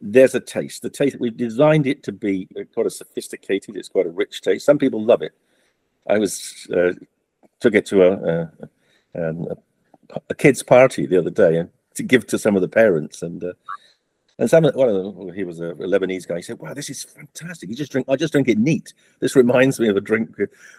there's 0.00 0.34
a 0.34 0.40
taste. 0.40 0.82
The 0.82 0.90
taste 0.90 1.18
we've 1.18 1.36
designed 1.36 1.86
it 1.86 2.02
to 2.02 2.12
be 2.12 2.48
quite 2.74 2.86
a 2.86 2.90
sophisticated. 2.90 3.76
It's 3.76 3.88
quite 3.88 4.06
a 4.06 4.10
rich 4.10 4.42
taste. 4.42 4.66
Some 4.66 4.78
people 4.78 5.02
love 5.02 5.22
it. 5.22 5.32
I 6.08 6.18
was 6.18 6.68
uh, 6.74 6.92
took 7.60 7.74
it 7.74 7.86
to 7.86 8.02
a, 8.02 8.50
a, 9.14 9.28
um, 9.28 9.48
a 10.28 10.34
kids' 10.34 10.62
party 10.62 11.06
the 11.06 11.18
other 11.18 11.30
day 11.30 11.56
and 11.56 11.70
to 11.94 12.02
give 12.02 12.26
to 12.28 12.38
some 12.38 12.56
of 12.56 12.62
the 12.62 12.68
parents. 12.68 13.22
And 13.22 13.42
uh, 13.42 13.52
and 14.38 14.50
some 14.50 14.64
one 14.64 14.88
of 14.88 14.94
them, 14.94 15.32
he 15.32 15.44
was 15.44 15.60
a, 15.60 15.70
a, 15.70 15.74
Lebanese 15.74 16.28
guy. 16.28 16.36
He 16.36 16.42
said, 16.42 16.58
"Wow, 16.58 16.74
this 16.74 16.90
is 16.90 17.04
fantastic! 17.04 17.70
You 17.70 17.74
just 17.74 17.90
drink. 17.92 18.06
I 18.08 18.16
just 18.16 18.32
drink 18.32 18.48
it 18.48 18.58
neat. 18.58 18.92
This 19.20 19.34
reminds 19.34 19.80
me 19.80 19.88
of 19.88 19.96
a 19.96 20.00
drink. 20.00 20.36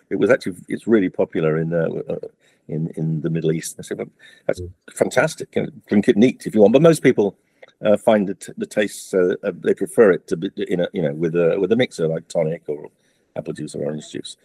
It 0.09 0.15
was 0.15 0.29
actually 0.29 0.57
it's 0.67 0.85
really 0.85 1.09
popular 1.09 1.57
in 1.57 1.73
uh, 1.73 1.89
uh 2.09 2.19
in 2.67 2.91
in 2.95 3.21
the 3.21 3.31
Middle 3.31 3.51
East." 3.51 3.77
I 3.79 3.81
said, 3.81 3.97
well, 3.97 4.09
"That's 4.45 4.61
fantastic. 4.93 5.55
You 5.55 5.63
know, 5.63 5.69
drink 5.87 6.07
it 6.07 6.17
neat 6.17 6.45
if 6.45 6.53
you 6.53 6.61
want." 6.61 6.73
But 6.73 6.83
most 6.83 7.01
people 7.01 7.35
uh, 7.83 7.97
find 7.97 8.27
the, 8.27 8.53
the 8.57 8.65
taste 8.67 9.13
uh, 9.13 9.35
uh, 9.43 9.51
they 9.63 9.73
prefer 9.73 10.11
it 10.11 10.27
to 10.27 10.37
be 10.37 10.51
in 10.67 10.81
a 10.81 10.87
you 10.93 11.01
know 11.01 11.13
with 11.13 11.35
a 11.35 11.59
with 11.59 11.71
a 11.71 11.75
mixer 11.75 12.07
like 12.07 12.27
tonic 12.27 12.61
or 12.67 12.89
apple 13.35 13.53
juice 13.53 13.73
or 13.75 13.85
orange 13.85 14.11
juice. 14.11 14.37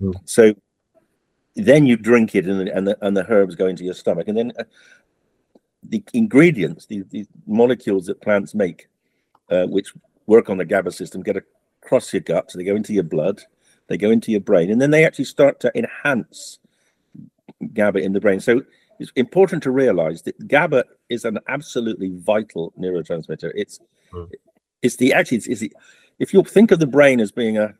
Mm. 0.00 0.14
So 0.24 0.54
then 1.54 1.86
you 1.86 1.96
drink 1.96 2.34
it 2.34 2.46
and 2.46 2.66
the, 2.66 2.74
and 2.74 2.88
the, 2.88 2.98
and 3.04 3.16
the 3.16 3.30
herbs 3.30 3.54
go 3.54 3.66
into 3.66 3.84
your 3.84 3.94
stomach. 3.94 4.28
And 4.28 4.36
then 4.36 4.52
uh, 4.58 4.64
the 5.82 6.02
ingredients 6.12 6.86
the, 6.86 7.02
the 7.10 7.26
molecules 7.46 8.06
that 8.06 8.20
plants 8.20 8.54
make 8.54 8.88
uh, 9.50 9.66
which 9.66 9.92
work 10.26 10.48
on 10.48 10.56
the 10.56 10.64
GABA 10.64 10.92
system 10.92 11.22
get 11.22 11.36
across 11.82 12.12
your 12.12 12.20
gut. 12.20 12.50
So 12.50 12.58
they 12.58 12.64
go 12.64 12.76
into 12.76 12.92
your 12.92 13.02
blood 13.02 13.42
they 13.88 13.98
go 13.98 14.10
into 14.10 14.30
your 14.30 14.40
brain 14.40 14.70
and 14.70 14.80
then 14.80 14.90
they 14.90 15.04
actually 15.04 15.26
start 15.26 15.60
to 15.60 15.72
enhance 15.74 16.58
GABA 17.74 18.00
in 18.00 18.12
the 18.12 18.20
brain. 18.20 18.40
So 18.40 18.62
it's 18.98 19.12
important 19.16 19.62
to 19.64 19.70
realize 19.70 20.22
that 20.22 20.48
GABA 20.48 20.84
is 21.08 21.24
an 21.24 21.38
absolutely 21.48 22.10
vital 22.14 22.72
neurotransmitter. 22.78 23.52
It's 23.54 23.80
mm. 24.12 24.30
it's 24.80 24.96
the 24.96 25.12
actually 25.12 25.38
it's, 25.38 25.46
it's 25.46 25.60
the, 25.60 25.72
if 26.18 26.32
you 26.32 26.42
think 26.42 26.70
of 26.70 26.78
the 26.78 26.86
brain 26.86 27.20
as 27.20 27.32
being 27.32 27.58
a, 27.58 27.74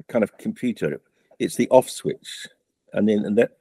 a 0.00 0.02
kind 0.08 0.24
of 0.24 0.36
computer 0.38 1.00
it's 1.38 1.56
the 1.56 1.68
off 1.68 1.90
switch 1.90 2.46
and 2.94 3.08
then 3.08 3.24
and 3.24 3.36
that 3.38 3.52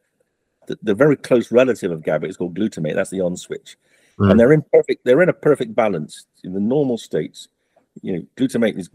the, 0.67 0.78
the, 0.82 0.93
very 0.93 1.17
close 1.17 1.52
relative 1.52 1.91
of 1.91 2.04
GABA 2.04 2.28
is 2.28 2.38
called 2.38 2.56
glutamate. 2.56 2.96
That's 2.96 3.10
the 3.10 3.22
on 3.22 3.36
switch, 3.36 3.78
mm. 4.17 4.32
and 4.32 4.39
they're 4.39 4.54
in 4.54 4.63
perfect. 4.74 5.04
They're 5.04 5.22
in 5.22 5.30
a 5.30 5.34
perfect 5.34 5.76
balance 5.76 6.26
in 6.43 6.54
the 6.54 6.60
normal 6.60 6.98
states. 6.98 7.50
You 8.02 8.13
know, 8.13 8.26
glutamate 8.38 8.78
is 8.78 8.89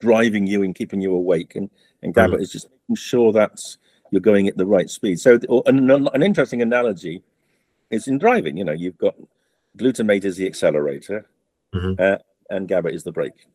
driving 0.00 0.46
you 0.46 0.62
and 0.62 0.74
keeping 0.74 1.00
you 1.00 1.14
awake, 1.14 1.54
and 1.54 1.70
and 2.02 2.12
GABA 2.12 2.38
mm. 2.38 2.40
is 2.40 2.50
just 2.50 2.68
making 2.88 2.96
sure 2.96 3.32
that 3.32 3.60
you're 4.10 4.20
going 4.20 4.48
at 4.48 4.56
the 4.56 4.66
right 4.66 4.90
speed. 4.90 5.20
So, 5.20 5.38
an, 5.66 5.90
an 5.90 6.22
interesting 6.22 6.62
analogy 6.62 7.22
is 7.90 8.08
in 8.08 8.18
driving. 8.18 8.56
You 8.56 8.64
know, 8.64 8.72
you've 8.72 8.98
got 8.98 9.14
glutamate 9.78 10.24
is 10.24 10.36
the 10.36 10.46
accelerator, 10.46 11.26
mm-hmm. 11.74 12.00
uh, 12.00 12.18
and 12.50 12.68
GABA 12.68 12.88
is 12.88 13.04
the 13.04 13.12
brake. 13.12 13.46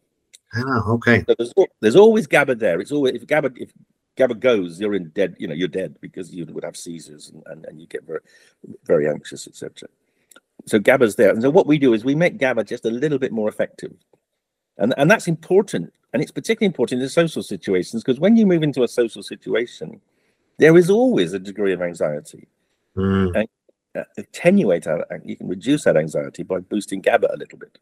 Ah, 0.55 0.83
okay. 0.87 1.23
So 1.27 1.35
there's, 1.37 1.53
there's 1.79 1.95
always 1.95 2.27
GABA 2.27 2.55
there. 2.55 2.79
It's 2.79 2.91
always 2.91 3.15
if 3.15 3.27
GABA 3.27 3.51
if 3.57 3.71
GABA 4.19 4.35
goes, 4.35 4.81
you're 4.81 4.95
in 4.95 5.09
dead, 5.09 5.35
you 5.39 5.47
know, 5.47 5.53
you're 5.53 5.69
dead 5.69 5.95
because 6.01 6.33
you 6.33 6.45
would 6.45 6.65
have 6.65 6.75
seizures 6.75 7.29
and, 7.29 7.41
and, 7.45 7.65
and 7.65 7.79
you 7.79 7.87
get 7.87 8.03
very, 8.05 8.19
very 8.83 9.07
anxious, 9.07 9.47
etc. 9.47 9.87
So 10.65 10.77
GABA's 10.77 11.15
there. 11.15 11.31
And 11.31 11.41
so 11.41 11.49
what 11.49 11.67
we 11.67 11.79
do 11.79 11.93
is 11.93 12.03
we 12.03 12.15
make 12.15 12.37
GABA 12.37 12.65
just 12.65 12.83
a 12.83 12.91
little 12.91 13.17
bit 13.17 13.31
more 13.31 13.47
effective. 13.47 13.93
And, 14.77 14.93
and 14.97 15.09
that's 15.09 15.27
important. 15.27 15.93
And 16.11 16.21
it's 16.21 16.33
particularly 16.33 16.67
important 16.67 17.01
in 17.01 17.07
social 17.07 17.41
situations 17.41 18.03
because 18.03 18.19
when 18.19 18.35
you 18.35 18.45
move 18.45 18.61
into 18.61 18.83
a 18.83 18.89
social 18.89 19.23
situation, 19.23 20.01
there 20.57 20.75
is 20.75 20.89
always 20.89 21.31
a 21.31 21.39
degree 21.39 21.71
of 21.71 21.81
anxiety. 21.81 22.49
Mm. 22.97 23.39
And 23.39 23.47
uh, 23.95 24.03
attenuate 24.17 24.83
that, 24.83 25.07
you 25.23 25.37
can 25.37 25.47
reduce 25.47 25.85
that 25.85 25.95
anxiety 25.95 26.43
by 26.43 26.59
boosting 26.59 26.99
GABA 26.99 27.29
a 27.33 27.37
little 27.37 27.57
bit. 27.57 27.77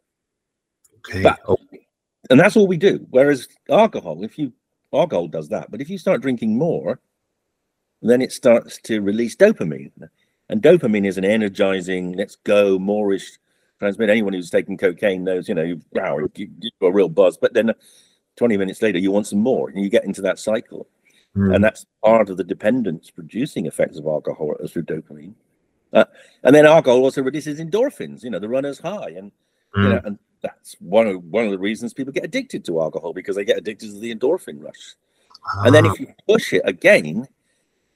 Okay. 0.98 1.24
But, 1.24 1.40
oh. 1.48 1.58
And 2.30 2.40
that's 2.40 2.56
all 2.56 2.68
we 2.68 2.78
do. 2.78 3.08
Whereas 3.10 3.48
alcohol, 3.70 4.24
if 4.24 4.38
you 4.38 4.54
alcohol 4.94 5.28
does 5.28 5.50
that. 5.50 5.72
But 5.72 5.82
if 5.82 5.90
you 5.90 5.98
start 5.98 6.22
drinking 6.22 6.58
more, 6.58 7.00
then 8.02 8.22
it 8.22 8.32
starts 8.32 8.80
to 8.84 9.02
release 9.02 9.36
dopamine. 9.36 9.92
And 10.50 10.62
dopamine 10.62 11.08
is 11.08 11.18
an 11.18 11.26
energizing, 11.26 12.14
let's 12.14 12.36
go, 12.38 12.80
moreish 12.80 13.38
transmit. 13.80 14.10
Anyone 14.10 14.34
who's 14.34 14.50
taken 14.50 14.78
cocaine 14.78 15.24
knows, 15.24 15.50
you 15.50 15.56
know, 15.56 15.64
you, 15.64 15.82
wow, 15.92 16.18
you, 16.20 16.30
you 16.36 16.72
got 16.80 16.88
a 16.88 16.92
real 16.92 17.10
buzz. 17.10 17.38
But 17.38 17.54
then 17.54 17.74
20 18.38 18.58
minutes 18.58 18.82
later, 18.82 19.00
you 19.00 19.12
want 19.12 19.28
some 19.28 19.40
more 19.40 19.70
and 19.70 19.82
you 19.82 19.90
get 19.90 20.06
into 20.06 20.22
that 20.22 20.40
cycle. 20.40 20.88
Mm. 21.36 21.56
And 21.56 21.64
that's 21.64 21.86
part 22.04 22.30
of 22.30 22.38
the 22.38 22.44
dependence 22.44 23.12
producing 23.12 23.66
effects 23.66 23.98
of 23.98 24.06
alcohol 24.06 24.56
through 24.70 24.84
dopamine. 24.84 25.34
Uh, 25.94 26.06
and 26.44 26.56
then 26.56 26.66
alcohol 26.66 27.02
also 27.02 27.22
reduces 27.22 27.60
endorphins, 27.60 28.24
you 28.24 28.30
know, 28.30 28.40
the 28.40 28.50
runner's 28.50 28.80
high. 28.80 29.10
And, 29.10 29.32
mm. 29.76 29.84
you 29.84 29.90
know, 29.90 30.02
and 30.06 30.20
that's 30.42 30.76
one 30.80 31.08
of 31.08 31.24
one 31.24 31.46
of 31.46 31.52
the 31.52 31.58
reasons 31.58 31.94
people 31.94 32.14
get 32.14 32.24
addicted 32.24 32.66
to 32.66 32.82
alcohol 32.82 33.14
because 33.14 33.36
they 33.36 33.46
get 33.46 33.58
addicted 33.58 33.92
to 33.92 34.00
the 34.00 34.14
endorphin 34.14 34.64
rush. 34.64 34.96
Ah. 35.46 35.66
And 35.66 35.76
then 35.76 35.86
if 35.86 35.94
ah. 35.94 35.96
you 36.00 36.08
push 36.28 36.54
it 36.54 36.62
again, 36.66 37.28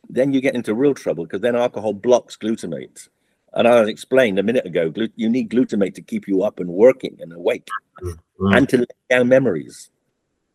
then 0.10 0.34
you 0.34 0.42
get 0.42 0.56
into 0.56 0.74
real 0.74 0.94
trouble 0.94 1.26
because 1.26 1.42
then 1.42 1.56
alcohol 1.56 1.94
blocks 1.94 2.38
glutamate. 2.38 3.08
And 3.54 3.68
I 3.68 3.84
explained 3.84 4.40
a 4.40 4.44
minute 4.44 4.66
ago, 4.66 4.90
glut- 4.90 5.12
you 5.16 5.30
need 5.30 5.50
glutamate 5.50 5.96
to 5.96 6.02
keep 6.02 6.28
you 6.28 6.44
up 6.44 6.60
and 6.60 6.70
working 6.70 7.18
and 7.20 7.34
awake 7.34 7.68
mm. 8.02 8.18
and 8.56 8.70
to 8.70 8.78
lay 8.78 8.86
down 9.10 9.28
memories. 9.28 9.90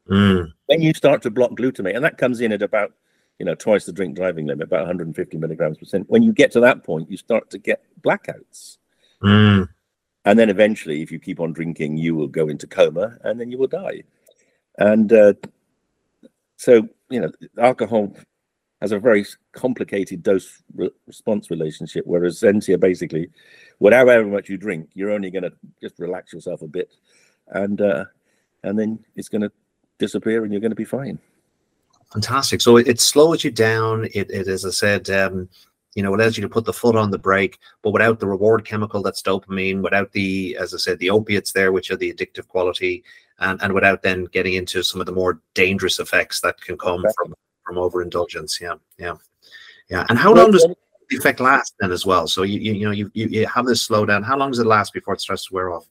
Mm. 0.09 0.53
When 0.67 0.81
you 0.81 0.95
start 0.95 1.21
to 1.23 1.31
block 1.31 1.51
glutamate, 1.51 1.95
and 1.95 2.05
that 2.05 2.17
comes 2.17 2.41
in 2.41 2.53
at 2.53 2.63
about 2.63 2.93
you 3.39 3.45
know, 3.45 3.55
twice 3.55 3.85
the 3.85 3.93
drink 3.93 4.17
driving 4.17 4.47
limit, 4.47 4.67
about 4.67 4.81
150 4.81 5.37
milligrams 5.37 5.79
percent. 5.79 6.09
When 6.09 6.23
you 6.23 6.33
get 6.33 6.53
to 6.53 6.61
that 6.61 6.85
point, 6.85 7.11
you 7.11 7.17
start 7.17 7.51
to 7.51 7.59
get 7.59 7.83
blackouts. 8.01 8.79
Mm. 9.23 9.69
And 10.27 10.39
then 10.39 10.51
eventually, 10.51 11.03
if 11.03 11.11
you 11.11 11.19
keep 11.19 11.41
on 11.41 11.53
drinking, 11.53 11.97
you 11.97 12.15
will 12.15 12.27
go 12.27 12.49
into 12.49 12.67
coma 12.67 13.17
and 13.23 13.41
then 13.41 13.51
you 13.51 13.59
will 13.59 13.69
die. 13.69 14.03
And 14.77 15.11
uh, 15.13 15.35
so, 16.57 16.89
you 17.09 17.21
know, 17.21 17.31
alcohol 17.59 18.15
has 18.83 18.93
a 18.93 18.99
very 18.99 19.25
complicated 19.53 20.23
dose 20.23 20.63
re- 20.75 20.91
response 21.07 21.51
relationship, 21.51 22.05
whereas 22.07 22.41
Sentia 22.41 22.79
basically, 22.79 23.31
whatever 23.79 24.25
much 24.27 24.49
you 24.49 24.57
drink, 24.57 24.91
you're 24.95 25.13
only 25.13 25.31
going 25.31 25.45
to 25.45 25.53
just 25.81 25.99
relax 25.99 26.33
yourself 26.33 26.61
a 26.61 26.67
bit, 26.67 26.91
and 27.49 27.81
uh, 27.81 28.05
and 28.65 28.79
then 28.79 28.99
it's 29.15 29.29
going 29.29 29.43
to 29.43 29.53
disappear, 29.99 30.43
and 30.43 30.53
you're 30.53 30.61
going 30.61 30.71
to 30.71 30.77
be 30.77 30.85
fine. 30.85 31.19
Fantastic. 32.13 32.61
So 32.61 32.77
it, 32.77 32.89
it 32.89 33.01
slows 33.01 33.45
you 33.45 33.51
down. 33.51 34.07
It, 34.13 34.31
it 34.31 34.49
as 34.49 34.65
I 34.65 34.71
said, 34.71 35.09
um, 35.09 35.49
you 35.97 36.03
know, 36.03 36.15
allows 36.15 36.37
you 36.37 36.43
to 36.43 36.49
put 36.49 36.67
the 36.67 36.73
foot 36.73 36.95
on 36.95 37.11
the 37.11 37.19
brake, 37.19 37.59
but 37.83 37.91
without 37.91 38.21
the 38.21 38.27
reward 38.27 38.67
chemical 38.67 39.03
that's 39.03 39.23
dopamine, 39.23 39.83
without 39.83 40.13
the, 40.13 40.55
as 40.61 40.75
I 40.75 40.77
said, 40.77 40.99
the 40.99 41.09
opiates 41.09 41.53
there, 41.53 41.73
which 41.73 41.91
are 41.91 41.97
the 41.97 42.13
addictive 42.13 42.47
quality, 42.47 43.03
and, 43.39 43.61
and 43.63 43.73
without 43.73 44.03
then 44.03 44.25
getting 44.27 44.55
into 44.55 44.83
some 44.83 45.01
of 45.01 45.07
the 45.07 45.13
more 45.13 45.41
dangerous 45.55 45.99
effects 45.99 46.43
that 46.43 46.61
can 46.61 46.77
come 46.77 47.03
from 47.17 47.35
from 47.65 47.79
overindulgence. 47.79 48.61
Yeah, 48.61 48.75
yeah, 48.99 49.15
yeah. 49.89 50.05
And 50.09 50.19
how 50.19 50.35
long 50.35 50.51
does 50.53 50.67
the 51.09 51.17
effect 51.17 51.41
last 51.41 51.75
then 51.81 51.91
as 51.91 52.05
well? 52.05 52.29
So 52.29 52.43
you 52.43 52.61
you, 52.61 52.75
you 52.75 52.85
know 52.85 52.93
you, 52.93 53.11
you 53.15 53.27
you 53.29 53.47
have 53.47 53.67
this 53.67 53.87
slowdown. 53.89 54.23
How 54.23 54.37
long 54.37 54.51
does 54.51 54.61
it 54.61 54.67
last 54.67 54.93
before 54.93 55.15
it 55.15 55.21
starts 55.21 55.47
to 55.47 55.55
wear 55.55 55.73
off? 55.73 55.87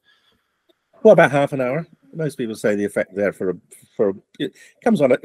Well, 1.02 1.14
about 1.14 1.32
half 1.32 1.52
an 1.52 1.62
hour. 1.62 1.88
Most 2.14 2.38
people 2.38 2.56
say 2.56 2.76
the 2.76 2.86
effect 2.86 3.14
there 3.14 3.34
for 3.34 3.50
a, 3.50 3.56
for 3.98 4.10
a, 4.10 4.14
it 4.40 4.56
comes 4.84 5.02
on 5.02 5.12
a 5.12 5.18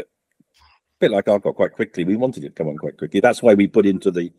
bit 0.98 1.10
like 1.10 1.28
alcohol 1.28 1.52
quite 1.52 1.72
quickly. 1.72 2.04
We 2.04 2.16
wanted 2.16 2.44
it 2.44 2.48
to 2.48 2.54
come 2.54 2.68
on 2.68 2.76
quite 2.76 2.98
quickly. 2.98 3.20
That's 3.20 3.42
why 3.42 3.54
we 3.54 3.66
put 3.66 3.86
into 3.86 4.10
the 4.10 4.32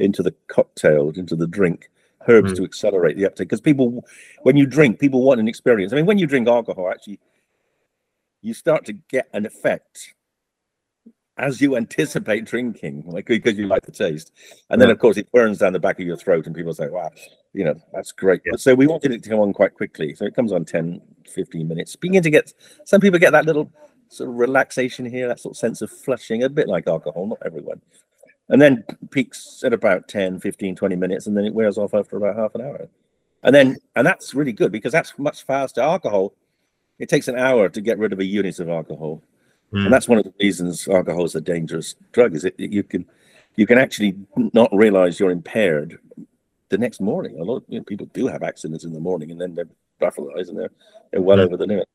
into 0.00 0.22
the 0.22 0.34
cocktail, 0.48 1.10
into 1.10 1.36
the 1.36 1.46
drink, 1.46 1.90
herbs 2.28 2.52
mm. 2.52 2.56
to 2.56 2.64
accelerate 2.64 3.16
the 3.16 3.26
uptake. 3.26 3.48
Because 3.48 3.60
people, 3.60 4.04
when 4.42 4.56
you 4.56 4.66
drink, 4.66 4.98
people 4.98 5.22
want 5.22 5.40
an 5.40 5.48
experience. 5.48 5.92
I 5.92 5.96
mean, 5.96 6.06
when 6.06 6.18
you 6.18 6.26
drink 6.26 6.48
alcohol, 6.48 6.90
actually, 6.90 7.20
you 8.42 8.54
start 8.54 8.84
to 8.86 8.92
get 8.92 9.28
an 9.32 9.46
effect 9.46 10.14
as 11.38 11.60
you 11.60 11.76
anticipate 11.76 12.44
drinking, 12.44 13.04
like 13.06 13.26
because 13.26 13.56
you 13.56 13.66
like 13.68 13.86
the 13.86 13.92
taste, 13.92 14.32
and 14.70 14.82
then 14.82 14.90
of 14.90 14.98
course 14.98 15.16
it 15.16 15.30
burns 15.32 15.58
down 15.58 15.72
the 15.72 15.78
back 15.78 16.00
of 16.00 16.06
your 16.06 16.16
throat, 16.16 16.46
and 16.46 16.54
people 16.54 16.74
say, 16.74 16.88
"Wow, 16.88 17.10
you 17.52 17.64
know, 17.64 17.80
that's 17.92 18.10
great." 18.12 18.40
Yeah. 18.44 18.56
So 18.56 18.74
we 18.74 18.86
wanted 18.88 19.12
it 19.12 19.22
to 19.22 19.30
come 19.30 19.38
on 19.38 19.52
quite 19.52 19.74
quickly, 19.74 20.14
so 20.14 20.24
it 20.24 20.34
comes 20.34 20.52
on 20.52 20.64
10, 20.64 21.00
15 21.28 21.68
minutes. 21.68 21.94
Begin 21.94 22.22
to 22.24 22.30
get 22.30 22.52
some 22.84 23.00
people 23.00 23.18
get 23.20 23.30
that 23.32 23.46
little 23.46 23.70
sort 24.08 24.30
of 24.30 24.36
relaxation 24.36 25.06
here, 25.06 25.28
that 25.28 25.38
sort 25.40 25.54
of 25.54 25.58
sense 25.58 25.80
of 25.80 25.90
flushing, 25.90 26.42
a 26.42 26.48
bit 26.48 26.66
like 26.66 26.88
alcohol, 26.88 27.26
not 27.26 27.38
everyone. 27.44 27.80
And 28.50 28.60
then 28.60 28.84
peaks 29.10 29.62
at 29.64 29.72
about 29.72 30.08
10, 30.08 30.40
15, 30.40 30.74
20 30.74 30.96
minutes, 30.96 31.26
and 31.26 31.36
then 31.36 31.44
it 31.44 31.54
wears 31.54 31.76
off 31.76 31.94
after 31.94 32.16
about 32.16 32.36
half 32.36 32.54
an 32.54 32.62
hour. 32.62 32.88
And 33.42 33.54
then, 33.54 33.76
and 33.94 34.06
that's 34.06 34.34
really 34.34 34.52
good 34.52 34.72
because 34.72 34.92
that's 34.92 35.18
much 35.18 35.44
faster. 35.44 35.80
Alcohol, 35.80 36.34
it 36.98 37.08
takes 37.08 37.28
an 37.28 37.38
hour 37.38 37.68
to 37.68 37.80
get 37.80 37.98
rid 37.98 38.12
of 38.12 38.20
a 38.20 38.24
unit 38.24 38.58
of 38.58 38.68
alcohol. 38.68 39.22
Mm. 39.72 39.84
And 39.84 39.92
that's 39.92 40.08
one 40.08 40.18
of 40.18 40.24
the 40.24 40.32
reasons 40.40 40.88
alcohol 40.88 41.24
is 41.24 41.34
a 41.34 41.40
dangerous 41.40 41.94
drug. 42.12 42.34
Is 42.34 42.44
it 42.44 42.58
you 42.58 42.82
can 42.82 43.04
you 43.56 43.66
can 43.66 43.78
actually 43.78 44.16
not 44.54 44.70
realize 44.72 45.20
you're 45.20 45.30
impaired 45.30 45.98
the 46.70 46.78
next 46.78 47.00
morning. 47.00 47.38
A 47.38 47.44
lot 47.44 47.58
of 47.58 47.64
you 47.68 47.78
know, 47.78 47.84
people 47.84 48.06
do 48.12 48.26
have 48.26 48.42
accidents 48.42 48.84
in 48.84 48.92
the 48.92 49.00
morning, 49.00 49.30
and 49.30 49.40
then 49.40 49.54
they're 49.54 49.68
breathalyzed 50.00 50.48
and 50.48 50.58
they're 50.58 50.70
they're 51.10 51.22
well 51.22 51.38
mm. 51.38 51.44
over 51.44 51.56
the 51.56 51.66
limit. 51.66 51.88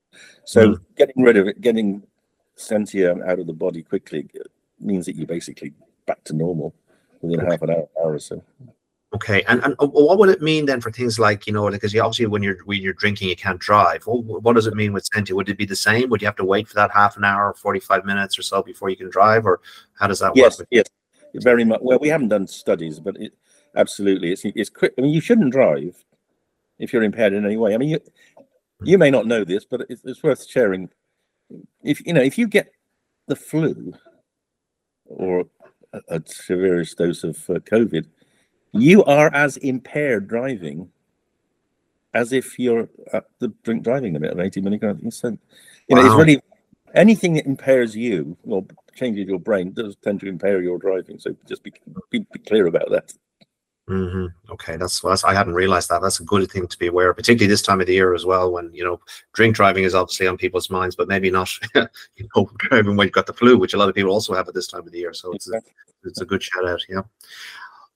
So 0.45 0.69
mm. 0.69 0.81
getting 0.97 1.23
rid 1.23 1.37
of 1.37 1.47
it, 1.47 1.61
getting 1.61 2.03
Sentia 2.57 3.27
out 3.27 3.39
of 3.39 3.47
the 3.47 3.53
body 3.53 3.81
quickly 3.81 4.29
means 4.79 5.05
that 5.05 5.15
you're 5.15 5.27
basically 5.27 5.73
back 6.05 6.23
to 6.25 6.33
normal 6.33 6.73
within 7.21 7.41
okay. 7.41 7.51
half 7.51 7.61
an 7.61 7.69
hour, 7.71 7.87
hour 8.01 8.13
or 8.13 8.19
so. 8.19 8.43
Okay, 9.13 9.43
and 9.43 9.63
and 9.63 9.75
uh, 9.79 9.85
what 9.85 10.17
would 10.17 10.29
it 10.29 10.41
mean 10.41 10.65
then 10.65 10.81
for 10.81 10.89
things 10.91 11.19
like 11.19 11.45
you 11.45 11.53
know 11.53 11.69
because 11.69 11.93
you 11.93 12.01
obviously 12.01 12.25
when 12.25 12.41
you're 12.41 12.57
when 12.65 12.81
you're 12.81 12.93
drinking 12.93 13.29
you 13.29 13.35
can't 13.35 13.59
drive. 13.59 14.07
Well, 14.07 14.23
what 14.23 14.53
does 14.53 14.65
it 14.65 14.73
mean 14.73 14.91
with 14.91 15.07
Sentia? 15.09 15.33
Would 15.33 15.49
it 15.49 15.57
be 15.57 15.65
the 15.65 15.75
same? 15.75 16.09
Would 16.09 16.21
you 16.21 16.25
have 16.25 16.35
to 16.37 16.45
wait 16.45 16.67
for 16.67 16.73
that 16.75 16.91
half 16.91 17.15
an 17.15 17.23
hour, 17.23 17.53
forty 17.53 17.79
five 17.79 18.05
minutes 18.05 18.39
or 18.39 18.41
so 18.41 18.63
before 18.63 18.89
you 18.89 18.95
can 18.95 19.11
drive, 19.11 19.45
or 19.45 19.61
how 19.99 20.07
does 20.07 20.19
that 20.19 20.35
yes, 20.35 20.57
work? 20.57 20.67
Yes, 20.71 20.85
yes, 21.31 21.43
very 21.43 21.63
much. 21.63 21.79
Well, 21.83 21.99
we 21.99 22.07
haven't 22.07 22.29
done 22.29 22.47
studies, 22.47 22.99
but 22.99 23.15
it, 23.17 23.33
absolutely, 23.75 24.31
it's 24.31 24.41
it's 24.45 24.71
quick. 24.71 24.93
I 24.97 25.01
mean, 25.01 25.13
you 25.13 25.21
shouldn't 25.21 25.51
drive 25.51 26.03
if 26.79 26.91
you're 26.91 27.03
impaired 27.03 27.33
in 27.33 27.45
any 27.45 27.57
way. 27.57 27.75
I 27.75 27.77
mean, 27.77 27.89
you 27.89 27.99
you 28.83 28.97
may 28.97 29.11
not 29.11 29.27
know 29.27 29.43
this, 29.43 29.63
but 29.63 29.85
it's, 29.89 30.03
it's 30.05 30.23
worth 30.23 30.47
sharing. 30.47 30.89
If 31.83 32.03
you 32.03 32.13
know 32.13 32.21
if 32.21 32.39
you 32.39 32.47
get 32.47 32.71
the 33.27 33.35
flu 33.35 33.93
or 35.05 35.45
a, 36.09 36.21
severest 36.25 36.97
dose 36.97 37.23
of 37.23 37.37
uh, 37.49 37.53
COVID 37.53 38.05
you 38.73 39.03
are 39.05 39.33
as 39.33 39.57
impaired 39.57 40.27
driving 40.27 40.89
as 42.13 42.33
if 42.33 42.59
you're 42.59 42.89
at 43.13 43.25
the 43.39 43.49
drink 43.63 43.83
driving 43.83 44.13
limit 44.13 44.31
of 44.31 44.39
80 44.39 44.61
milligrams. 44.61 45.21
You 45.23 45.37
know, 45.89 46.01
wow. 46.01 46.05
it's 46.07 46.15
really 46.15 46.41
anything 46.93 47.33
that 47.33 47.45
impairs 47.45 47.95
you 47.95 48.37
or 48.43 48.65
changes 48.95 49.27
your 49.27 49.39
brain 49.39 49.73
does 49.73 49.95
tend 50.03 50.19
to 50.19 50.27
impair 50.27 50.61
your 50.61 50.77
driving. 50.77 51.17
So 51.19 51.35
just 51.47 51.63
be 51.63 51.73
be, 52.09 52.25
be 52.31 52.39
clear 52.39 52.67
about 52.67 52.89
that. 52.91 53.13
Mm-hmm. 53.89 54.51
Okay, 54.53 54.77
that's, 54.77 55.01
that's 55.01 55.25
I 55.25 55.33
hadn't 55.33 55.55
realized 55.55 55.89
that. 55.89 56.01
That's 56.01 56.21
a 56.21 56.23
good 56.23 56.49
thing 56.49 56.67
to 56.67 56.79
be 56.79 56.87
aware, 56.87 57.09
of, 57.09 57.17
particularly 57.17 57.47
this 57.47 57.61
time 57.61 57.81
of 57.81 57.87
the 57.87 57.93
year 57.93 58.13
as 58.13 58.25
well, 58.25 58.51
when 58.51 58.73
you 58.73 58.83
know 58.83 58.99
drink 59.33 59.55
driving 59.55 59.83
is 59.83 59.93
obviously 59.93 60.27
on 60.27 60.37
people's 60.37 60.69
minds, 60.69 60.95
but 60.95 61.09
maybe 61.09 61.29
not. 61.29 61.49
you 61.75 62.29
know, 62.35 62.49
driving 62.57 62.95
when 62.95 63.07
you've 63.07 63.13
got 63.13 63.27
the 63.27 63.33
flu, 63.33 63.57
which 63.57 63.73
a 63.73 63.77
lot 63.77 63.89
of 63.89 63.95
people 63.95 64.11
also 64.11 64.33
have 64.33 64.47
at 64.47 64.53
this 64.53 64.67
time 64.67 64.81
of 64.81 64.91
the 64.91 64.99
year. 64.99 65.13
So 65.13 65.33
it's 65.33 65.49
a, 65.51 65.61
it's 66.05 66.21
a 66.21 66.25
good 66.25 66.41
shout 66.41 66.67
out. 66.67 66.81
Yeah. 66.87 67.01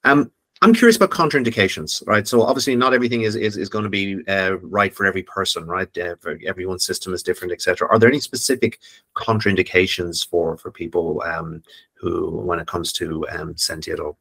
Um, 0.04 0.30
I'm 0.62 0.74
curious 0.74 0.98
about 0.98 1.12
contraindications, 1.12 2.06
right? 2.08 2.28
So 2.28 2.42
obviously, 2.42 2.76
not 2.76 2.94
everything 2.94 3.22
is 3.22 3.36
is, 3.38 3.56
is 3.56 3.70
going 3.70 3.84
to 3.84 3.90
be 3.90 4.28
uh, 4.28 4.58
right 4.62 4.94
for 4.94 5.06
every 5.06 5.24
person, 5.24 5.68
right? 5.68 5.96
Uh, 5.98 6.16
for 6.20 6.38
everyone's 6.46 6.86
system 6.86 7.14
is 7.14 7.24
different, 7.24 7.54
etc. 7.54 7.88
Are 7.90 8.00
there 8.00 8.10
any 8.10 8.20
specific 8.20 8.80
contraindications 9.16 10.28
for 10.28 10.58
for 10.58 10.70
people 10.70 11.22
um, 11.24 11.64
who, 11.94 12.42
when 12.42 12.60
it 12.60 12.68
comes 12.68 12.92
to 12.94 13.26
um, 13.30 13.54
Sentia 13.54 13.94
at 13.94 14.00
all? 14.00 14.18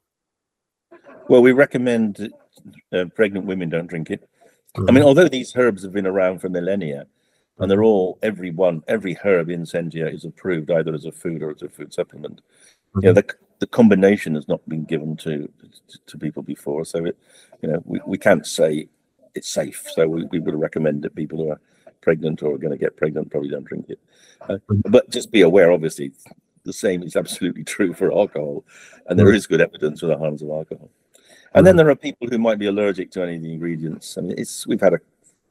Well, 1.29 1.43
we 1.43 1.53
recommend 1.53 2.33
uh, 2.93 3.05
pregnant 3.15 3.47
women 3.47 3.69
don't 3.69 3.87
drink 3.87 4.11
it. 4.11 4.23
Mm-hmm. 4.23 4.83
I 4.83 4.93
mean, 4.93 5.01
mm-hmm. 5.01 5.09
although 5.09 5.29
these 5.29 5.55
herbs 5.57 5.83
have 5.83 5.93
been 5.93 6.07
around 6.07 6.41
for 6.41 6.49
millennia, 6.49 7.07
and 7.59 7.71
they're 7.71 7.85
all 7.85 8.19
every 8.23 8.51
one 8.51 8.83
every 8.87 9.15
herb 9.15 9.49
in 9.49 9.63
Sentia 9.63 10.13
is 10.13 10.25
approved 10.25 10.71
either 10.71 10.93
as 10.93 11.07
a 11.07 11.13
food 11.13 11.43
or 11.43 11.51
as 11.51 11.63
a 11.63 11.69
food 11.69 11.93
supplement. 11.93 12.37
Mm-hmm. 12.37 13.01
You 13.01 13.09
know, 13.09 13.13
the 13.15 13.35
the 13.59 13.67
combination 13.67 14.35
has 14.35 14.47
not 14.49 14.67
been 14.69 14.85
given 14.85 15.17
to 15.19 15.51
to 16.07 16.19
people 16.19 16.43
before, 16.43 16.85
so 16.85 17.07
it 17.07 17.17
you 17.63 17.71
know 17.71 17.83
we, 17.87 18.01
we 18.07 18.19
can't 18.19 18.47
say 18.47 18.89
it's 19.35 19.49
safe. 19.49 19.87
So 19.95 20.09
we, 20.09 20.25
we 20.25 20.39
would 20.39 20.55
recommend 20.55 21.03
that 21.03 21.15
people 21.15 21.39
who 21.39 21.51
are 21.51 21.61
pregnant 22.01 22.43
or 22.43 22.55
are 22.55 22.59
going 22.59 22.73
to 22.73 22.79
get 22.79 22.97
pregnant 22.97 23.31
probably 23.31 23.51
don't 23.51 23.65
drink 23.65 23.87
it. 23.89 24.01
Uh, 24.49 24.59
but 24.89 25.11
just 25.11 25.31
be 25.31 25.43
aware, 25.43 25.73
obviously, 25.73 26.13
the 26.67 26.73
same 26.73 27.03
is 27.03 27.17
absolutely 27.17 27.64
true 27.64 27.95
for 27.95 28.12
alcohol, 28.12 28.64
and 29.07 29.19
there 29.19 29.33
is 29.33 29.47
good 29.47 29.61
evidence 29.61 30.01
for 30.01 30.07
the 30.07 30.19
harms 30.19 30.43
of 30.43 30.51
alcohol. 30.51 30.91
And 31.55 31.67
then 31.67 31.77
there 31.77 31.89
are 31.89 31.97
people 31.97 32.29
who 32.29 32.39
might 32.39 32.59
be 32.59 32.67
allergic 32.67 33.11
to 33.12 33.23
any 33.23 33.37
of 33.37 33.43
the 33.43 33.53
ingredients. 33.53 34.19
I 34.19 34.21
mean, 34.21 34.35
it's 34.37 34.67
we've 34.67 34.81
had 34.81 34.95
a 34.95 35.01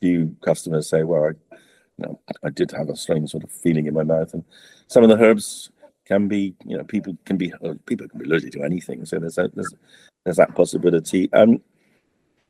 few 0.02 0.36
customers 0.44 0.90
say, 0.90 1.04
"Well, 1.04 1.24
I, 1.24 1.56
you 1.98 2.06
know, 2.06 2.20
I 2.44 2.50
did 2.50 2.72
have 2.72 2.90
a 2.90 2.96
strange 2.96 3.32
sort 3.32 3.44
of 3.44 3.52
feeling 3.52 3.88
in 3.88 3.94
my 3.94 4.04
mouth," 4.04 4.34
and 4.34 4.44
some 4.88 5.04
of 5.04 5.10
the 5.10 5.18
herbs 5.18 5.72
can 6.06 6.28
be, 6.28 6.54
you 6.66 6.78
know, 6.78 6.84
people 6.84 7.18
can 7.26 7.38
be 7.38 7.52
uh, 7.64 7.74
people 7.86 8.08
can 8.08 8.20
be 8.20 8.26
allergic 8.26 8.52
to 8.54 8.64
anything. 8.64 9.06
So 9.06 9.18
there's 9.18 9.38
a, 9.38 9.50
there's 9.54 9.74
there's 10.24 10.38
that 10.38 10.56
possibility. 10.56 11.32
Um, 11.34 11.62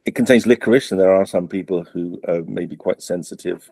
it 0.06 0.16
contains 0.16 0.46
licorice, 0.46 0.92
and 0.92 1.00
there 1.00 1.16
are 1.16 1.26
some 1.26 1.48
people 1.48 1.84
who 1.84 2.20
uh, 2.28 2.42
may 2.46 2.66
be 2.66 2.76
quite 2.76 3.02
sensitive 3.02 3.72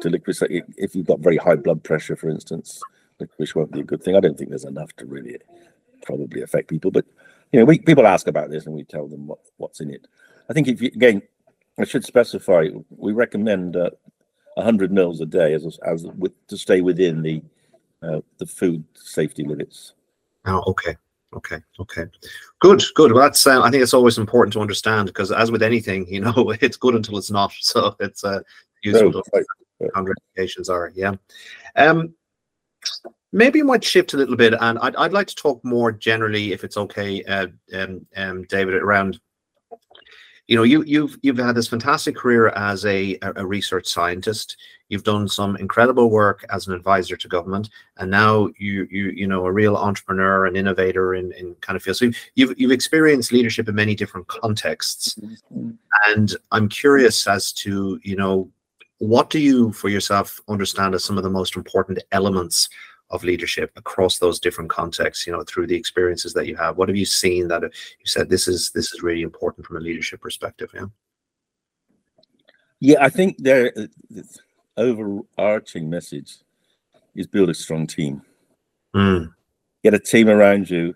to 0.00 0.10
licorice. 0.10 0.42
If 0.76 0.94
you've 0.94 1.06
got 1.06 1.20
very 1.20 1.36
high 1.36 1.56
blood 1.56 1.82
pressure, 1.82 2.16
for 2.16 2.28
instance, 2.28 2.82
licorice 3.22 3.54
won't 3.54 3.72
be 3.72 3.80
a 3.80 3.84
good 3.84 4.02
thing. 4.02 4.16
I 4.16 4.20
don't 4.20 4.36
think 4.36 4.50
there's 4.50 4.64
enough 4.64 4.92
to 4.96 5.06
really 5.06 5.38
probably 6.04 6.42
affect 6.42 6.68
people, 6.68 6.90
but 6.90 7.04
you 7.52 7.60
know, 7.60 7.66
we, 7.66 7.78
people 7.78 8.06
ask 8.06 8.26
about 8.26 8.50
this, 8.50 8.66
and 8.66 8.74
we 8.74 8.84
tell 8.84 9.06
them 9.06 9.26
what, 9.26 9.38
what's 9.58 9.80
in 9.80 9.90
it. 9.90 10.06
I 10.48 10.52
think 10.52 10.68
if 10.68 10.80
you 10.80 10.88
again, 10.88 11.22
I 11.78 11.84
should 11.84 12.04
specify, 12.04 12.68
we 12.90 13.12
recommend 13.12 13.76
uh, 13.76 13.90
100 14.54 14.92
mils 14.92 15.20
a 15.20 15.26
day 15.26 15.54
as 15.54 15.78
as 15.86 16.04
with, 16.04 16.32
to 16.48 16.56
stay 16.56 16.80
within 16.80 17.22
the 17.22 17.42
uh, 18.02 18.20
the 18.38 18.46
food 18.46 18.84
safety 18.94 19.44
limits. 19.44 19.94
Oh, 20.46 20.62
okay. 20.66 20.96
Okay. 21.34 21.58
Okay. 21.80 22.04
Good. 22.60 22.82
Good. 22.94 23.12
Well, 23.12 23.22
that's. 23.22 23.46
Uh, 23.46 23.62
I 23.62 23.70
think 23.70 23.82
it's 23.82 23.94
always 23.94 24.18
important 24.18 24.52
to 24.54 24.60
understand 24.60 25.06
because, 25.06 25.32
as 25.32 25.50
with 25.50 25.62
anything, 25.62 26.06
you 26.08 26.20
know, 26.20 26.54
it's 26.60 26.76
good 26.76 26.94
until 26.94 27.18
it's 27.18 27.30
not. 27.30 27.52
So 27.60 27.96
it's 28.00 28.24
uh, 28.24 28.40
useful. 28.82 29.10
No, 29.12 29.22
right. 29.32 29.44
Contraindications 29.94 30.68
are. 30.68 30.92
Yeah. 30.94 31.14
Um. 31.76 32.14
Maybe 33.32 33.58
you 33.58 33.64
might 33.64 33.84
shift 33.84 34.14
a 34.14 34.16
little 34.16 34.36
bit, 34.36 34.54
and 34.60 34.78
I'd 34.80 34.96
I'd 34.96 35.12
like 35.12 35.26
to 35.28 35.34
talk 35.34 35.64
more 35.64 35.92
generally, 35.92 36.52
if 36.52 36.64
it's 36.64 36.76
okay, 36.76 37.24
uh, 37.24 37.46
um, 37.74 38.06
um, 38.16 38.42
David, 38.44 38.74
around 38.74 39.18
you 40.48 40.56
know 40.56 40.64
you 40.64 40.82
you've 40.82 41.18
you've 41.22 41.38
had 41.38 41.54
this 41.54 41.68
fantastic 41.68 42.16
career 42.16 42.48
as 42.48 42.84
a 42.84 43.18
a 43.22 43.46
research 43.46 43.86
scientist. 43.86 44.56
You've 44.88 45.04
done 45.04 45.26
some 45.26 45.56
incredible 45.56 46.10
work 46.10 46.44
as 46.50 46.66
an 46.66 46.74
advisor 46.74 47.16
to 47.16 47.26
government 47.26 47.70
and 47.96 48.10
now 48.10 48.50
you 48.58 48.86
you 48.90 49.04
you 49.10 49.26
know 49.26 49.46
a 49.46 49.52
real 49.52 49.74
entrepreneur 49.74 50.44
and 50.44 50.54
innovator 50.54 51.14
in 51.14 51.32
in 51.32 51.54
kind 51.62 51.76
of 51.78 51.82
field 51.82 51.96
so 51.96 52.10
you've 52.34 52.52
you've 52.60 52.72
experienced 52.72 53.32
leadership 53.32 53.70
in 53.70 53.74
many 53.74 53.94
different 53.94 54.26
contexts. 54.26 55.14
Mm-hmm. 55.14 55.70
and 56.08 56.36
i'm 56.50 56.68
curious 56.68 57.26
as 57.26 57.52
to 57.52 57.98
you 58.02 58.16
know 58.16 58.50
what 59.02 59.30
do 59.30 59.40
you 59.40 59.72
for 59.72 59.88
yourself 59.88 60.40
understand 60.46 60.94
as 60.94 61.02
some 61.02 61.18
of 61.18 61.24
the 61.24 61.30
most 61.30 61.56
important 61.56 61.98
elements 62.12 62.68
of 63.10 63.24
leadership 63.24 63.72
across 63.74 64.18
those 64.18 64.38
different 64.38 64.70
contexts 64.70 65.26
you 65.26 65.32
know 65.32 65.42
through 65.42 65.66
the 65.66 65.74
experiences 65.74 66.32
that 66.34 66.46
you 66.46 66.54
have? 66.54 66.76
What 66.76 66.88
have 66.88 66.96
you 66.96 67.04
seen 67.04 67.48
that 67.48 67.62
you 67.62 68.06
said 68.06 68.30
this 68.30 68.46
is 68.46 68.70
this 68.70 68.92
is 68.94 69.02
really 69.02 69.22
important 69.22 69.66
from 69.66 69.76
a 69.76 69.80
leadership 69.80 70.20
perspective 70.20 70.70
yeah? 70.72 70.86
Yeah 72.78 73.04
i 73.04 73.08
think 73.08 73.38
there 73.38 73.72
the 74.08 74.24
overarching 74.76 75.90
message 75.90 76.38
is 77.16 77.26
build 77.26 77.50
a 77.50 77.54
strong 77.54 77.88
team. 77.88 78.22
Mm. 78.94 79.32
get 79.82 79.94
a 79.94 79.98
team 79.98 80.28
around 80.28 80.70
you 80.70 80.94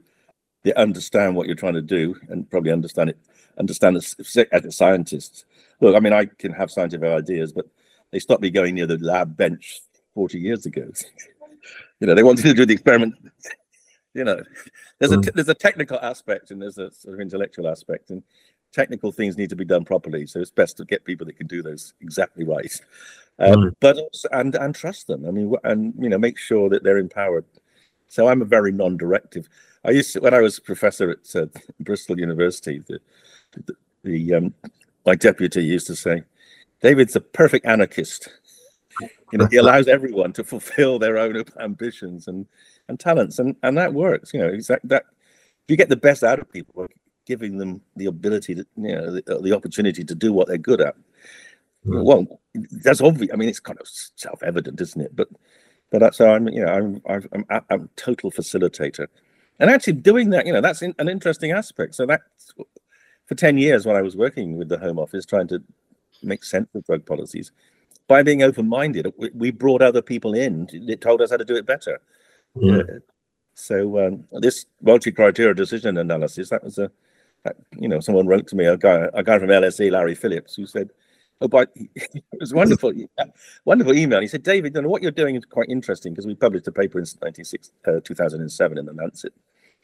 that 0.62 0.78
understand 0.78 1.34
what 1.34 1.48
you're 1.48 1.56
trying 1.56 1.74
to 1.74 1.82
do 1.82 2.14
and 2.28 2.48
probably 2.48 2.70
understand 2.70 3.10
it 3.10 3.18
understand 3.58 3.96
it 3.96 4.48
as 4.52 4.64
a 4.64 4.70
scientist. 4.70 5.44
Look 5.80 5.96
i 5.96 5.98
mean 5.98 6.12
i 6.12 6.26
can 6.26 6.52
have 6.52 6.70
scientific 6.70 7.08
ideas 7.08 7.52
but 7.52 7.66
they 8.16 8.20
stopped 8.20 8.40
me 8.40 8.48
going 8.48 8.74
near 8.74 8.86
the 8.86 8.96
lab 8.96 9.36
bench 9.36 9.82
40 10.14 10.38
years 10.38 10.64
ago 10.64 10.88
you 12.00 12.06
know, 12.06 12.14
they 12.14 12.22
wanted 12.22 12.44
to 12.44 12.54
do 12.54 12.64
the 12.64 12.72
experiment. 12.72 13.14
You 14.14 14.24
know, 14.24 14.42
there's 14.98 15.12
a 15.12 15.18
mm. 15.18 15.32
there's 15.34 15.48
a 15.48 15.54
technical 15.54 15.98
aspect 16.00 16.50
and 16.50 16.60
there's 16.60 16.78
a 16.78 16.90
sort 16.90 17.14
of 17.14 17.20
intellectual 17.20 17.68
aspect, 17.68 18.10
and 18.10 18.22
technical 18.72 19.12
things 19.12 19.36
need 19.36 19.50
to 19.50 19.56
be 19.56 19.64
done 19.64 19.84
properly. 19.84 20.26
So 20.26 20.40
it's 20.40 20.50
best 20.50 20.78
to 20.78 20.84
get 20.84 21.04
people 21.04 21.26
that 21.26 21.36
can 21.36 21.46
do 21.46 21.62
those 21.62 21.92
exactly 22.00 22.44
right, 22.44 22.72
um, 23.38 23.56
mm. 23.56 23.74
but 23.80 23.98
also, 23.98 24.28
and 24.32 24.54
and 24.54 24.74
trust 24.74 25.06
them. 25.06 25.26
I 25.26 25.30
mean, 25.30 25.54
and 25.64 25.92
you 25.98 26.08
know, 26.08 26.18
make 26.18 26.38
sure 26.38 26.68
that 26.70 26.82
they're 26.82 26.98
empowered. 26.98 27.44
So 28.08 28.28
I'm 28.28 28.40
a 28.40 28.46
very 28.46 28.72
non-directive. 28.72 29.48
I 29.84 29.90
used 29.90 30.12
to, 30.14 30.20
when 30.20 30.32
I 30.32 30.40
was 30.40 30.58
a 30.58 30.62
professor 30.62 31.10
at 31.10 31.36
uh, 31.36 31.46
Bristol 31.80 32.18
University, 32.18 32.82
the, 32.86 33.00
the, 33.66 33.76
the 34.02 34.34
um, 34.34 34.54
my 35.04 35.14
deputy 35.14 35.62
used 35.64 35.88
to 35.88 35.96
say, 35.96 36.22
"David's 36.86 37.16
a 37.16 37.20
perfect 37.20 37.66
anarchist." 37.66 38.28
you 39.32 39.38
know 39.38 39.46
he 39.46 39.56
allows 39.56 39.88
everyone 39.88 40.32
to 40.32 40.44
fulfill 40.44 40.98
their 40.98 41.18
own 41.18 41.42
ambitions 41.60 42.28
and 42.28 42.46
and 42.88 43.00
talents 43.00 43.38
and 43.38 43.56
and 43.62 43.76
that 43.76 43.92
works 43.92 44.32
you 44.32 44.40
know 44.40 44.48
exactly 44.48 44.88
that 44.88 45.04
if 45.64 45.70
you 45.70 45.76
get 45.76 45.88
the 45.88 45.96
best 45.96 46.22
out 46.22 46.38
of 46.38 46.50
people 46.50 46.86
giving 47.26 47.58
them 47.58 47.80
the 47.96 48.06
ability 48.06 48.54
to 48.54 48.64
you 48.76 48.94
know 48.94 49.10
the, 49.10 49.38
the 49.42 49.54
opportunity 49.54 50.04
to 50.04 50.14
do 50.14 50.32
what 50.32 50.46
they're 50.46 50.58
good 50.58 50.80
at 50.80 50.94
mm. 51.86 52.02
well 52.04 52.40
that's 52.84 53.00
obvious 53.00 53.30
i 53.32 53.36
mean 53.36 53.48
it's 53.48 53.60
kind 53.60 53.78
of 53.80 53.88
self-evident 53.88 54.80
isn't 54.80 55.02
it 55.02 55.16
but 55.16 55.28
but 55.90 55.98
that's 55.98 56.18
how 56.18 56.32
i'm 56.32 56.48
you 56.48 56.64
know 56.64 56.72
i'm 56.72 57.02
i'm 57.08 57.44
i'm, 57.50 57.64
I'm 57.70 57.82
a 57.82 57.88
total 57.96 58.30
facilitator 58.30 59.08
and 59.58 59.70
actually 59.70 59.94
doing 59.94 60.30
that 60.30 60.46
you 60.46 60.52
know 60.52 60.60
that's 60.60 60.82
in, 60.82 60.94
an 60.98 61.08
interesting 61.08 61.52
aspect 61.52 61.94
so 61.94 62.06
that's 62.06 62.54
for 63.26 63.34
10 63.34 63.58
years 63.58 63.84
when 63.84 63.96
i 63.96 64.02
was 64.02 64.16
working 64.16 64.56
with 64.56 64.68
the 64.68 64.78
home 64.78 64.98
office 64.98 65.26
trying 65.26 65.48
to 65.48 65.62
make 66.22 66.44
sense 66.44 66.68
of 66.74 66.84
drug 66.84 67.04
policies 67.06 67.52
by 68.08 68.22
being 68.22 68.42
open-minded, 68.42 69.12
we, 69.34 69.50
brought 69.50 69.82
other 69.82 70.02
people 70.02 70.34
in. 70.34 70.68
It 70.72 71.00
told 71.00 71.20
us 71.20 71.30
how 71.30 71.36
to 71.36 71.44
do 71.44 71.56
it 71.56 71.66
better. 71.66 72.00
Yeah. 72.54 72.78
Uh, 72.78 72.98
so 73.54 74.06
um, 74.06 74.24
this 74.40 74.66
multi-criteria 74.82 75.54
decision 75.54 75.96
analysis, 75.98 76.50
that 76.50 76.62
was 76.62 76.78
a, 76.78 76.90
that, 77.42 77.56
you 77.78 77.88
know, 77.88 78.00
someone 78.00 78.26
wrote 78.26 78.46
to 78.48 78.56
me, 78.56 78.66
a 78.66 78.76
guy, 78.76 79.08
a 79.12 79.22
guy 79.22 79.38
from 79.38 79.48
LSE, 79.48 79.90
Larry 79.90 80.14
Phillips, 80.14 80.54
who 80.54 80.66
said, 80.66 80.90
"Oh, 81.40 81.48
but 81.48 81.70
it 81.94 82.22
was 82.38 82.52
wonderful, 82.52 82.92
wonderful 83.64 83.94
email." 83.94 84.20
He 84.20 84.28
said, 84.28 84.42
"David, 84.42 84.74
you 84.74 84.82
know, 84.82 84.88
what 84.88 85.02
you're 85.02 85.10
doing 85.10 85.36
is 85.36 85.44
quite 85.44 85.68
interesting 85.68 86.12
because 86.12 86.26
we 86.26 86.34
published 86.34 86.68
a 86.68 86.72
paper 86.72 86.98
in 86.98 87.06
96, 87.22 87.72
uh, 87.86 88.00
2007 88.04 88.78
in 88.78 88.84
the 88.84 88.92
Lancet 88.92 89.32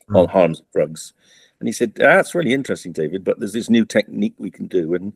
mm. 0.08 0.18
on 0.18 0.28
harms 0.28 0.60
of 0.60 0.70
drugs." 0.72 1.14
And 1.60 1.68
he 1.68 1.72
said, 1.72 1.94
"That's 1.94 2.34
really 2.34 2.52
interesting, 2.52 2.92
David, 2.92 3.24
but 3.24 3.38
there's 3.38 3.52
this 3.52 3.70
new 3.70 3.84
technique 3.84 4.34
we 4.38 4.50
can 4.50 4.66
do, 4.66 4.94
and 4.94 5.12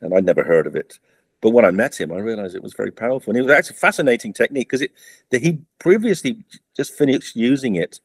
and 0.00 0.14
I'd 0.14 0.24
never 0.24 0.42
heard 0.42 0.66
of 0.66 0.76
it." 0.76 0.98
But 1.40 1.50
when 1.50 1.64
I 1.64 1.70
met 1.70 1.98
him, 1.98 2.12
I 2.12 2.18
realized 2.18 2.54
it 2.54 2.62
was 2.62 2.74
very 2.74 2.90
powerful. 2.90 3.30
And 3.30 3.38
it 3.38 3.42
was 3.42 3.52
actually 3.52 3.76
a 3.76 3.80
fascinating 3.80 4.32
technique 4.32 4.68
because 4.68 4.82
it 4.82 4.92
that 5.30 5.42
he 5.42 5.58
previously 5.78 6.44
just 6.76 6.94
finished 6.94 7.34
using 7.34 7.76
it 7.76 8.00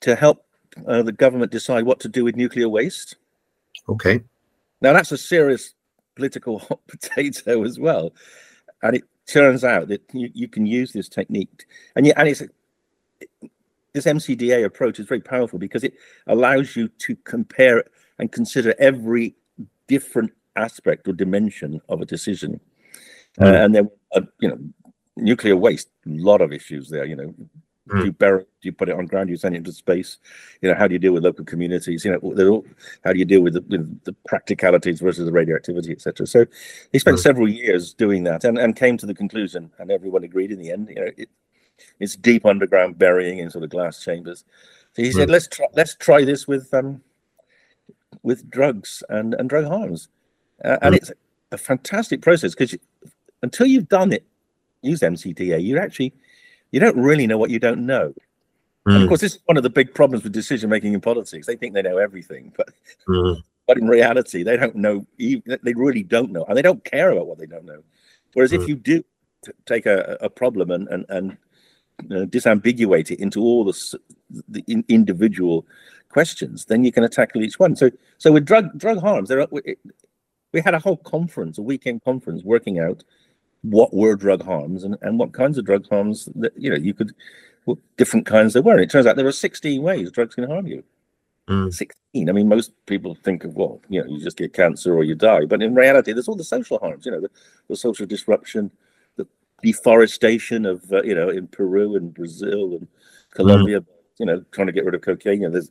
to 0.00 0.14
help 0.14 0.44
uh, 0.86 1.02
the 1.02 1.12
government 1.12 1.50
decide 1.50 1.84
what 1.84 2.00
to 2.00 2.08
do 2.08 2.24
with 2.24 2.36
nuclear 2.36 2.68
waste. 2.68 3.16
Okay. 3.88 4.22
Now 4.80 4.92
that's 4.92 5.12
a 5.12 5.18
serious 5.18 5.74
political 6.14 6.58
hot 6.60 6.80
potato 6.86 7.64
as 7.64 7.78
well. 7.78 8.12
And 8.82 8.96
it 8.96 9.04
turns 9.26 9.64
out 9.64 9.88
that 9.88 10.02
you, 10.12 10.30
you 10.32 10.48
can 10.48 10.66
use 10.66 10.92
this 10.92 11.08
technique 11.08 11.66
and 11.96 12.06
you, 12.06 12.12
and 12.16 12.28
it's 12.28 12.42
this 13.92 14.04
MCDA 14.04 14.64
approach 14.64 15.00
is 15.00 15.06
very 15.06 15.20
powerful 15.20 15.58
because 15.58 15.82
it 15.82 15.94
allows 16.26 16.76
you 16.76 16.88
to 16.88 17.16
compare 17.24 17.82
and 18.18 18.30
consider 18.30 18.74
every 18.78 19.34
different 19.88 20.32
aspect 20.56 21.06
or 21.08 21.12
dimension 21.12 21.80
of 21.88 22.00
a 22.00 22.06
decision. 22.06 22.60
Mm. 23.38 23.46
Uh, 23.46 23.64
and 23.64 23.74
then, 23.74 23.90
uh, 24.14 24.22
you 24.40 24.48
know, 24.48 24.58
nuclear 25.16 25.56
waste, 25.56 25.88
a 26.06 26.10
lot 26.10 26.40
of 26.40 26.52
issues 26.52 26.88
there. 26.88 27.04
You 27.04 27.16
know, 27.16 27.34
mm. 27.88 27.98
do 27.98 28.04
you 28.06 28.12
bury, 28.12 28.40
do 28.42 28.46
you 28.62 28.72
put 28.72 28.88
it 28.88 28.96
on 28.96 29.06
ground, 29.06 29.28
do 29.28 29.32
you 29.32 29.36
send 29.36 29.54
it 29.54 29.58
into 29.58 29.72
space? 29.72 30.18
You 30.62 30.70
know, 30.70 30.74
how 30.74 30.86
do 30.86 30.94
you 30.94 30.98
deal 30.98 31.12
with 31.12 31.24
local 31.24 31.44
communities? 31.44 32.04
You 32.04 32.12
know, 32.12 32.18
all, 32.18 32.64
how 33.04 33.12
do 33.12 33.18
you 33.18 33.24
deal 33.24 33.42
with 33.42 33.54
the, 33.54 33.62
with 33.62 34.04
the 34.04 34.14
practicalities 34.26 35.00
versus 35.00 35.26
the 35.26 35.32
radioactivity, 35.32 35.92
etc. 35.92 36.26
So 36.26 36.46
he 36.92 36.98
spent 36.98 37.18
mm. 37.18 37.22
several 37.22 37.48
years 37.48 37.94
doing 37.94 38.24
that, 38.24 38.44
and, 38.44 38.58
and 38.58 38.76
came 38.76 38.96
to 38.98 39.06
the 39.06 39.14
conclusion, 39.14 39.70
and 39.78 39.90
everyone 39.90 40.24
agreed 40.24 40.50
in 40.50 40.58
the 40.58 40.70
end. 40.70 40.88
You 40.88 40.94
know, 40.96 41.10
it, 41.16 41.28
it's 42.00 42.16
deep 42.16 42.46
underground 42.46 42.98
burying 42.98 43.38
in 43.38 43.50
sort 43.50 43.64
of 43.64 43.70
glass 43.70 44.02
chambers. 44.02 44.44
So 44.94 45.02
he 45.02 45.12
said, 45.12 45.28
let's 45.28 45.46
try 45.46 45.66
let's 45.74 45.94
try 45.94 46.24
this 46.24 46.48
with 46.48 46.72
um 46.72 47.02
with 48.22 48.50
drugs 48.50 49.02
and 49.10 49.34
and 49.34 49.46
drug 49.46 49.66
harms 49.66 50.08
uh, 50.64 50.78
and 50.82 50.94
mm. 50.94 50.98
it's 50.98 51.12
a 51.52 51.58
fantastic 51.58 52.22
process 52.22 52.54
because 52.54 52.76
until 53.42 53.66
you've 53.66 53.88
done 53.88 54.12
it, 54.12 54.24
use 54.82 55.00
MCDA, 55.00 55.62
you 55.62 55.78
actually 55.78 56.12
you 56.72 56.80
don't 56.80 56.96
really 56.96 57.26
know 57.26 57.38
what 57.38 57.50
you 57.50 57.58
don't 57.58 57.86
know. 57.86 58.14
Mm. 58.86 58.94
And 58.94 59.02
of 59.02 59.08
course, 59.08 59.20
this 59.20 59.34
is 59.34 59.40
one 59.46 59.56
of 59.56 59.62
the 59.62 59.70
big 59.70 59.94
problems 59.94 60.24
with 60.24 60.32
decision 60.32 60.70
making 60.70 60.94
in 60.94 61.00
politics. 61.00 61.46
They 61.46 61.56
think 61.56 61.74
they 61.74 61.82
know 61.82 61.98
everything, 61.98 62.52
but 62.56 62.68
mm. 63.08 63.40
but 63.66 63.78
in 63.78 63.88
reality, 63.88 64.42
they 64.42 64.56
don't 64.56 64.76
know. 64.76 65.06
They 65.18 65.74
really 65.74 66.02
don't 66.02 66.30
know, 66.30 66.44
and 66.44 66.56
they 66.56 66.62
don't 66.62 66.84
care 66.84 67.10
about 67.10 67.26
what 67.26 67.38
they 67.38 67.46
don't 67.46 67.64
know. 67.64 67.82
Whereas 68.34 68.52
if 68.52 68.62
mm. 68.62 68.68
you 68.68 68.74
do 68.76 69.04
take 69.66 69.86
a, 69.86 70.16
a 70.20 70.30
problem 70.30 70.70
and 70.70 70.88
and 70.88 71.06
and 71.08 71.36
disambiguate 72.30 73.10
it 73.10 73.20
into 73.20 73.40
all 73.40 73.64
the 73.64 73.98
the 74.48 74.62
in, 74.66 74.84
individual 74.88 75.66
questions, 76.08 76.64
then 76.66 76.84
you 76.84 76.92
can 76.92 77.08
tackle 77.10 77.42
each 77.42 77.58
one. 77.58 77.76
So 77.76 77.90
so 78.18 78.32
with 78.32 78.44
drug 78.44 78.76
drug 78.78 79.00
harms, 79.00 79.28
there 79.28 79.40
are, 79.40 79.48
we 80.56 80.62
had 80.62 80.72
a 80.72 80.78
whole 80.78 80.96
conference, 80.96 81.58
a 81.58 81.62
weekend 81.62 82.02
conference, 82.02 82.42
working 82.42 82.78
out 82.78 83.04
what 83.60 83.92
were 83.92 84.16
drug 84.16 84.42
harms 84.42 84.84
and, 84.84 84.96
and 85.02 85.18
what 85.18 85.34
kinds 85.34 85.58
of 85.58 85.66
drug 85.66 85.86
harms 85.90 86.30
that 86.34 86.52
you 86.56 86.70
know 86.70 86.76
you 86.76 86.94
could 86.94 87.14
what 87.66 87.76
different 87.98 88.24
kinds 88.24 88.54
there 88.54 88.62
were. 88.62 88.72
And 88.72 88.80
it 88.80 88.90
turns 88.90 89.04
out 89.04 89.16
there 89.16 89.26
are 89.26 89.32
16 89.32 89.82
ways 89.82 90.10
drugs 90.10 90.34
can 90.34 90.48
harm 90.48 90.66
you. 90.66 90.82
Mm. 91.46 91.74
16. 91.74 92.30
I 92.30 92.32
mean, 92.32 92.48
most 92.48 92.72
people 92.86 93.14
think 93.14 93.44
of 93.44 93.54
well, 93.54 93.82
you 93.90 94.00
know, 94.00 94.08
you 94.08 94.18
just 94.18 94.38
get 94.38 94.54
cancer 94.54 94.96
or 94.96 95.04
you 95.04 95.14
die, 95.14 95.44
but 95.44 95.62
in 95.62 95.74
reality, 95.74 96.14
there's 96.14 96.26
all 96.26 96.36
the 96.36 96.42
social 96.42 96.78
harms. 96.78 97.04
You 97.04 97.12
know, 97.12 97.20
the, 97.20 97.30
the 97.68 97.76
social 97.76 98.06
disruption, 98.06 98.70
the 99.16 99.26
deforestation 99.62 100.64
of 100.64 100.90
uh, 100.90 101.02
you 101.02 101.14
know 101.14 101.28
in 101.28 101.48
Peru 101.48 101.96
and 101.96 102.14
Brazil 102.14 102.76
and 102.76 102.88
Colombia. 103.30 103.80
Mm. 103.80 103.86
You 104.18 104.24
know, 104.24 104.44
trying 104.52 104.68
to 104.68 104.72
get 104.72 104.86
rid 104.86 104.94
of 104.94 105.02
cocaine. 105.02 105.42
You 105.42 105.48
know, 105.48 105.52
there's 105.52 105.70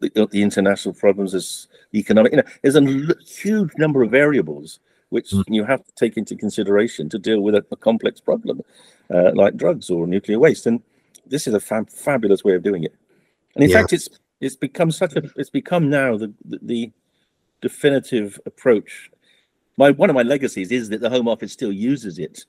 the, 0.00 0.28
the 0.30 0.42
international 0.42 0.94
problems, 0.94 1.32
there's 1.32 1.68
economic, 1.94 2.32
you 2.32 2.38
know, 2.38 2.44
there's 2.62 2.76
a 2.76 3.14
huge 3.24 3.70
number 3.78 4.02
of 4.02 4.10
variables 4.10 4.80
which 5.10 5.30
mm. 5.30 5.44
you 5.48 5.64
have 5.64 5.84
to 5.84 5.92
take 5.94 6.16
into 6.16 6.36
consideration 6.36 7.08
to 7.08 7.18
deal 7.18 7.40
with 7.40 7.54
a, 7.54 7.64
a 7.70 7.76
complex 7.76 8.20
problem 8.20 8.60
uh, 9.10 9.30
like 9.34 9.56
drugs 9.56 9.90
or 9.90 10.06
nuclear 10.06 10.38
waste. 10.38 10.66
And 10.66 10.82
this 11.26 11.46
is 11.46 11.54
a 11.54 11.60
fab- 11.60 11.90
fabulous 11.90 12.44
way 12.44 12.54
of 12.54 12.62
doing 12.62 12.84
it. 12.84 12.94
And 13.54 13.64
in 13.64 13.70
yeah. 13.70 13.78
fact, 13.78 13.92
it's 13.92 14.08
it's 14.40 14.56
become 14.56 14.90
such 14.90 15.16
a 15.16 15.22
it's 15.36 15.50
become 15.50 15.88
now 15.88 16.16
the, 16.16 16.32
the, 16.44 16.58
the 16.62 16.92
definitive 17.62 18.38
approach. 18.46 19.10
My 19.76 19.90
one 19.90 20.10
of 20.10 20.16
my 20.16 20.22
legacies 20.22 20.70
is 20.72 20.88
that 20.90 21.00
the 21.00 21.10
Home 21.10 21.28
Office 21.28 21.52
still 21.52 21.72
uses 21.72 22.18
it 22.18 22.44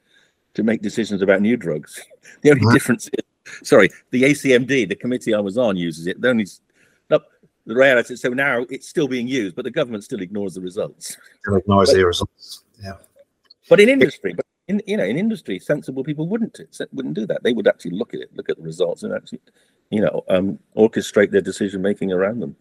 to 0.53 0.63
make 0.63 0.81
decisions 0.81 1.21
about 1.21 1.41
new 1.41 1.57
drugs. 1.57 2.01
The 2.41 2.51
only 2.51 2.73
difference 2.73 3.09
is, 3.13 3.67
sorry, 3.67 3.89
the 4.11 4.23
ACMD, 4.23 4.89
the 4.89 4.95
committee 4.95 5.33
I 5.33 5.39
was 5.39 5.57
on, 5.57 5.77
uses 5.77 6.07
it. 6.07 6.19
The 6.21 6.29
only 6.29 6.45
the 7.67 7.75
reality. 7.75 8.15
So 8.15 8.29
now 8.29 8.65
it's 8.69 8.87
still 8.87 9.07
being 9.07 9.27
used, 9.27 9.55
but 9.55 9.65
the 9.65 9.71
government 9.71 10.03
still 10.03 10.21
ignores 10.21 10.55
the 10.55 10.61
results. 10.61 11.17
Still 11.41 11.57
ignores 11.57 11.89
but, 11.89 11.97
the 11.97 12.05
results. 12.05 12.63
Yeah. 12.81 12.93
But 13.69 13.79
in 13.79 13.89
industry, 13.89 14.33
but 14.33 14.45
in 14.67 14.81
you 14.87 14.97
know, 14.97 15.03
in 15.03 15.17
industry, 15.17 15.59
sensible 15.59 16.03
people 16.03 16.27
wouldn't 16.27 16.59
wouldn't 16.93 17.13
do 17.13 17.27
that. 17.27 17.43
They 17.43 17.53
would 17.53 17.67
actually 17.67 17.91
look 17.91 18.13
at 18.13 18.21
it, 18.21 18.29
look 18.35 18.49
at 18.49 18.57
the 18.57 18.63
results, 18.63 19.03
and 19.03 19.13
actually, 19.13 19.41
you 19.89 20.01
know, 20.01 20.23
um, 20.29 20.57
orchestrate 20.75 21.31
their 21.31 21.41
decision 21.41 21.81
making 21.81 22.11
around 22.11 22.39
them. 22.39 22.55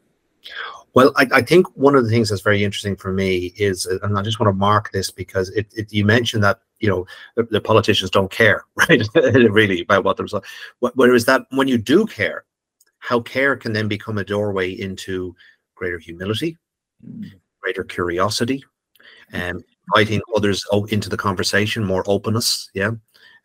Well, 0.94 1.12
I, 1.16 1.26
I, 1.32 1.42
think 1.42 1.66
one 1.76 1.96
of 1.96 2.04
the 2.04 2.11
things 2.11 2.30
that's 2.30 2.42
very 2.42 2.62
interesting 2.62 2.96
for 2.96 3.12
me 3.12 3.52
is, 3.57 3.84
and 3.86 4.16
I 4.16 4.22
just 4.22 4.38
want 4.38 4.48
to 4.48 4.57
mark 4.57 4.92
this 4.92 5.11
because 5.11 5.50
it, 5.50 5.66
it 5.76 5.92
you 5.92 6.04
mentioned 6.04 6.42
that 6.44 6.61
you 6.80 6.88
know 6.88 7.07
the, 7.36 7.44
the 7.44 7.61
politicians 7.61 8.11
don't 8.11 8.30
care, 8.30 8.64
right? 8.76 9.07
really 9.14 9.82
about 9.82 10.04
what 10.04 10.16
there's. 10.16 10.34
Whereas 10.80 11.24
that 11.26 11.42
when 11.50 11.68
you 11.68 11.78
do 11.78 12.07
care, 12.07 12.44
how 13.07 13.20
care 13.20 13.54
can 13.54 13.72
then 13.72 13.86
become 13.86 14.18
a 14.18 14.24
doorway 14.24 14.68
into 14.72 15.32
greater 15.76 15.98
humility, 15.98 16.59
mm. 17.09 17.30
greater 17.62 17.84
curiosity, 17.84 18.64
and 19.30 19.59
um, 19.59 19.64
inviting 19.94 20.20
others 20.34 20.64
into 20.88 21.09
the 21.09 21.16
conversation, 21.16 21.84
more 21.84 22.02
openness, 22.09 22.68
yeah, 22.74 22.90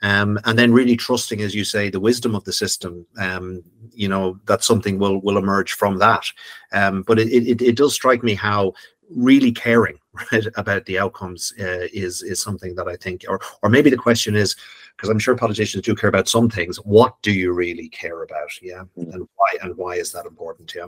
um, 0.02 0.40
and 0.46 0.58
then 0.58 0.74
really 0.74 0.98
trusting, 0.98 1.42
as 1.42 1.54
you 1.54 1.64
say, 1.64 1.92
the 1.92 2.00
wisdom 2.00 2.34
of 2.34 2.44
the 2.44 2.52
system. 2.52 3.06
Um, 3.20 3.62
you 3.94 4.08
know 4.08 4.40
that 4.48 4.64
something 4.64 4.98
will 4.98 5.22
will 5.22 5.38
emerge 5.38 5.74
from 5.74 5.98
that. 6.00 6.26
Um, 6.74 7.04
but 7.04 7.20
it, 7.20 7.30
it 7.30 7.62
it 7.62 7.78
does 7.78 7.94
strike 7.94 8.24
me 8.24 8.34
how 8.34 8.74
really 9.16 9.52
caring 9.52 10.00
right, 10.32 10.48
about 10.56 10.86
the 10.86 10.98
outcomes 10.98 11.54
uh, 11.60 11.86
is 11.94 12.24
is 12.24 12.42
something 12.42 12.74
that 12.76 12.88
I 12.88 12.96
think, 12.96 13.26
or 13.28 13.40
or 13.62 13.70
maybe 13.70 13.92
the 13.92 14.06
question 14.08 14.36
is, 14.36 14.56
because 15.02 15.10
I'm 15.10 15.20
sure 15.20 15.36
politicians 15.36 15.84
do 15.84 15.96
care 15.96 16.10
about 16.10 16.30
some 16.30 16.48
things. 16.48 16.78
What 16.78 17.20
do 17.24 17.32
you 17.32 17.54
really 17.54 17.90
care 17.90 18.22
about? 18.22 18.62
Yeah, 18.62 18.84
mm. 18.96 19.12
and 19.12 19.28
why 19.36 19.58
and 19.64 19.76
why 19.76 19.96
is 19.96 20.12
that 20.12 20.28
important? 20.28 20.76
Yeah. 20.76 20.88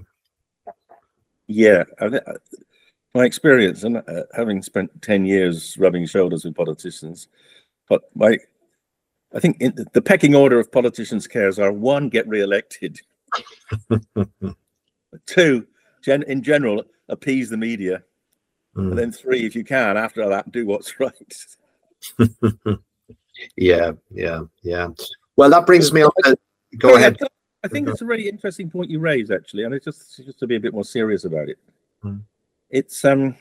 Yeah, 1.48 1.84
my 3.16 3.26
experience 3.26 3.84
and 3.84 3.98
uh, 3.98 4.24
having 4.36 4.62
spent 4.62 5.02
10 5.02 5.26
years 5.26 5.78
rubbing 5.78 6.06
shoulders 6.06 6.46
with 6.46 6.56
politicians 6.56 7.28
but 7.88 8.04
my 8.16 8.38
i 9.36 9.40
think 9.40 9.60
the 9.94 10.02
pecking 10.02 10.34
order 10.34 10.60
of 10.60 10.72
politicians 10.72 11.28
cares 11.28 11.60
are 11.60 11.72
one 11.72 12.10
get 12.10 12.28
re-elected 12.28 13.00
two 15.26 15.68
gen, 16.02 16.24
in 16.24 16.42
general 16.42 16.84
appease 17.10 17.50
the 17.50 17.58
media 17.58 18.02
mm. 18.76 18.90
and 18.90 18.98
then 18.98 19.12
three 19.12 19.46
if 19.46 19.56
you 19.56 19.64
can 19.64 19.98
after 19.98 20.28
that 20.28 20.52
do 20.52 20.66
what's 20.66 21.00
right 21.00 21.46
yeah 23.56 23.92
yeah 24.10 24.42
yeah 24.62 24.88
well 25.36 25.50
that 25.50 25.66
brings 25.66 25.92
me 25.92 26.04
on 26.04 26.12
to, 26.24 26.38
go 26.78 26.92
yeah, 26.92 26.98
ahead 26.98 27.18
i 27.64 27.68
think 27.68 27.88
it's 27.88 28.02
a 28.02 28.06
really 28.06 28.28
interesting 28.28 28.70
point 28.70 28.90
you 28.90 29.00
raise 29.00 29.32
actually 29.32 29.64
and 29.64 29.74
it's 29.74 29.86
just 29.86 30.18
just 30.24 30.40
to 30.40 30.48
be 30.48 30.56
a 30.56 30.60
bit 30.60 30.74
more 30.74 30.86
serious 30.86 31.26
about 31.26 31.50
it 31.50 31.58
mm 32.04 32.20
it's 32.74 33.06
um 33.06 33.36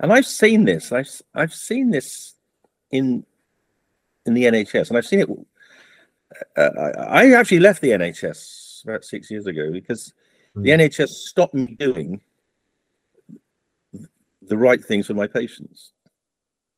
and 0.00 0.12
I've 0.12 0.26
seen 0.26 0.64
this. 0.64 0.92
I've 0.92 1.10
I've 1.34 1.54
seen 1.54 1.90
this 1.90 2.34
in 2.90 3.24
in 4.26 4.34
the 4.34 4.44
NHS, 4.44 4.88
and 4.88 4.98
I've 4.98 5.06
seen 5.06 5.20
it. 5.20 5.28
Uh, 6.56 6.92
I 7.08 7.32
actually 7.32 7.60
left 7.60 7.80
the 7.80 7.90
NHS 7.90 8.84
about 8.84 9.04
six 9.04 9.30
years 9.30 9.46
ago 9.46 9.72
because 9.72 10.12
mm. 10.54 10.62
the 10.62 10.70
NHS 10.70 11.08
stopped 11.08 11.54
me 11.54 11.74
doing 11.78 12.20
the 14.42 14.56
right 14.56 14.82
things 14.84 15.06
for 15.06 15.14
my 15.14 15.26
patients. 15.26 15.92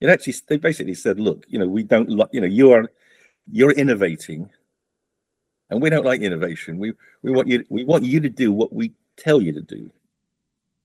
It 0.01 0.09
actually, 0.09 0.35
they 0.49 0.57
basically 0.57 0.95
said, 0.95 1.21
"Look, 1.21 1.45
you 1.49 1.59
know, 1.59 1.69
we 1.69 1.83
don't 1.83 2.09
like, 2.09 2.31
you 2.33 2.41
know, 2.41 2.47
you 2.47 2.73
are 2.73 2.91
you're 3.51 3.73
innovating, 3.73 4.49
and 5.69 5.83
we 5.83 5.91
don't 5.91 6.05
like 6.05 6.23
innovation. 6.23 6.79
We 6.79 6.95
we 7.23 7.31
want 7.31 7.49
you 7.49 7.65
we 7.69 7.85
want 7.85 8.05
you 8.05 8.21
to 8.21 8.31
do 8.31 8.53
what 8.53 8.73
we 8.73 8.93
tell 9.17 9.43
you 9.43 9.53
to 9.53 9.61
do." 9.61 9.91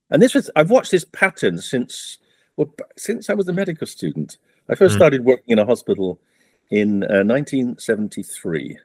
And 0.10 0.22
this 0.22 0.34
was 0.34 0.50
I've 0.56 0.70
watched 0.70 0.92
this 0.92 1.06
pattern 1.06 1.60
since 1.60 2.18
well 2.58 2.74
since 2.98 3.30
I 3.30 3.34
was 3.34 3.48
a 3.48 3.54
medical 3.54 3.88
student. 3.88 4.38
I 4.70 4.76
first 4.76 4.94
mm. 4.94 4.98
started 4.98 5.24
working 5.24 5.54
in 5.54 5.60
a 5.60 5.66
hospital 5.66 6.20
in 6.72 7.04
uh, 7.04 7.24
1973. 7.24 8.78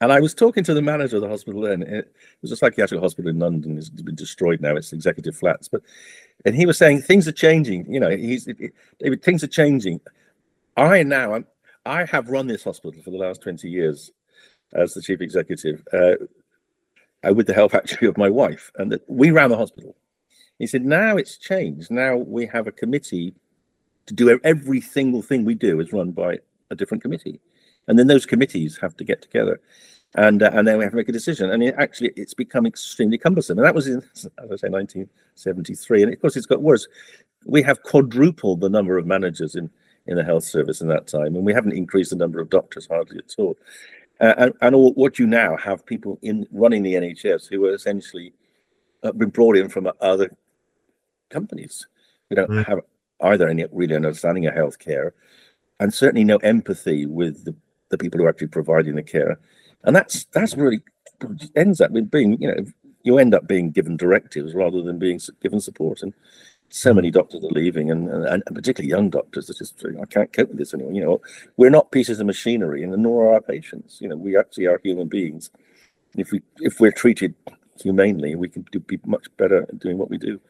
And 0.00 0.12
I 0.12 0.20
was 0.20 0.34
talking 0.34 0.62
to 0.64 0.74
the 0.74 0.82
manager 0.82 1.16
of 1.16 1.22
the 1.22 1.28
hospital 1.28 1.62
then. 1.62 1.82
It 1.82 2.12
was 2.42 2.52
a 2.52 2.56
psychiatric 2.56 3.00
hospital 3.00 3.30
in 3.30 3.38
London. 3.38 3.78
It's 3.78 3.88
been 3.88 4.14
destroyed 4.14 4.60
now. 4.60 4.76
It's 4.76 4.92
executive 4.92 5.36
flats. 5.36 5.68
But 5.68 5.82
and 6.44 6.54
he 6.54 6.66
was 6.66 6.76
saying 6.76 7.02
things 7.02 7.26
are 7.26 7.32
changing. 7.32 7.92
You 7.92 8.00
know, 8.00 8.10
he's 8.10 8.46
it, 8.46 8.72
it, 9.00 9.24
things 9.24 9.42
are 9.42 9.48
changing. 9.48 10.00
I 10.76 11.02
now 11.02 11.34
I'm, 11.34 11.46
I 11.86 12.04
have 12.04 12.28
run 12.28 12.46
this 12.46 12.64
hospital 12.64 13.00
for 13.02 13.10
the 13.10 13.16
last 13.16 13.40
20 13.42 13.68
years 13.70 14.10
as 14.74 14.92
the 14.92 15.00
chief 15.00 15.20
executive, 15.20 15.82
uh 15.92 17.32
with 17.32 17.46
the 17.46 17.54
help 17.54 17.74
actually 17.74 18.08
of 18.08 18.18
my 18.18 18.28
wife, 18.28 18.70
and 18.76 18.92
that 18.92 19.02
we 19.08 19.30
ran 19.30 19.50
the 19.50 19.56
hospital. 19.56 19.96
He 20.58 20.66
said, 20.66 20.84
now 20.84 21.16
it's 21.16 21.36
changed. 21.36 21.90
Now 21.90 22.16
we 22.16 22.46
have 22.46 22.66
a 22.66 22.72
committee 22.72 23.34
to 24.06 24.14
do 24.14 24.38
every 24.44 24.80
single 24.80 25.22
thing 25.22 25.44
we 25.44 25.54
do 25.54 25.80
is 25.80 25.92
run 25.92 26.12
by 26.12 26.38
a 26.70 26.74
different 26.74 27.02
committee. 27.02 27.40
And 27.88 27.98
then 27.98 28.06
those 28.06 28.26
committees 28.26 28.78
have 28.78 28.96
to 28.96 29.04
get 29.04 29.22
together 29.22 29.60
and 30.16 30.42
uh, 30.42 30.50
and 30.52 30.66
then 30.66 30.78
we 30.78 30.84
have 30.84 30.92
to 30.92 30.96
make 30.96 31.08
a 31.08 31.12
decision. 31.12 31.50
And 31.50 31.62
it 31.62 31.74
actually, 31.78 32.12
it's 32.16 32.34
become 32.34 32.66
extremely 32.66 33.18
cumbersome. 33.18 33.58
And 33.58 33.66
that 33.66 33.74
was 33.74 33.86
in, 33.86 34.02
as 34.14 34.26
I 34.38 34.56
say, 34.56 34.68
1973. 34.68 36.02
And 36.02 36.12
of 36.12 36.20
course, 36.20 36.36
it's 36.36 36.46
got 36.46 36.62
worse. 36.62 36.88
We 37.44 37.62
have 37.62 37.82
quadrupled 37.82 38.60
the 38.60 38.70
number 38.70 38.98
of 38.98 39.06
managers 39.06 39.54
in, 39.54 39.70
in 40.06 40.16
the 40.16 40.24
health 40.24 40.44
service 40.44 40.80
in 40.80 40.88
that 40.88 41.06
time, 41.06 41.36
and 41.36 41.44
we 41.44 41.52
haven't 41.52 41.72
increased 41.72 42.10
the 42.10 42.16
number 42.16 42.40
of 42.40 42.50
doctors 42.50 42.86
hardly 42.86 43.18
at 43.18 43.34
all. 43.38 43.56
Uh, 44.20 44.34
and 44.38 44.52
and 44.62 44.74
all, 44.74 44.92
what 44.94 45.18
you 45.18 45.26
now 45.26 45.56
have 45.56 45.84
people 45.84 46.18
in 46.22 46.46
running 46.50 46.82
the 46.82 46.94
NHS 46.94 47.48
who 47.48 47.66
are 47.66 47.74
essentially 47.74 48.32
uh, 49.02 49.12
been 49.12 49.30
brought 49.30 49.56
in 49.56 49.68
from 49.68 49.90
other 50.00 50.34
companies. 51.28 51.86
We 52.30 52.36
don't 52.36 52.50
mm. 52.50 52.66
have 52.66 52.80
either 53.20 53.48
any 53.48 53.66
really 53.70 53.94
understanding 53.94 54.46
of 54.46 54.54
healthcare 54.54 55.12
and 55.78 55.92
certainly 55.92 56.24
no 56.24 56.36
empathy 56.38 57.06
with 57.06 57.44
the, 57.44 57.54
the 57.88 57.98
people 57.98 58.18
who 58.18 58.26
are 58.26 58.30
actually 58.30 58.48
providing 58.48 58.96
the 58.96 59.02
care. 59.02 59.38
And 59.84 59.94
that's 59.94 60.24
that's 60.26 60.56
really 60.56 60.80
ends 61.54 61.80
up 61.80 61.90
with 61.90 62.10
being, 62.10 62.40
you 62.40 62.48
know, 62.48 62.64
you 63.02 63.18
end 63.18 63.34
up 63.34 63.46
being 63.46 63.70
given 63.70 63.96
directives 63.96 64.54
rather 64.54 64.82
than 64.82 64.98
being 64.98 65.20
given 65.40 65.60
support. 65.60 66.02
And 66.02 66.12
so 66.68 66.92
many 66.92 67.10
doctors 67.12 67.44
are 67.44 67.48
leaving, 67.48 67.90
and, 67.92 68.08
and, 68.08 68.42
and 68.44 68.56
particularly 68.56 68.90
young 68.90 69.08
doctors 69.08 69.48
are 69.48 69.54
just, 69.54 69.84
I 70.02 70.04
can't 70.06 70.32
cope 70.32 70.48
with 70.48 70.58
this 70.58 70.74
anymore. 70.74 70.92
You 70.92 71.04
know, 71.04 71.20
we're 71.56 71.70
not 71.70 71.92
pieces 71.92 72.18
of 72.18 72.26
machinery, 72.26 72.82
and 72.82 72.92
nor 73.00 73.28
are 73.28 73.34
our 73.34 73.40
patients. 73.40 74.00
You 74.00 74.08
know, 74.08 74.16
we 74.16 74.36
actually 74.36 74.66
are 74.66 74.80
human 74.82 75.06
beings. 75.06 75.50
If 76.16 76.32
we 76.32 76.42
if 76.60 76.80
we're 76.80 76.92
treated 76.92 77.34
humanely, 77.80 78.34
we 78.34 78.48
can 78.48 78.66
do, 78.72 78.80
be 78.80 78.98
much 79.06 79.28
better 79.36 79.62
at 79.62 79.78
doing 79.78 79.98
what 79.98 80.10
we 80.10 80.18
do. 80.18 80.40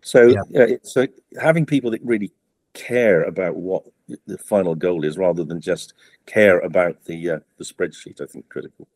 So 0.00 0.26
yeah. 0.26 0.40
yeah 0.50 0.64
it's 0.64 0.96
uh, 0.96 1.06
having 1.40 1.64
people 1.64 1.92
that 1.92 2.02
really 2.02 2.32
care 2.74 3.22
about 3.24 3.56
what 3.56 3.84
the 4.26 4.38
final 4.38 4.74
goal 4.74 5.04
is, 5.04 5.18
rather 5.18 5.44
than 5.44 5.60
just 5.60 5.94
care 6.26 6.60
about 6.60 7.04
the 7.04 7.30
uh, 7.30 7.38
the 7.58 7.64
spreadsheet. 7.64 8.20
I 8.20 8.26
think 8.26 8.48
critical. 8.48 8.88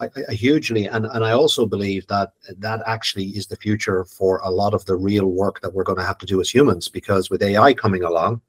I, 0.00 0.10
I, 0.28 0.34
hugely, 0.34 0.86
and 0.86 1.06
and 1.06 1.24
I 1.24 1.32
also 1.32 1.66
believe 1.66 2.06
that 2.08 2.32
that 2.58 2.82
actually 2.86 3.28
is 3.28 3.46
the 3.46 3.56
future 3.56 4.04
for 4.04 4.38
a 4.44 4.50
lot 4.50 4.74
of 4.74 4.84
the 4.84 4.96
real 4.96 5.26
work 5.26 5.60
that 5.60 5.72
we're 5.72 5.84
going 5.84 5.98
to 5.98 6.04
have 6.04 6.18
to 6.18 6.26
do 6.26 6.40
as 6.40 6.50
humans. 6.50 6.88
Because 6.88 7.30
with 7.30 7.42
AI 7.42 7.72
coming 7.74 8.04
along, 8.04 8.40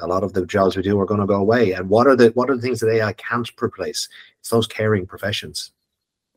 a 0.00 0.06
lot 0.06 0.24
of 0.24 0.32
the 0.32 0.46
jobs 0.46 0.76
we 0.76 0.82
do 0.82 0.98
are 1.00 1.06
going 1.06 1.20
to 1.20 1.26
go 1.26 1.36
away. 1.36 1.72
And 1.72 1.88
what 1.88 2.06
are 2.06 2.16
the 2.16 2.28
what 2.30 2.50
are 2.50 2.56
the 2.56 2.62
things 2.62 2.80
that 2.80 2.92
AI 2.92 3.12
can't 3.14 3.50
replace? 3.60 4.08
It's 4.40 4.50
those 4.50 4.66
caring 4.66 5.06
professions. 5.06 5.72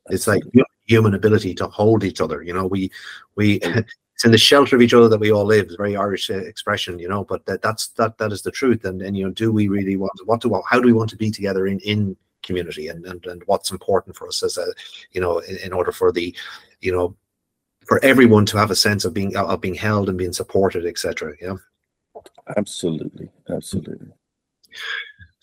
It's 0.10 0.28
like 0.28 0.44
human 0.86 1.14
ability 1.14 1.54
to 1.56 1.68
hold 1.68 2.04
each 2.04 2.20
other. 2.22 2.44
You 2.44 2.54
know, 2.54 2.68
we 2.68 2.92
we 3.36 3.60
it's 4.24 4.26
in 4.26 4.32
the 4.32 4.38
shelter 4.38 4.78
of 4.78 4.82
each 4.82 4.94
other 4.94 5.10
that 5.10 5.20
we 5.20 5.34
all 5.34 5.44
live. 5.44 5.66
It's 5.66 5.74
a 5.74 5.78
very 5.78 5.98
Irish 5.98 6.30
uh, 6.30 6.36
expression, 6.36 6.98
you 6.98 7.10
know. 7.10 7.26
But 7.26 7.46
that, 7.46 7.62
that's 7.62 7.88
that 7.98 8.18
that 8.20 8.32
is 8.32 8.42
the 8.42 8.52
truth. 8.52 8.86
And 8.86 9.02
and 9.02 9.18
you 9.18 9.26
know, 9.26 9.32
do 9.32 9.52
we 9.52 9.68
really 9.68 9.98
want 9.98 10.14
what 10.24 10.40
do 10.40 10.62
how 10.66 10.80
do 10.80 10.86
we 10.86 10.94
want 10.94 11.10
to 11.10 11.18
be 11.18 11.30
together 11.30 11.68
in 11.68 11.80
in 11.80 12.16
community 12.42 12.88
and 12.88 13.06
and, 13.06 13.26
and 13.26 13.44
what's 13.48 13.72
important 13.72 14.16
for 14.16 14.28
us 14.30 14.42
as 14.42 14.58
a 14.58 14.68
you 15.12 15.20
know 15.20 15.40
in, 15.40 15.58
in 15.58 15.74
order 15.74 15.92
for 15.92 16.14
the 16.14 16.34
you 16.80 16.94
know 16.94 17.14
for 17.86 18.02
everyone 18.02 18.46
to 18.46 18.58
have 18.58 18.72
a 18.72 18.76
sense 18.76 19.04
of 19.04 19.14
being 19.14 19.36
of 19.36 19.60
being 19.60 19.76
held 19.76 20.08
and 20.08 20.18
being 20.18 20.32
supported, 20.32 20.86
etc. 20.86 21.34
Yeah. 21.42 21.56
Absolutely, 22.56 23.30
absolutely. 23.50 24.08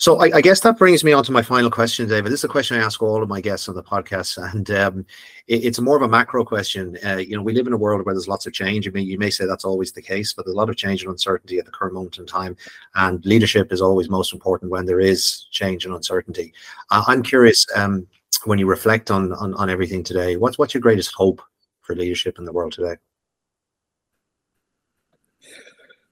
So 0.01 0.19
I, 0.19 0.31
I, 0.37 0.41
guess 0.41 0.61
that 0.61 0.79
brings 0.79 1.05
me 1.05 1.13
on 1.13 1.23
to 1.25 1.31
my 1.31 1.43
final 1.43 1.71
question, 1.71 2.09
David. 2.09 2.33
This 2.33 2.41
is 2.41 2.45
a 2.45 2.49
question 2.49 2.75
I 2.75 2.83
ask 2.83 3.03
all 3.03 3.23
of 3.23 3.29
my 3.29 3.43
guests 3.43 3.69
on 3.69 3.75
the 3.75 3.83
podcast, 3.83 4.39
and 4.55 4.71
um, 4.71 5.07
it, 5.47 5.63
it's 5.63 5.79
more 5.79 5.95
of 5.95 6.01
a 6.01 6.09
macro 6.09 6.43
question. 6.43 6.97
Uh, 7.05 7.17
you 7.17 7.37
know, 7.37 7.43
we 7.43 7.53
live 7.53 7.67
in 7.67 7.75
a 7.75 7.77
world 7.77 8.07
where 8.07 8.15
there's 8.15 8.27
lots 8.27 8.47
of 8.47 8.55
change. 8.55 8.89
I 8.89 8.93
mean, 8.93 9.07
you 9.07 9.19
may 9.19 9.29
say 9.29 9.45
that's 9.45 9.67
always 9.67 9.93
the 9.93 10.01
case, 10.01 10.33
but 10.33 10.47
there's 10.47 10.55
a 10.55 10.57
lot 10.57 10.71
of 10.71 10.77
change 10.77 11.03
and 11.03 11.11
uncertainty 11.11 11.59
at 11.59 11.67
the 11.67 11.71
current 11.71 11.93
moment 11.93 12.17
in 12.17 12.25
time, 12.25 12.57
and 12.95 13.23
leadership 13.27 13.75
is 13.75 13.83
always 13.83 14.09
most 14.09 14.33
important 14.33 14.71
when 14.71 14.87
there 14.87 15.01
is 15.01 15.47
change 15.51 15.85
and 15.85 15.95
uncertainty. 15.95 16.55
I'm 16.91 17.23
curious, 17.23 17.67
um, 17.77 18.07
when 18.45 18.59
you 18.59 18.67
reflect 18.67 19.11
on, 19.11 19.35
on 19.35 19.53
on 19.53 19.69
everything 19.69 20.03
today, 20.03 20.39
what's 20.39 20.57
what's 20.57 20.73
your 20.73 20.81
greatest 20.81 21.13
hope 21.13 21.43
for 21.83 21.95
leadership 21.95 22.39
in 22.39 22.47
the 22.47 22.55
world 22.55 22.73
today? 22.73 22.97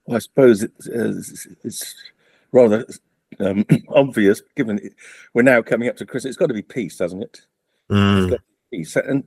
Well, 0.04 0.16
I 0.16 0.18
suppose 0.18 0.62
it's, 0.62 0.88
uh, 0.88 1.22
it's 1.64 1.94
rather 2.52 2.84
um, 3.40 3.64
obvious, 3.88 4.42
given 4.56 4.78
it, 4.78 4.94
we're 5.34 5.42
now 5.42 5.62
coming 5.62 5.88
up 5.88 5.96
to 5.96 6.06
Christmas. 6.06 6.30
It's 6.30 6.38
got 6.38 6.46
to 6.46 6.54
be 6.54 6.62
peace, 6.62 6.98
hasn't 6.98 7.22
it? 7.22 7.40
Mm. 7.90 8.38
peace, 8.70 8.96
and 8.96 9.24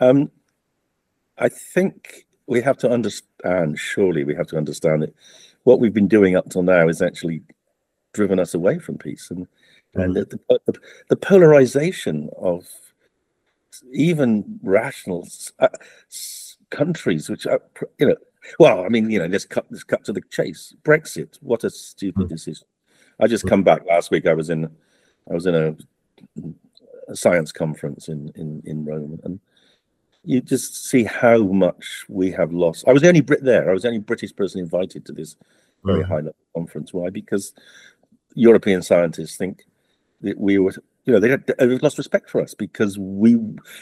um, 0.00 0.30
I 1.38 1.48
think 1.48 2.26
we 2.46 2.60
have 2.62 2.78
to 2.78 2.90
understand. 2.90 3.78
Surely, 3.78 4.24
we 4.24 4.34
have 4.34 4.46
to 4.48 4.56
understand 4.56 5.02
that 5.02 5.14
what 5.64 5.80
we've 5.80 5.94
been 5.94 6.08
doing 6.08 6.36
up 6.36 6.48
till 6.50 6.62
now 6.62 6.86
has 6.86 7.02
actually 7.02 7.42
driven 8.12 8.38
us 8.38 8.54
away 8.54 8.78
from 8.78 8.98
peace, 8.98 9.30
and 9.30 9.46
mm. 9.96 10.04
and 10.04 10.16
the, 10.16 10.38
the, 10.48 10.78
the 11.08 11.16
polarization 11.16 12.30
of 12.38 12.66
even 13.92 14.58
rational 14.62 15.26
uh, 15.58 15.68
countries, 16.70 17.28
which 17.28 17.46
are, 17.46 17.60
you 17.98 18.08
know, 18.08 18.16
well, 18.58 18.84
I 18.84 18.88
mean, 18.88 19.10
you 19.10 19.18
know, 19.18 19.26
let's 19.26 19.44
cut 19.44 19.66
let's 19.70 19.84
cut 19.84 20.04
to 20.04 20.12
the 20.12 20.22
chase. 20.30 20.74
Brexit, 20.82 21.38
what 21.40 21.64
a 21.64 21.70
stupid 21.70 22.26
mm. 22.26 22.28
decision. 22.28 22.66
I 23.20 23.26
just 23.26 23.46
come 23.46 23.62
back 23.62 23.84
last 23.86 24.10
week. 24.10 24.26
I 24.26 24.34
was 24.34 24.50
in, 24.50 24.64
I 25.30 25.34
was 25.34 25.46
in 25.46 25.54
a, 25.54 25.76
a 27.08 27.16
science 27.16 27.52
conference 27.52 28.08
in 28.08 28.30
in 28.34 28.62
in 28.64 28.84
Rome, 28.84 29.20
and 29.24 29.40
you 30.24 30.40
just 30.40 30.88
see 30.88 31.04
how 31.04 31.38
much 31.38 32.04
we 32.08 32.30
have 32.32 32.52
lost. 32.52 32.84
I 32.86 32.92
was 32.92 33.02
the 33.02 33.08
only 33.08 33.20
Brit 33.20 33.42
there. 33.42 33.70
I 33.70 33.72
was 33.72 33.82
the 33.82 33.88
only 33.88 34.00
British 34.00 34.34
person 34.34 34.60
invited 34.60 35.04
to 35.06 35.12
this 35.12 35.36
very 35.84 36.02
mm. 36.02 36.08
high 36.08 36.16
level 36.16 36.34
conference. 36.54 36.92
Why? 36.92 37.10
Because 37.10 37.52
European 38.34 38.82
scientists 38.82 39.36
think 39.36 39.64
that 40.20 40.38
we 40.38 40.58
were, 40.58 40.72
you 41.04 41.14
know, 41.14 41.20
they 41.20 41.30
had, 41.30 41.46
they 41.58 41.66
lost 41.78 41.98
respect 41.98 42.28
for 42.28 42.40
us 42.40 42.54
because 42.54 42.98
we. 42.98 43.38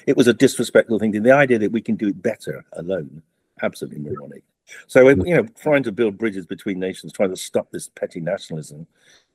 It 0.07 0.16
was 0.16 0.28
a 0.28 0.34
disrespectful 0.34 0.99
thing. 0.99 1.11
The 1.11 1.32
idea 1.32 1.59
that 1.59 1.72
we 1.72 1.80
can 1.80 1.97
do 1.97 2.09
it 2.09 2.22
better 2.22 2.64
alone, 2.74 3.22
absolutely 3.62 4.01
moronic. 4.01 4.45
So 4.86 5.09
you 5.09 5.16
know, 5.16 5.47
trying 5.61 5.82
to 5.84 5.93
build 5.93 6.18
bridges 6.18 6.47
between 6.47 6.78
nations, 6.78 7.12
trying 7.12 7.30
to 7.30 7.36
stop 7.36 7.70
this 7.70 7.89
petty 7.89 8.20
nationalism, 8.20 8.86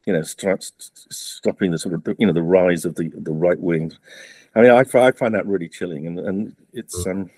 you 0.05 0.13
know, 0.13 0.21
start 0.21 0.69
stopping 1.09 1.71
the 1.71 1.77
sort 1.77 1.95
of 1.95 2.15
you 2.19 2.27
know 2.27 2.33
the 2.33 2.43
rise 2.43 2.85
of 2.85 2.95
the 2.95 3.09
the 3.15 3.31
right 3.31 3.59
wing. 3.59 3.93
I 4.55 4.61
mean, 4.61 4.71
I, 4.71 4.79
I 4.79 5.11
find 5.11 5.33
that 5.33 5.47
really 5.47 5.69
chilling, 5.69 6.07
and 6.07 6.19
and 6.19 6.55
it's 6.73 7.05
mm. 7.05 7.11
um. 7.11 7.29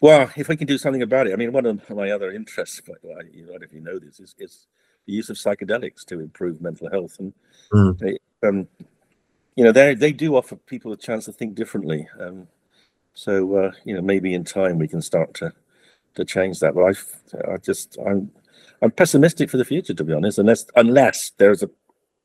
Well, 0.00 0.30
if 0.36 0.48
we 0.48 0.56
can 0.56 0.68
do 0.68 0.78
something 0.78 1.02
about 1.02 1.26
it, 1.26 1.32
I 1.32 1.36
mean, 1.36 1.50
one 1.50 1.66
of 1.66 1.90
my 1.90 2.12
other 2.12 2.30
interests, 2.30 2.80
I 2.88 2.92
don't 3.02 3.34
know 3.34 3.58
if 3.60 3.72
you 3.72 3.80
know 3.80 3.98
this, 3.98 4.20
is, 4.20 4.36
is 4.38 4.68
the 5.06 5.12
use 5.12 5.28
of 5.28 5.36
psychedelics 5.36 6.04
to 6.04 6.20
improve 6.20 6.60
mental 6.60 6.88
health, 6.88 7.16
and 7.18 7.32
mm. 7.72 8.16
um, 8.44 8.68
you 9.56 9.64
know, 9.64 9.72
they 9.72 9.94
they 9.94 10.12
do 10.12 10.36
offer 10.36 10.54
people 10.54 10.92
a 10.92 10.96
chance 10.96 11.24
to 11.24 11.32
think 11.32 11.56
differently. 11.56 12.08
Um, 12.20 12.46
so 13.14 13.56
uh, 13.56 13.72
you 13.84 13.92
know, 13.92 14.00
maybe 14.00 14.34
in 14.34 14.44
time 14.44 14.78
we 14.78 14.86
can 14.86 15.02
start 15.02 15.34
to 15.34 15.52
to 16.14 16.24
change 16.24 16.60
that. 16.60 16.74
But 16.76 16.84
I, 16.84 17.54
I 17.54 17.56
just 17.56 17.98
I'm 18.06 18.30
I'm 18.82 18.90
pessimistic 18.90 19.50
for 19.50 19.56
the 19.56 19.64
future, 19.64 19.94
to 19.94 20.04
be 20.04 20.12
honest, 20.12 20.38
unless 20.38 20.66
unless 20.76 21.30
there's 21.38 21.62
a 21.62 21.70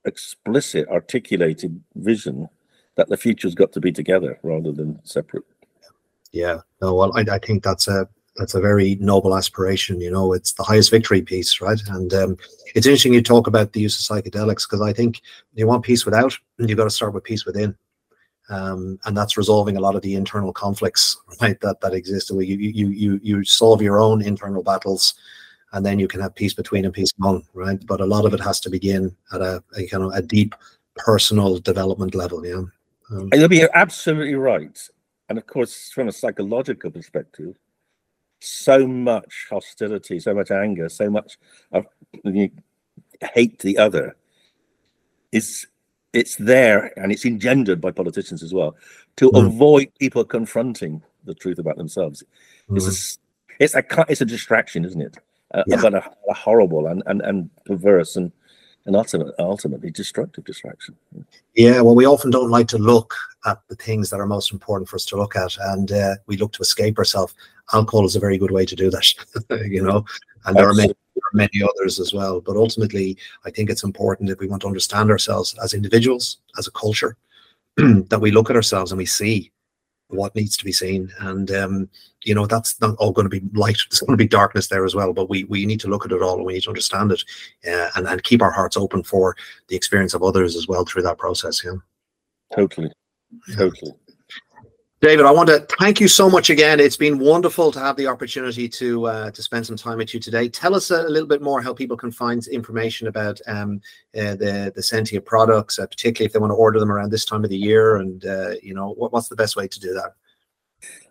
explicit, 0.06 0.88
articulated 0.90 1.82
vision 1.96 2.50
that 2.96 3.10
the 3.10 3.18
future's 3.18 3.56
got 3.56 3.72
to 3.74 3.80
be 3.80 3.92
together 3.92 4.38
rather 4.44 4.72
than 4.72 5.00
separate. 5.04 5.44
Yeah, 6.32 6.60
no, 6.82 6.96
well, 6.96 7.12
I, 7.16 7.26
I 7.32 7.40
think 7.40 7.64
that's 7.64 7.88
a 7.88 8.08
that's 8.36 8.56
a 8.56 8.62
very 8.62 8.96
noble 8.96 9.38
aspiration. 9.38 10.02
You 10.02 10.12
know, 10.12 10.34
it's 10.34 10.54
the 10.54 10.64
highest 10.64 10.90
victory 10.90 11.22
peace, 11.22 11.62
right? 11.62 11.80
And 11.90 12.14
um, 12.14 12.38
it's 12.76 12.88
interesting 12.88 13.14
you 13.14 13.22
talk 13.22 13.48
about 13.48 13.74
the 13.74 13.82
use 13.82 14.10
of 14.10 14.24
psychedelics 14.24 14.68
because 14.68 14.82
I 14.82 14.94
think 14.94 15.22
you 15.54 15.68
want 15.68 15.86
peace 15.86 16.06
without, 16.06 16.38
and 16.58 16.68
you've 16.70 16.78
got 16.78 16.86
to 16.86 16.90
start 16.90 17.14
with 17.14 17.24
peace 17.24 17.46
within. 17.46 17.76
Um, 18.50 19.00
and 19.06 19.16
that's 19.16 19.38
resolving 19.38 19.78
a 19.78 19.80
lot 19.80 19.96
of 19.96 20.02
the 20.02 20.16
internal 20.16 20.52
conflicts, 20.52 21.18
right? 21.42 21.60
That 21.62 21.82
that 21.82 21.94
exist. 21.94 22.32
You 22.32 22.42
you 22.42 22.90
you 22.90 23.20
you 23.24 23.44
solve 23.44 23.82
your 23.82 24.00
own 24.00 24.22
internal 24.22 24.64
battles, 24.64 25.14
and 25.74 25.86
then 25.86 26.00
you 26.00 26.08
can 26.08 26.22
have 26.22 26.36
peace 26.36 26.54
between 26.54 26.86
and 26.86 26.94
peace 26.94 27.12
among, 27.20 27.44
right? 27.54 27.84
But 27.86 28.00
a 28.00 28.06
lot 28.06 28.26
of 28.26 28.34
it 28.34 28.40
has 28.40 28.60
to 28.62 28.70
begin 28.70 29.16
at 29.34 29.42
a, 29.42 29.64
a 29.76 29.88
kind 29.88 30.04
of 30.04 30.14
a 30.14 30.22
deep 30.22 30.56
personal 30.96 31.60
development 31.60 32.16
level. 32.16 32.46
Yeah, 32.46 32.64
um, 33.12 33.30
you'll 33.34 33.48
be 33.48 33.68
absolutely 33.74 34.36
right. 34.36 34.80
And 35.30 35.38
of 35.38 35.48
course, 35.48 35.92
from 35.92 36.08
a 36.08 36.12
psychological 36.12 36.92
perspective, 36.92 37.58
so 38.40 38.88
much 38.88 39.48
hostility, 39.50 40.20
so 40.20 40.34
much 40.34 40.52
anger, 40.52 40.90
so 40.90 41.10
much 41.10 41.38
of 41.72 41.86
you 42.24 42.52
hate 43.34 43.60
the 43.60 43.78
other 43.78 44.16
is 45.32 45.66
it's 46.12 46.36
there 46.36 46.92
and 47.00 47.12
it's 47.12 47.26
engendered 47.26 47.82
by 47.82 47.90
politicians 47.90 48.44
as 48.44 48.54
well 48.54 48.76
to 49.16 49.32
mm. 49.32 49.46
avoid 49.46 49.88
people 50.00 50.24
confronting 50.24 51.02
the 51.24 51.34
truth 51.34 51.58
about 51.58 51.78
themselves. 51.78 52.24
Mm. 52.70 52.78
It's 52.78 53.18
a 53.18 53.64
it's 53.64 53.76
a 53.76 54.06
it's 54.10 54.22
a 54.22 54.26
distraction, 54.26 54.86
isn't 54.86 55.02
it? 55.02 55.18
Uh, 55.54 55.64
yeah. 55.68 55.82
But 55.82 55.94
a, 55.94 56.12
a, 56.30 56.34
horrible 56.34 56.88
and, 56.88 57.04
and, 57.06 57.22
and 57.22 57.50
perverse 57.66 58.16
and 58.16 58.32
and 58.86 58.96
ultimate, 58.96 59.34
ultimately 59.40 59.92
destructive 59.92 60.44
distraction. 60.44 60.96
Yeah, 61.56 61.82
well, 61.82 61.96
we 61.96 62.06
often 62.06 62.32
don't 62.32 62.50
like 62.50 62.68
to 62.70 62.78
look 62.78 63.14
at 63.46 63.60
the 63.70 63.76
things 63.76 64.10
that 64.10 64.20
are 64.20 64.26
most 64.26 64.52
important 64.52 64.90
for 64.90 64.98
us 64.98 65.06
to 65.06 65.16
look 65.16 65.36
at, 65.36 65.56
and 65.58 65.92
uh, 65.92 66.16
we 66.28 66.38
look 66.38 66.52
to 66.54 66.62
escape 66.62 66.98
ourselves. 66.98 67.34
Alcohol 67.72 68.06
is 68.06 68.16
a 68.16 68.20
very 68.20 68.38
good 68.38 68.52
way 68.52 68.66
to 68.66 68.76
do 68.76 68.90
that, 68.90 69.14
you 69.70 69.82
know, 69.82 70.04
and 70.46 70.58
there 70.58 70.68
are, 70.68 70.74
many, 70.74 70.94
there 71.16 71.24
are 71.34 71.38
many 71.38 71.64
others 71.64 72.00
as 72.00 72.14
well. 72.14 72.42
But 72.42 72.58
ultimately, 72.58 73.18
I 73.46 73.52
think 73.52 73.70
it's 73.70 73.84
important 73.84 74.30
if 74.30 74.40
we 74.40 74.48
want 74.48 74.64
to 74.64 74.68
understand 74.68 75.10
ourselves 75.10 75.56
as 75.64 75.74
individuals, 75.74 76.40
as 76.58 76.68
a 76.68 76.72
culture, 76.72 77.16
that 77.78 78.20
we 78.20 78.32
look 78.32 78.50
at 78.50 78.58
ourselves 78.58 78.92
and 78.92 78.98
we 78.98 79.06
see 79.06 79.50
what 80.14 80.36
needs 80.36 80.58
to 80.58 80.66
be 80.66 80.72
seen. 80.72 81.12
And 81.20 81.52
um, 81.52 81.90
you 82.24 82.34
know, 82.34 82.46
that's 82.46 82.80
not 82.82 82.96
all 82.96 83.12
going 83.12 83.30
to 83.30 83.40
be 83.40 83.46
light. 83.58 83.78
There's 83.90 84.02
going 84.02 84.18
to 84.18 84.24
be 84.24 84.28
darkness 84.28 84.68
there 84.68 84.86
as 84.86 84.96
well. 84.96 85.14
But 85.14 85.30
we 85.30 85.44
we 85.46 85.66
need 85.66 85.80
to 85.82 85.90
look 85.90 86.06
at 86.06 86.12
it 86.12 86.22
all 86.22 86.36
and 86.36 86.46
we 86.46 86.54
need 86.54 86.64
to 86.64 86.70
understand 86.70 87.12
it, 87.12 87.24
uh, 87.68 87.90
and 87.96 88.08
and 88.08 88.24
keep 88.24 88.42
our 88.42 88.52
hearts 88.52 88.78
open 88.78 89.04
for 89.04 89.36
the 89.68 89.76
experience 89.76 90.14
of 90.14 90.24
others 90.24 90.56
as 90.56 90.68
well 90.68 90.86
through 90.86 91.04
that 91.04 91.18
process. 91.18 91.64
Yeah. 91.64 91.76
Totally. 92.56 92.92
Totally. 93.56 93.94
David, 95.04 95.26
I 95.26 95.32
want 95.32 95.50
to 95.50 95.60
thank 95.78 96.00
you 96.00 96.08
so 96.08 96.30
much 96.30 96.50
again. 96.50 96.80
It's 96.80 96.96
been 96.96 97.20
wonderful 97.20 97.74
to 97.74 97.80
have 97.80 97.98
the 97.98 98.08
opportunity 98.08 98.70
to 98.70 99.08
uh, 99.08 99.32
to 99.32 99.44
spend 99.44 99.66
some 99.66 99.76
time 99.76 99.98
with 99.98 100.14
you 100.14 100.20
today. 100.22 100.48
Tell 100.48 100.74
us 100.74 100.92
a, 100.92 101.02
a, 101.02 101.10
little 101.10 101.28
bit 101.28 101.42
more 101.42 101.62
how 101.62 101.74
people 101.74 101.98
can 101.98 102.10
find 102.10 102.48
information 102.48 103.10
about 103.10 103.42
um, 103.46 103.82
uh, 104.16 104.36
the 104.36 104.72
the 104.74 104.82
Sentia 104.82 105.20
products, 105.20 105.78
uh, 105.78 105.88
particularly 105.88 106.28
if 106.28 106.32
they 106.32 106.40
want 106.40 106.52
to 106.52 106.56
order 106.56 106.80
them 106.80 106.90
around 106.90 107.12
this 107.12 107.26
time 107.26 107.44
of 107.44 107.50
the 107.50 107.58
year. 107.58 107.98
And 107.98 108.26
uh, 108.26 108.52
you 108.64 108.74
know, 108.74 108.94
what, 108.94 109.12
what's 109.12 109.28
the 109.28 109.36
best 109.36 109.58
way 109.58 109.68
to 109.68 109.78
do 109.78 109.94
that? 109.94 110.14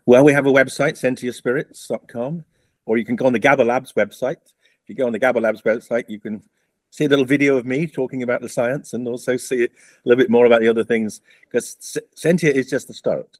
Well, 0.07 0.25
we 0.25 0.33
have 0.33 0.47
a 0.47 0.51
website, 0.51 0.99
sentiaspirits.com, 0.99 2.45
or 2.87 2.97
you 2.97 3.05
can 3.05 3.17
go 3.17 3.27
on 3.27 3.35
the 3.35 3.39
GABA 3.39 3.63
Labs 3.63 3.93
website. 3.93 4.41
If 4.83 4.89
you 4.89 4.95
go 4.95 5.05
on 5.05 5.13
the 5.13 5.19
GABA 5.19 5.39
Labs 5.39 5.61
website, 5.61 6.09
you 6.09 6.19
can 6.19 6.43
see 6.89 7.05
a 7.05 7.09
little 7.11 7.27
video 7.27 7.59
of 7.59 7.67
me 7.67 7.87
talking 7.87 8.23
about 8.23 8.41
the 8.41 8.49
science 8.49 8.95
and 8.95 9.07
also 9.07 9.37
see 9.37 9.65
a 9.65 9.69
little 10.07 10.23
bit 10.23 10.31
more 10.31 10.47
about 10.47 10.63
the 10.63 10.69
other 10.69 10.83
things 10.83 11.21
because 11.43 11.99
Sentia 12.17 12.51
is 12.51 12.71
just 12.71 12.89
the 12.89 12.95
start 12.95 13.39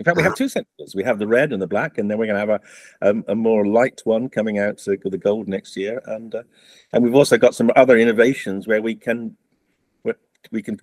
in 0.00 0.04
fact, 0.04 0.16
we 0.16 0.22
have 0.22 0.34
two 0.34 0.46
Sentias. 0.46 0.94
We 0.94 1.04
have 1.04 1.18
the 1.18 1.26
red 1.26 1.52
and 1.52 1.60
the 1.60 1.66
black, 1.66 1.98
and 1.98 2.10
then 2.10 2.16
we're 2.16 2.26
going 2.26 2.46
to 2.46 2.52
have 2.52 2.62
a, 3.02 3.08
um, 3.08 3.22
a 3.28 3.34
more 3.34 3.66
light 3.66 4.00
one 4.04 4.30
coming 4.30 4.58
out 4.58 4.82
with 4.86 5.12
the 5.12 5.18
gold 5.18 5.46
next 5.46 5.76
year. 5.76 6.00
And 6.06 6.34
uh, 6.34 6.42
and 6.94 7.04
we've 7.04 7.14
also 7.14 7.36
got 7.36 7.54
some 7.54 7.70
other 7.76 7.98
innovations 7.98 8.66
where 8.66 8.80
we 8.80 8.94
can 8.94 9.36
we 10.50 10.62
can 10.62 10.80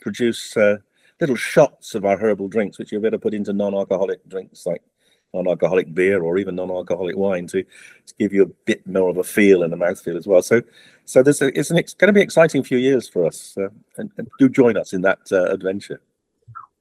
produce 0.00 0.56
uh, 0.56 0.78
little 1.20 1.36
shots 1.36 1.94
of 1.94 2.06
our 2.06 2.16
herbal 2.16 2.48
drinks, 2.48 2.78
which 2.78 2.90
you're 2.90 3.02
able 3.02 3.10
to 3.10 3.18
put 3.18 3.34
into 3.34 3.52
non-alcoholic 3.52 4.26
drinks 4.28 4.64
like 4.64 4.82
non-alcoholic 5.34 5.92
beer 5.92 6.22
or 6.22 6.38
even 6.38 6.54
non-alcoholic 6.54 7.14
wine 7.14 7.46
to, 7.46 7.62
to 7.62 8.14
give 8.18 8.32
you 8.32 8.42
a 8.42 8.46
bit 8.64 8.86
more 8.86 9.10
of 9.10 9.18
a 9.18 9.22
feel 9.22 9.62
in 9.62 9.70
the 9.70 9.76
mouthfeel 9.76 10.16
as 10.16 10.26
well. 10.26 10.40
So, 10.40 10.62
so 11.04 11.22
there's 11.22 11.42
a, 11.42 11.48
it's, 11.58 11.70
an, 11.70 11.76
it's 11.76 11.92
going 11.92 12.08
to 12.08 12.14
be 12.14 12.22
exciting 12.22 12.64
few 12.64 12.78
years 12.78 13.06
for 13.06 13.26
us, 13.26 13.54
uh, 13.58 13.68
and, 13.98 14.10
and, 14.16 14.26
do 14.38 14.48
join 14.48 14.78
us 14.78 14.94
in 14.94 15.02
that 15.02 15.18
uh, 15.30 15.44
adventure. 15.52 16.00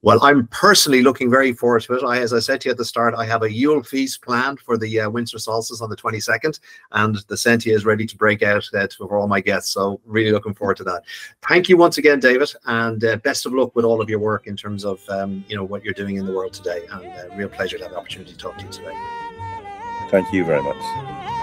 Well, 0.04 0.24
I'm 0.24 0.48
personally 0.48 1.02
looking 1.02 1.30
very 1.30 1.54
forward 1.54 1.82
to 1.84 1.94
it. 1.94 2.04
I, 2.04 2.20
as 2.20 2.32
I 2.32 2.40
said 2.40 2.62
to 2.62 2.70
you 2.70 2.72
at 2.72 2.78
the 2.78 2.86
start, 2.86 3.16
I 3.18 3.26
have 3.26 3.42
a 3.42 3.52
Yule 3.52 3.82
feast 3.82 4.22
planned 4.22 4.60
for 4.60 4.78
the 4.78 5.02
uh, 5.02 5.10
winter 5.10 5.40
solstice 5.40 5.82
on 5.82 5.90
the 5.90 5.96
22nd, 5.96 6.60
and 6.92 7.16
the 7.28 7.36
Sentia 7.36 7.74
is 7.74 7.84
ready 7.84 8.06
to 8.06 8.16
break 8.16 8.44
out 8.44 8.70
uh, 8.76 8.88
for 8.96 9.18
all 9.18 9.28
my 9.28 9.42
guests. 9.42 9.72
So, 9.72 10.00
really 10.06 10.32
looking 10.32 10.54
forward 10.54 10.78
to 10.78 10.84
that. 10.84 11.04
Thank 11.48 11.68
you 11.68 11.78
once 11.78 11.98
again, 11.98 12.20
David, 12.20 12.52
and 12.66 13.04
uh, 13.04 13.16
best 13.18 13.48
of 13.48 13.54
luck 13.54 13.76
with 13.76 13.86
all 13.86 14.00
of 14.00 14.10
your 14.10 14.20
work 14.20 14.46
in 14.46 14.56
terms 14.56 14.86
of 14.86 15.02
um, 15.10 15.44
you 15.48 15.56
know 15.56 15.64
what 15.64 15.84
you're 15.84 15.96
doing 15.96 16.18
in 16.18 16.28
the 16.28 16.32
world 16.32 16.54
today. 16.54 16.86
And 16.92 17.06
uh, 17.06 17.36
real 17.36 17.50
pleasure 17.50 17.78
to 17.78 17.84
have 17.84 17.94
the 17.94 17.98
opportunity 17.98 18.34
to 18.34 18.38
talk 18.38 18.58
to 18.60 18.66
you 18.66 18.72
today. 18.72 18.94
Thank 20.12 20.32
you 20.32 20.46
very 20.46 20.62
much. 20.62 21.37